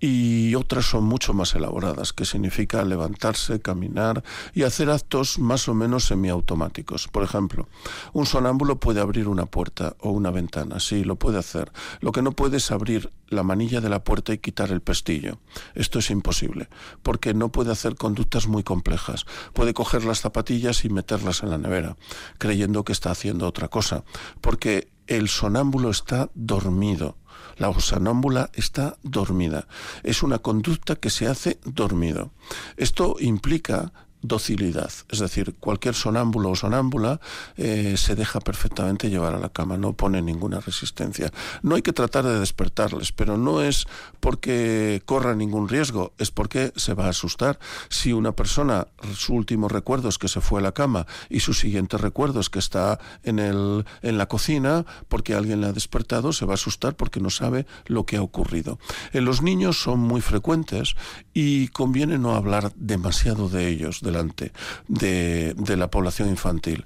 y 0.01 0.55
otras 0.55 0.85
son 0.85 1.03
mucho 1.03 1.33
más 1.35 1.53
elaboradas, 1.53 2.11
que 2.11 2.25
significa 2.25 2.83
levantarse, 2.83 3.61
caminar 3.61 4.23
y 4.53 4.63
hacer 4.63 4.89
actos 4.89 5.37
más 5.37 5.69
o 5.69 5.75
menos 5.75 6.05
semiautomáticos. 6.05 7.07
Por 7.07 7.23
ejemplo, 7.23 7.69
un 8.11 8.25
sonámbulo 8.25 8.79
puede 8.79 8.99
abrir 8.99 9.27
una 9.27 9.45
puerta 9.45 9.95
o 9.99 10.09
una 10.09 10.31
ventana, 10.31 10.79
sí, 10.79 11.03
lo 11.03 11.17
puede 11.17 11.37
hacer. 11.37 11.71
Lo 11.99 12.11
que 12.11 12.23
no 12.23 12.31
puede 12.31 12.57
es 12.57 12.71
abrir 12.71 13.11
la 13.27 13.43
manilla 13.43 13.79
de 13.79 13.89
la 13.89 14.03
puerta 14.03 14.33
y 14.33 14.39
quitar 14.39 14.71
el 14.71 14.81
pestillo. 14.81 15.39
Esto 15.75 15.99
es 15.99 16.09
imposible, 16.09 16.67
porque 17.03 17.35
no 17.35 17.51
puede 17.51 17.71
hacer 17.71 17.93
conductas 17.95 18.47
muy 18.47 18.63
complejas. 18.63 19.25
Puede 19.53 19.75
coger 19.75 20.03
las 20.03 20.21
zapatillas 20.21 20.83
y 20.83 20.89
meterlas 20.89 21.43
en 21.43 21.51
la 21.51 21.59
nevera, 21.59 21.95
creyendo 22.39 22.83
que 22.83 22.91
está 22.91 23.11
haciendo 23.11 23.47
otra 23.47 23.67
cosa, 23.67 24.03
porque 24.41 24.89
el 25.05 25.29
sonámbulo 25.29 25.91
está 25.91 26.31
dormido 26.33 27.17
la 27.57 27.73
sonámbula 27.79 28.49
está 28.53 28.97
dormida. 29.03 29.67
Es 30.03 30.23
una 30.23 30.39
conducta 30.39 30.95
que 30.95 31.09
se 31.09 31.27
hace 31.27 31.59
dormido. 31.65 32.31
Esto 32.77 33.15
implica 33.19 33.91
docilidad, 34.21 34.91
es 35.09 35.19
decir, 35.19 35.55
cualquier 35.59 35.95
sonámbulo 35.95 36.51
o 36.51 36.55
sonámbula 36.55 37.19
eh, 37.57 37.95
se 37.97 38.15
deja 38.15 38.39
perfectamente 38.39 39.09
llevar 39.09 39.33
a 39.33 39.39
la 39.39 39.49
cama, 39.49 39.77
no 39.77 39.93
pone 39.93 40.21
ninguna 40.21 40.59
resistencia. 40.59 41.31
No 41.63 41.75
hay 41.75 41.81
que 41.81 41.93
tratar 41.93 42.25
de 42.25 42.39
despertarles, 42.39 43.11
pero 43.11 43.37
no 43.37 43.61
es 43.61 43.87
porque 44.19 45.01
corra 45.05 45.35
ningún 45.35 45.69
riesgo, 45.69 46.13
es 46.17 46.31
porque 46.31 46.71
se 46.75 46.93
va 46.93 47.05
a 47.05 47.09
asustar. 47.09 47.59
Si 47.89 48.13
una 48.13 48.33
persona, 48.33 48.87
su 49.15 49.33
último 49.33 49.67
recuerdo 49.67 50.09
es 50.09 50.17
que 50.17 50.27
se 50.27 50.41
fue 50.41 50.59
a 50.59 50.63
la 50.63 50.73
cama 50.73 51.07
y 51.29 51.39
su 51.39 51.53
siguiente 51.53 51.97
recuerdo 51.97 52.39
es 52.39 52.49
que 52.49 52.59
está 52.59 52.99
en, 53.23 53.39
el, 53.39 53.85
en 54.01 54.17
la 54.17 54.27
cocina 54.27 54.85
porque 55.07 55.33
alguien 55.33 55.61
le 55.61 55.67
ha 55.67 55.73
despertado, 55.73 56.33
se 56.33 56.45
va 56.45 56.53
a 56.53 56.55
asustar 56.55 56.95
porque 56.95 57.19
no 57.19 57.29
sabe 57.29 57.65
lo 57.85 58.05
que 58.05 58.17
ha 58.17 58.21
ocurrido. 58.21 58.79
En 59.13 59.25
los 59.25 59.41
niños 59.41 59.81
son 59.81 59.99
muy 59.99 60.21
frecuentes 60.21 60.95
y 61.33 61.69
conviene 61.69 62.17
no 62.17 62.35
hablar 62.35 62.71
demasiado 62.75 63.49
de 63.49 63.67
ellos, 63.67 64.01
delante 64.11 64.51
de, 64.87 65.53
de 65.57 65.77
la 65.77 65.89
población 65.89 66.29
infantil 66.29 66.85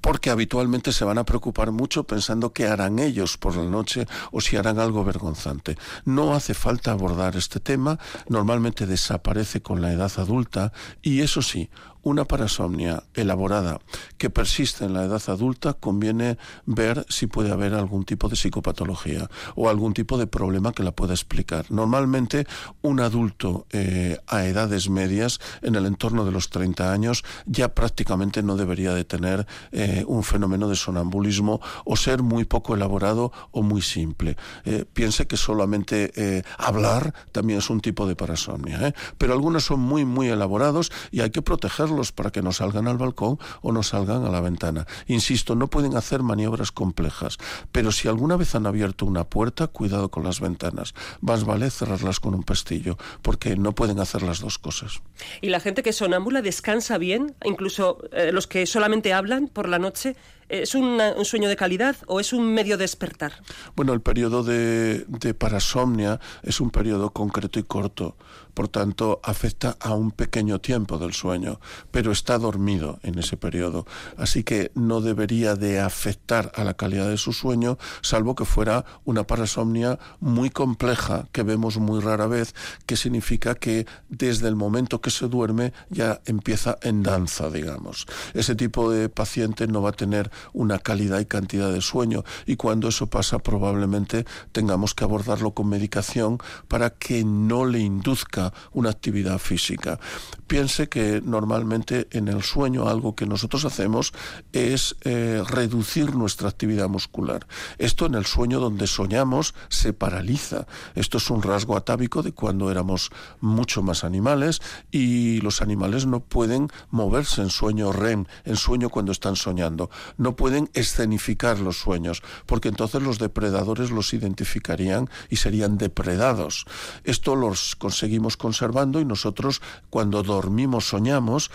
porque 0.00 0.30
habitualmente 0.30 0.92
se 0.92 1.04
van 1.04 1.18
a 1.18 1.24
preocupar 1.24 1.72
mucho 1.72 2.04
pensando 2.04 2.52
qué 2.52 2.66
harán 2.66 2.98
ellos 2.98 3.36
por 3.36 3.56
la 3.56 3.64
noche 3.64 4.06
o 4.32 4.40
si 4.40 4.56
harán 4.56 4.78
algo 4.78 5.04
vergonzante. 5.04 5.76
No 6.04 6.34
hace 6.34 6.54
falta 6.54 6.92
abordar 6.92 7.36
este 7.36 7.60
tema, 7.60 7.98
normalmente 8.28 8.86
desaparece 8.86 9.60
con 9.60 9.82
la 9.82 9.92
edad 9.92 10.10
adulta 10.16 10.72
y 11.02 11.20
eso 11.20 11.42
sí, 11.42 11.70
una 12.02 12.24
parasomnia 12.24 13.02
elaborada 13.14 13.80
que 14.18 14.30
persiste 14.30 14.84
en 14.84 14.94
la 14.94 15.04
edad 15.04 15.22
adulta, 15.28 15.74
conviene 15.74 16.38
ver 16.66 17.04
si 17.08 17.26
puede 17.26 17.50
haber 17.50 17.74
algún 17.74 18.04
tipo 18.04 18.28
de 18.28 18.36
psicopatología 18.36 19.28
o 19.54 19.68
algún 19.68 19.94
tipo 19.94 20.18
de 20.18 20.26
problema 20.26 20.72
que 20.72 20.82
la 20.82 20.92
pueda 20.92 21.12
explicar. 21.12 21.66
Normalmente, 21.70 22.46
un 22.82 23.00
adulto 23.00 23.66
eh, 23.70 24.18
a 24.26 24.44
edades 24.44 24.88
medias, 24.88 25.40
en 25.62 25.74
el 25.74 25.86
entorno 25.86 26.24
de 26.24 26.32
los 26.32 26.50
30 26.50 26.92
años, 26.92 27.24
ya 27.46 27.74
prácticamente 27.74 28.42
no 28.42 28.56
debería 28.56 28.94
de 28.94 29.04
tener 29.04 29.46
eh, 29.72 30.04
un 30.06 30.22
fenómeno 30.22 30.68
de 30.68 30.76
sonambulismo 30.76 31.60
o 31.84 31.96
ser 31.96 32.22
muy 32.22 32.44
poco 32.44 32.74
elaborado 32.74 33.32
o 33.50 33.62
muy 33.62 33.82
simple. 33.82 34.36
Eh, 34.64 34.84
piense 34.92 35.26
que 35.26 35.36
solamente 35.36 36.12
hablar 36.58 37.14
también 37.32 37.58
es 37.58 37.70
un 37.70 37.80
tipo 37.80 38.06
de 38.06 38.16
parasomnia, 38.16 38.94
pero 39.18 39.32
algunos 39.32 39.64
son 39.64 39.80
muy, 39.80 40.04
muy 40.04 40.28
elaborados 40.28 40.90
y 41.10 41.20
hay 41.20 41.30
que 41.30 41.42
proteger 41.42 41.89
cerrarlos 41.90 42.12
para 42.12 42.30
que 42.30 42.42
no 42.42 42.52
salgan 42.52 42.88
al 42.88 42.98
balcón 42.98 43.38
o 43.62 43.72
no 43.72 43.82
salgan 43.82 44.24
a 44.24 44.30
la 44.30 44.40
ventana. 44.40 44.86
Insisto, 45.06 45.54
no 45.54 45.68
pueden 45.68 45.96
hacer 45.96 46.22
maniobras 46.22 46.72
complejas, 46.72 47.38
pero 47.72 47.92
si 47.92 48.08
alguna 48.08 48.36
vez 48.36 48.54
han 48.54 48.66
abierto 48.66 49.06
una 49.06 49.24
puerta, 49.24 49.66
cuidado 49.66 50.10
con 50.10 50.24
las 50.24 50.40
ventanas. 50.40 50.94
Más 51.20 51.44
vale 51.44 51.70
cerrarlas 51.70 52.20
con 52.20 52.34
un 52.34 52.42
pestillo, 52.42 52.96
porque 53.22 53.56
no 53.56 53.72
pueden 53.72 54.00
hacer 54.00 54.22
las 54.22 54.40
dos 54.40 54.58
cosas. 54.58 55.00
¿Y 55.40 55.48
la 55.48 55.60
gente 55.60 55.82
que 55.82 55.92
sonámbula 55.92 56.42
descansa 56.42 56.98
bien? 56.98 57.34
Incluso 57.44 57.98
eh, 58.12 58.32
los 58.32 58.46
que 58.46 58.66
solamente 58.66 59.12
hablan 59.12 59.48
por 59.48 59.68
la 59.68 59.78
noche, 59.78 60.16
¿Es 60.50 60.74
un 60.74 60.98
sueño 61.22 61.48
de 61.48 61.54
calidad 61.54 61.94
o 62.08 62.18
es 62.18 62.32
un 62.32 62.52
medio 62.52 62.76
de 62.76 62.82
despertar? 62.82 63.34
Bueno, 63.76 63.92
el 63.92 64.00
periodo 64.00 64.42
de, 64.42 65.04
de 65.06 65.32
parasomnia 65.32 66.18
es 66.42 66.60
un 66.60 66.70
periodo 66.70 67.10
concreto 67.10 67.60
y 67.60 67.62
corto 67.62 68.16
por 68.54 68.68
tanto 68.68 69.20
afecta 69.22 69.76
a 69.80 69.94
un 69.94 70.10
pequeño 70.10 70.60
tiempo 70.60 70.98
del 70.98 71.12
sueño, 71.12 71.60
pero 71.90 72.12
está 72.12 72.38
dormido 72.38 72.98
en 73.02 73.18
ese 73.18 73.36
periodo, 73.36 73.86
así 74.16 74.44
que 74.44 74.70
no 74.74 75.00
debería 75.00 75.56
de 75.56 75.80
afectar 75.80 76.52
a 76.54 76.64
la 76.64 76.74
calidad 76.74 77.08
de 77.08 77.18
su 77.18 77.32
sueño, 77.32 77.78
salvo 78.02 78.34
que 78.34 78.44
fuera 78.44 78.84
una 79.04 79.24
parasomnia 79.24 79.98
muy 80.20 80.50
compleja 80.50 81.28
que 81.32 81.42
vemos 81.42 81.78
muy 81.78 82.00
rara 82.00 82.26
vez, 82.26 82.54
que 82.86 82.96
significa 82.96 83.54
que 83.54 83.86
desde 84.08 84.48
el 84.48 84.56
momento 84.56 85.00
que 85.00 85.10
se 85.10 85.28
duerme 85.28 85.72
ya 85.88 86.20
empieza 86.26 86.78
en 86.82 87.02
danza, 87.02 87.50
digamos. 87.50 88.06
Ese 88.34 88.54
tipo 88.54 88.90
de 88.90 89.08
paciente 89.08 89.66
no 89.66 89.82
va 89.82 89.90
a 89.90 89.92
tener 89.92 90.30
una 90.52 90.78
calidad 90.78 91.20
y 91.20 91.26
cantidad 91.26 91.72
de 91.72 91.80
sueño 91.80 92.24
y 92.46 92.56
cuando 92.56 92.88
eso 92.88 93.08
pasa 93.08 93.38
probablemente 93.38 94.24
tengamos 94.52 94.94
que 94.94 95.04
abordarlo 95.04 95.52
con 95.52 95.68
medicación 95.68 96.38
para 96.68 96.90
que 96.90 97.24
no 97.24 97.64
le 97.64 97.80
induzca 97.80 98.39
una 98.72 98.90
actividad 98.90 99.38
física. 99.38 99.98
Piense 100.46 100.88
que 100.88 101.22
normalmente 101.24 102.08
en 102.10 102.28
el 102.28 102.42
sueño 102.42 102.88
algo 102.88 103.14
que 103.14 103.26
nosotros 103.26 103.64
hacemos 103.64 104.12
es 104.52 104.96
eh, 105.02 105.42
reducir 105.46 106.14
nuestra 106.14 106.48
actividad 106.48 106.88
muscular. 106.88 107.46
Esto 107.78 108.06
en 108.06 108.14
el 108.14 108.26
sueño 108.26 108.60
donde 108.60 108.86
soñamos 108.86 109.54
se 109.68 109.92
paraliza. 109.92 110.66
Esto 110.94 111.18
es 111.18 111.30
un 111.30 111.42
rasgo 111.42 111.76
atávico 111.76 112.22
de 112.22 112.32
cuando 112.32 112.70
éramos 112.70 113.10
mucho 113.40 113.82
más 113.82 114.04
animales 114.04 114.60
y 114.90 115.40
los 115.40 115.62
animales 115.62 116.06
no 116.06 116.20
pueden 116.20 116.68
moverse 116.90 117.42
en 117.42 117.50
sueño 117.50 117.92
REM, 117.92 118.26
en 118.44 118.56
sueño 118.56 118.88
cuando 118.88 119.12
están 119.12 119.36
soñando. 119.36 119.90
No 120.16 120.36
pueden 120.36 120.70
escenificar 120.74 121.58
los 121.58 121.78
sueños, 121.78 122.22
porque 122.46 122.68
entonces 122.68 123.02
los 123.02 123.18
depredadores 123.18 123.90
los 123.90 124.12
identificarían 124.14 125.08
y 125.28 125.36
serían 125.36 125.78
depredados. 125.78 126.66
Esto 127.04 127.36
los 127.36 127.76
conseguimos 127.76 128.29
conservando 128.36 129.00
y 129.00 129.04
nosotros 129.04 129.62
cuando 129.90 130.22
dormimos 130.22 130.88
soñamos 130.88 131.50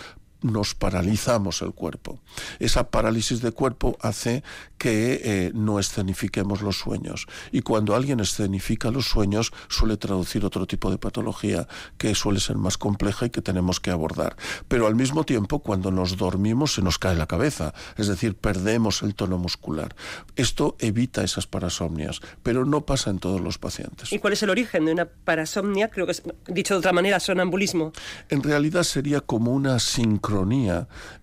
nos 0.52 0.74
paralizamos 0.74 1.62
el 1.62 1.72
cuerpo. 1.72 2.20
Esa 2.58 2.90
parálisis 2.90 3.40
de 3.40 3.52
cuerpo 3.52 3.96
hace 4.00 4.42
que 4.78 5.20
eh, 5.24 5.52
no 5.54 5.78
escenifiquemos 5.78 6.62
los 6.62 6.78
sueños. 6.78 7.26
Y 7.52 7.62
cuando 7.62 7.94
alguien 7.94 8.20
escenifica 8.20 8.90
los 8.90 9.06
sueños 9.06 9.52
suele 9.68 9.96
traducir 9.96 10.44
otro 10.44 10.66
tipo 10.66 10.90
de 10.90 10.98
patología 10.98 11.66
que 11.98 12.14
suele 12.14 12.40
ser 12.40 12.56
más 12.56 12.78
compleja 12.78 13.26
y 13.26 13.30
que 13.30 13.42
tenemos 13.42 13.80
que 13.80 13.90
abordar. 13.90 14.36
Pero 14.68 14.86
al 14.86 14.94
mismo 14.94 15.24
tiempo, 15.24 15.60
cuando 15.60 15.90
nos 15.90 16.16
dormimos 16.16 16.74
se 16.74 16.82
nos 16.82 16.98
cae 16.98 17.16
la 17.16 17.26
cabeza, 17.26 17.74
es 17.96 18.08
decir, 18.08 18.36
perdemos 18.36 19.02
el 19.02 19.14
tono 19.14 19.38
muscular. 19.38 19.94
Esto 20.36 20.76
evita 20.78 21.22
esas 21.22 21.46
parasomnias, 21.46 22.20
pero 22.42 22.64
no 22.64 22.82
pasa 22.82 23.10
en 23.10 23.18
todos 23.18 23.40
los 23.40 23.58
pacientes. 23.58 24.12
¿Y 24.12 24.18
cuál 24.18 24.34
es 24.34 24.42
el 24.42 24.50
origen 24.50 24.84
de 24.84 24.92
una 24.92 25.06
parasomnia? 25.06 25.88
Creo 25.88 26.06
que 26.06 26.12
es, 26.12 26.22
dicho 26.46 26.74
de 26.74 26.78
otra 26.78 26.92
manera, 26.92 27.20
sonambulismo. 27.20 27.92
En 28.28 28.42
realidad 28.42 28.82
sería 28.82 29.20
como 29.20 29.52
una 29.52 29.78
sincronía 29.78 30.35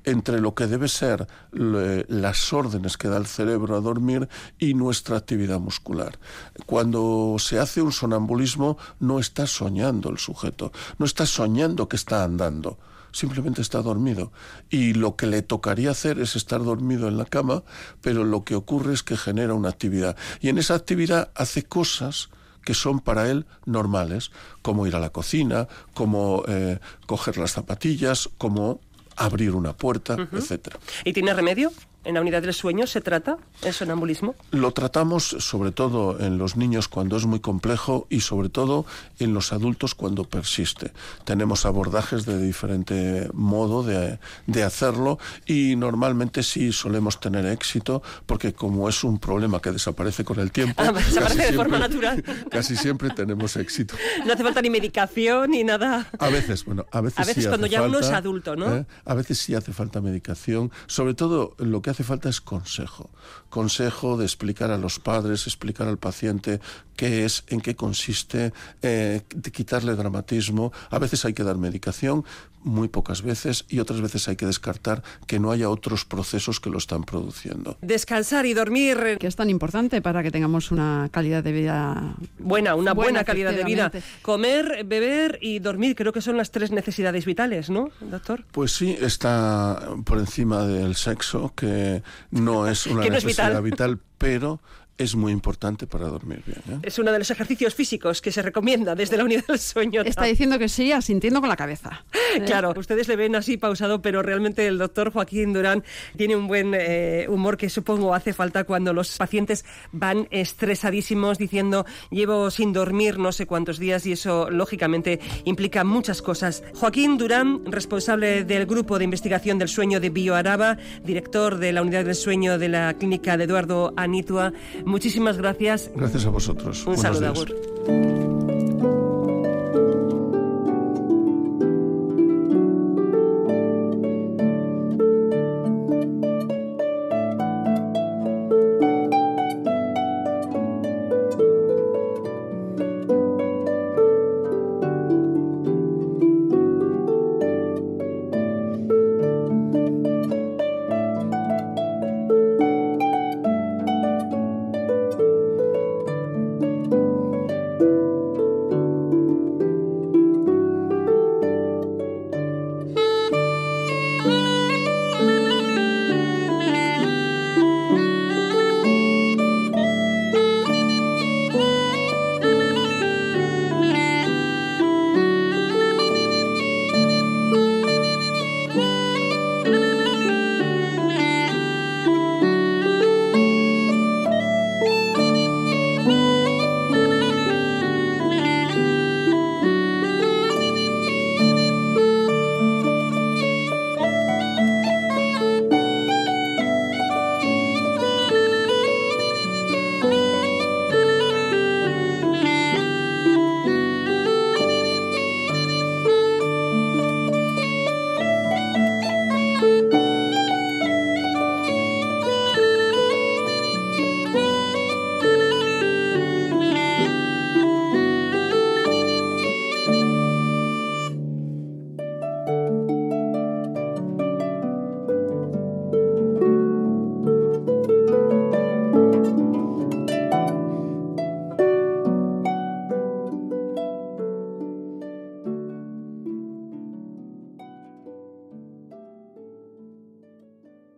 entre 0.04 0.40
lo 0.40 0.56
que 0.56 0.68
debe 0.68 0.88
ser 0.88 1.28
las 1.52 2.54
órdenes 2.54 2.98
que 2.98 3.08
da 3.08 3.18
el 3.18 3.26
cerebro 3.26 3.76
a 3.76 3.82
dormir 3.82 4.28
y 4.58 4.74
nuestra 4.74 5.18
actividad 5.18 5.60
muscular. 5.60 6.18
Cuando 6.66 7.36
se 7.40 7.60
hace 7.60 7.82
un 7.82 7.92
sonambulismo 7.92 8.78
no 9.00 9.20
está 9.20 9.46
soñando 9.48 10.10
el 10.10 10.18
sujeto, 10.18 10.72
no 10.98 11.06
está 11.06 11.26
soñando 11.26 11.88
que 11.88 11.96
está 11.96 12.24
andando 12.24 12.78
simplemente 13.14 13.62
está 13.62 13.82
dormido. 13.82 14.32
Y 14.70 14.94
lo 14.94 15.16
que 15.16 15.28
le 15.28 15.42
tocaría 15.42 15.92
hacer 15.92 16.20
es 16.20 16.36
estar 16.36 16.64
dormido 16.64 17.08
en 17.08 17.18
la 17.18 17.26
cama, 17.26 17.64
pero 18.02 18.26
lo 18.26 18.44
que 18.44 18.56
ocurre 18.56 18.94
es 18.94 19.04
que 19.04 19.16
genera 19.16 19.54
una 19.54 19.70
actividad. 19.70 20.18
Y 20.42 20.50
en 20.50 20.58
esa 20.58 20.74
actividad 20.74 21.30
hace 21.36 21.64
cosas 21.64 22.30
que 22.64 22.74
son 22.74 23.00
para 23.00 23.30
él 23.30 23.46
normales, 23.66 24.32
como 24.62 24.88
ir 24.88 24.96
a 24.96 25.00
la 25.00 25.12
cocina, 25.12 25.68
como 25.94 26.44
eh, 26.48 26.80
coger 27.06 27.38
las 27.38 27.52
zapatillas, 27.52 28.30
como 28.38 28.80
abrir 29.16 29.52
una 29.52 29.74
puerta, 29.74 30.18
etcétera. 30.32 30.78
¿Y 31.04 31.14
tiene 31.14 31.34
remedio? 31.34 31.72
En 32.04 32.16
la 32.16 32.22
unidad 32.22 32.42
del 32.42 32.54
sueño 32.54 32.88
se 32.88 33.02
trata 33.02 33.38
el 33.62 33.74
sonambulismo? 33.74 34.36
Lo 34.52 34.72
tratamos 34.72 35.36
sobre 35.40 35.72
todo 35.72 36.20
en 36.20 36.38
los 36.38 36.58
niños 36.58 36.88
cuando 36.88 37.18
es 37.18 37.26
muy 37.26 37.40
complejo 37.40 38.08
y 38.10 38.22
sobre 38.22 38.50
todo 38.50 38.86
en 39.20 39.34
los 39.34 39.54
adultos 39.54 39.96
cuando 39.96 40.24
persiste. 40.26 40.92
Tenemos 41.24 41.66
abordajes 41.66 42.26
de 42.26 42.42
diferente 42.42 43.30
modo 43.34 43.84
de, 43.84 44.20
de 44.48 44.64
hacerlo 44.64 45.20
y 45.46 45.76
normalmente 45.76 46.44
sí 46.44 46.72
solemos 46.72 47.20
tener 47.20 47.46
éxito 47.46 48.02
porque 48.26 48.54
como 48.54 48.90
es 48.90 49.04
un 49.04 49.20
problema 49.20 49.62
que 49.62 49.72
desaparece 49.72 50.24
con 50.24 50.40
el 50.40 50.52
tiempo... 50.52 50.82
Ah, 50.82 50.92
desaparece 50.92 51.52
de 51.52 51.54
forma 51.54 51.80
natural. 51.80 52.24
Casi 52.52 52.76
siempre 52.76 53.10
tenemos 53.12 53.56
éxito. 53.56 53.96
No 54.26 54.34
hace 54.34 54.44
falta 54.44 54.62
ni 54.62 54.70
medicación 54.70 55.52
ni 55.52 55.64
nada. 55.64 56.08
A 56.20 56.30
veces, 56.30 56.66
bueno, 56.66 56.86
a 56.92 57.02
veces... 57.02 57.20
A 57.20 57.26
veces 57.26 57.48
cuando 57.48 57.68
ya 57.68 57.84
uno 57.84 58.00
es 58.00 58.10
adulto, 58.10 58.56
¿no? 58.56 58.76
¿eh? 58.76 58.86
A 59.06 59.14
veces 59.14 59.40
sí 59.40 59.56
hace 59.56 59.74
falta 59.74 60.02
medicación. 60.02 60.72
Sobre 60.88 61.14
todo 61.14 61.56
lo 61.58 61.82
que 61.82 61.93
hace 61.94 62.04
falta 62.04 62.30
es 62.30 62.42
consejo. 62.42 63.10
Consejo 63.50 64.18
de 64.18 64.26
explicar 64.26 64.72
a 64.72 64.78
los 64.78 65.00
padres, 65.00 65.48
explicar 65.48 65.88
al 65.88 65.98
paciente 65.98 66.60
qué 66.96 67.26
es, 67.26 67.44
en 67.48 67.62
qué 67.62 67.76
consiste, 67.76 68.54
eh, 68.82 69.22
de 69.34 69.52
quitarle 69.52 69.96
dramatismo. 69.96 70.72
A 70.90 71.00
veces 71.00 71.26
hay 71.26 71.34
que 71.34 71.44
dar 71.44 71.58
medicación, 71.58 72.26
muy 72.64 72.88
pocas 72.88 73.22
veces, 73.22 73.66
y 73.68 73.80
otras 73.80 74.02
veces 74.02 74.28
hay 74.28 74.36
que 74.36 74.46
descartar 74.46 75.04
que 75.28 75.40
no 75.40 75.52
haya 75.52 75.70
otros 75.70 76.06
procesos 76.06 76.60
que 76.60 76.70
lo 76.70 76.78
están 76.78 77.04
produciendo. 77.04 77.78
Descansar 77.82 78.46
y 78.46 78.54
dormir. 78.54 79.18
Que 79.20 79.28
es 79.28 79.36
tan 79.36 79.50
importante 79.50 80.02
para 80.02 80.24
que 80.24 80.32
tengamos 80.32 80.72
una 80.72 81.10
calidad 81.12 81.44
de 81.44 81.52
vida 81.52 82.16
buena, 82.40 82.76
una 82.76 82.94
buena, 82.94 83.24
calidad 83.24 83.54
de 83.54 83.64
vida. 83.64 83.92
Comer, 84.22 84.84
beber 84.86 85.40
y 85.42 85.60
dormir, 85.60 85.96
creo 85.96 86.14
que 86.14 86.22
son 86.22 86.38
las 86.38 86.52
tres 86.52 86.72
necesidades 86.72 87.26
vitales, 87.26 87.70
¿no, 87.70 87.90
doctor? 88.00 88.46
Pues 88.52 88.72
sí, 88.72 88.98
está 89.00 89.80
por 90.06 90.20
encima 90.20 90.66
del 90.66 90.96
sexo, 90.96 91.54
que 91.56 91.83
no 92.32 92.68
es 92.68 92.88
una 92.88 93.06
necesidad 93.06 93.62
vital, 93.62 94.00
pero 94.18 94.60
es 94.98 95.16
muy 95.16 95.32
importante 95.32 95.88
para 95.88 96.08
dormir 96.08 96.44
bien. 96.46 96.60
¿eh? 96.70 96.80
Es 96.84 97.00
uno 97.00 97.12
de 97.12 97.20
los 97.20 97.32
ejercicios 97.32 97.74
físicos 97.74 98.22
que 98.22 98.32
se 98.32 98.42
recomienda 98.42 98.96
desde 98.96 99.18
la 99.18 99.24
unidad 99.24 99.46
del 99.48 99.60
sueño. 99.60 100.02
Está 100.02 100.26
diciendo 100.26 100.60
que 100.60 100.70
sí, 100.70 100.92
asintiendo 100.92 101.40
con 101.40 101.50
la 101.50 101.56
cabeza. 101.56 102.06
Claro, 102.48 102.74
ustedes 102.76 103.08
le 103.08 103.16
ven 103.16 103.36
así 103.36 103.58
pausado, 103.58 104.02
pero 104.02 104.24
realmente 104.24 104.66
el 104.66 104.80
doctor 104.80 105.14
Joaquín 105.14 105.54
Durán 105.54 105.84
tiene 106.18 106.36
un 106.36 106.48
buen 106.48 106.74
eh, 106.74 107.28
humor 107.30 107.58
que 107.58 107.70
supongo 107.70 108.16
hace 108.16 108.34
falta 108.34 108.64
cuando 108.64 108.92
los 108.92 109.16
pacientes 109.18 109.66
van 109.92 110.28
estresadísimos 110.32 111.38
diciendo 111.38 111.86
llevo 112.10 112.50
sin 112.50 112.74
dormir 112.74 113.20
no 113.20 113.32
sé 113.32 113.46
cuántos 113.46 113.78
días 113.78 114.08
y 114.08 114.14
eso 114.14 114.50
lógicamente 114.50 115.20
implica 115.46 115.84
muchas 115.84 116.24
cosas. 116.24 116.64
Joaquín 116.74 117.18
Durán, 117.18 117.72
responsable 117.72 118.44
del 118.44 118.66
grupo 118.66 118.98
de 118.98 119.06
investigación 119.06 119.60
del 119.60 119.70
sueño 119.70 120.00
de 120.00 120.10
BioAraba, 120.10 120.78
director 121.04 121.60
de 121.60 121.72
la 121.72 121.84
unidad 121.84 122.06
del 122.06 122.16
sueño 122.16 122.58
de 122.58 122.70
la 122.70 122.96
clínica 122.96 123.38
de 123.38 123.44
Eduardo 123.44 123.94
Anitua, 123.96 124.54
Muchísimas 124.94 125.40
gracias. 125.40 125.90
Gracias 125.96 126.24
a 126.28 126.30
vosotros. 126.30 126.86
Un 126.86 127.00
saludo, 127.00 127.26
Agur. 127.26 128.13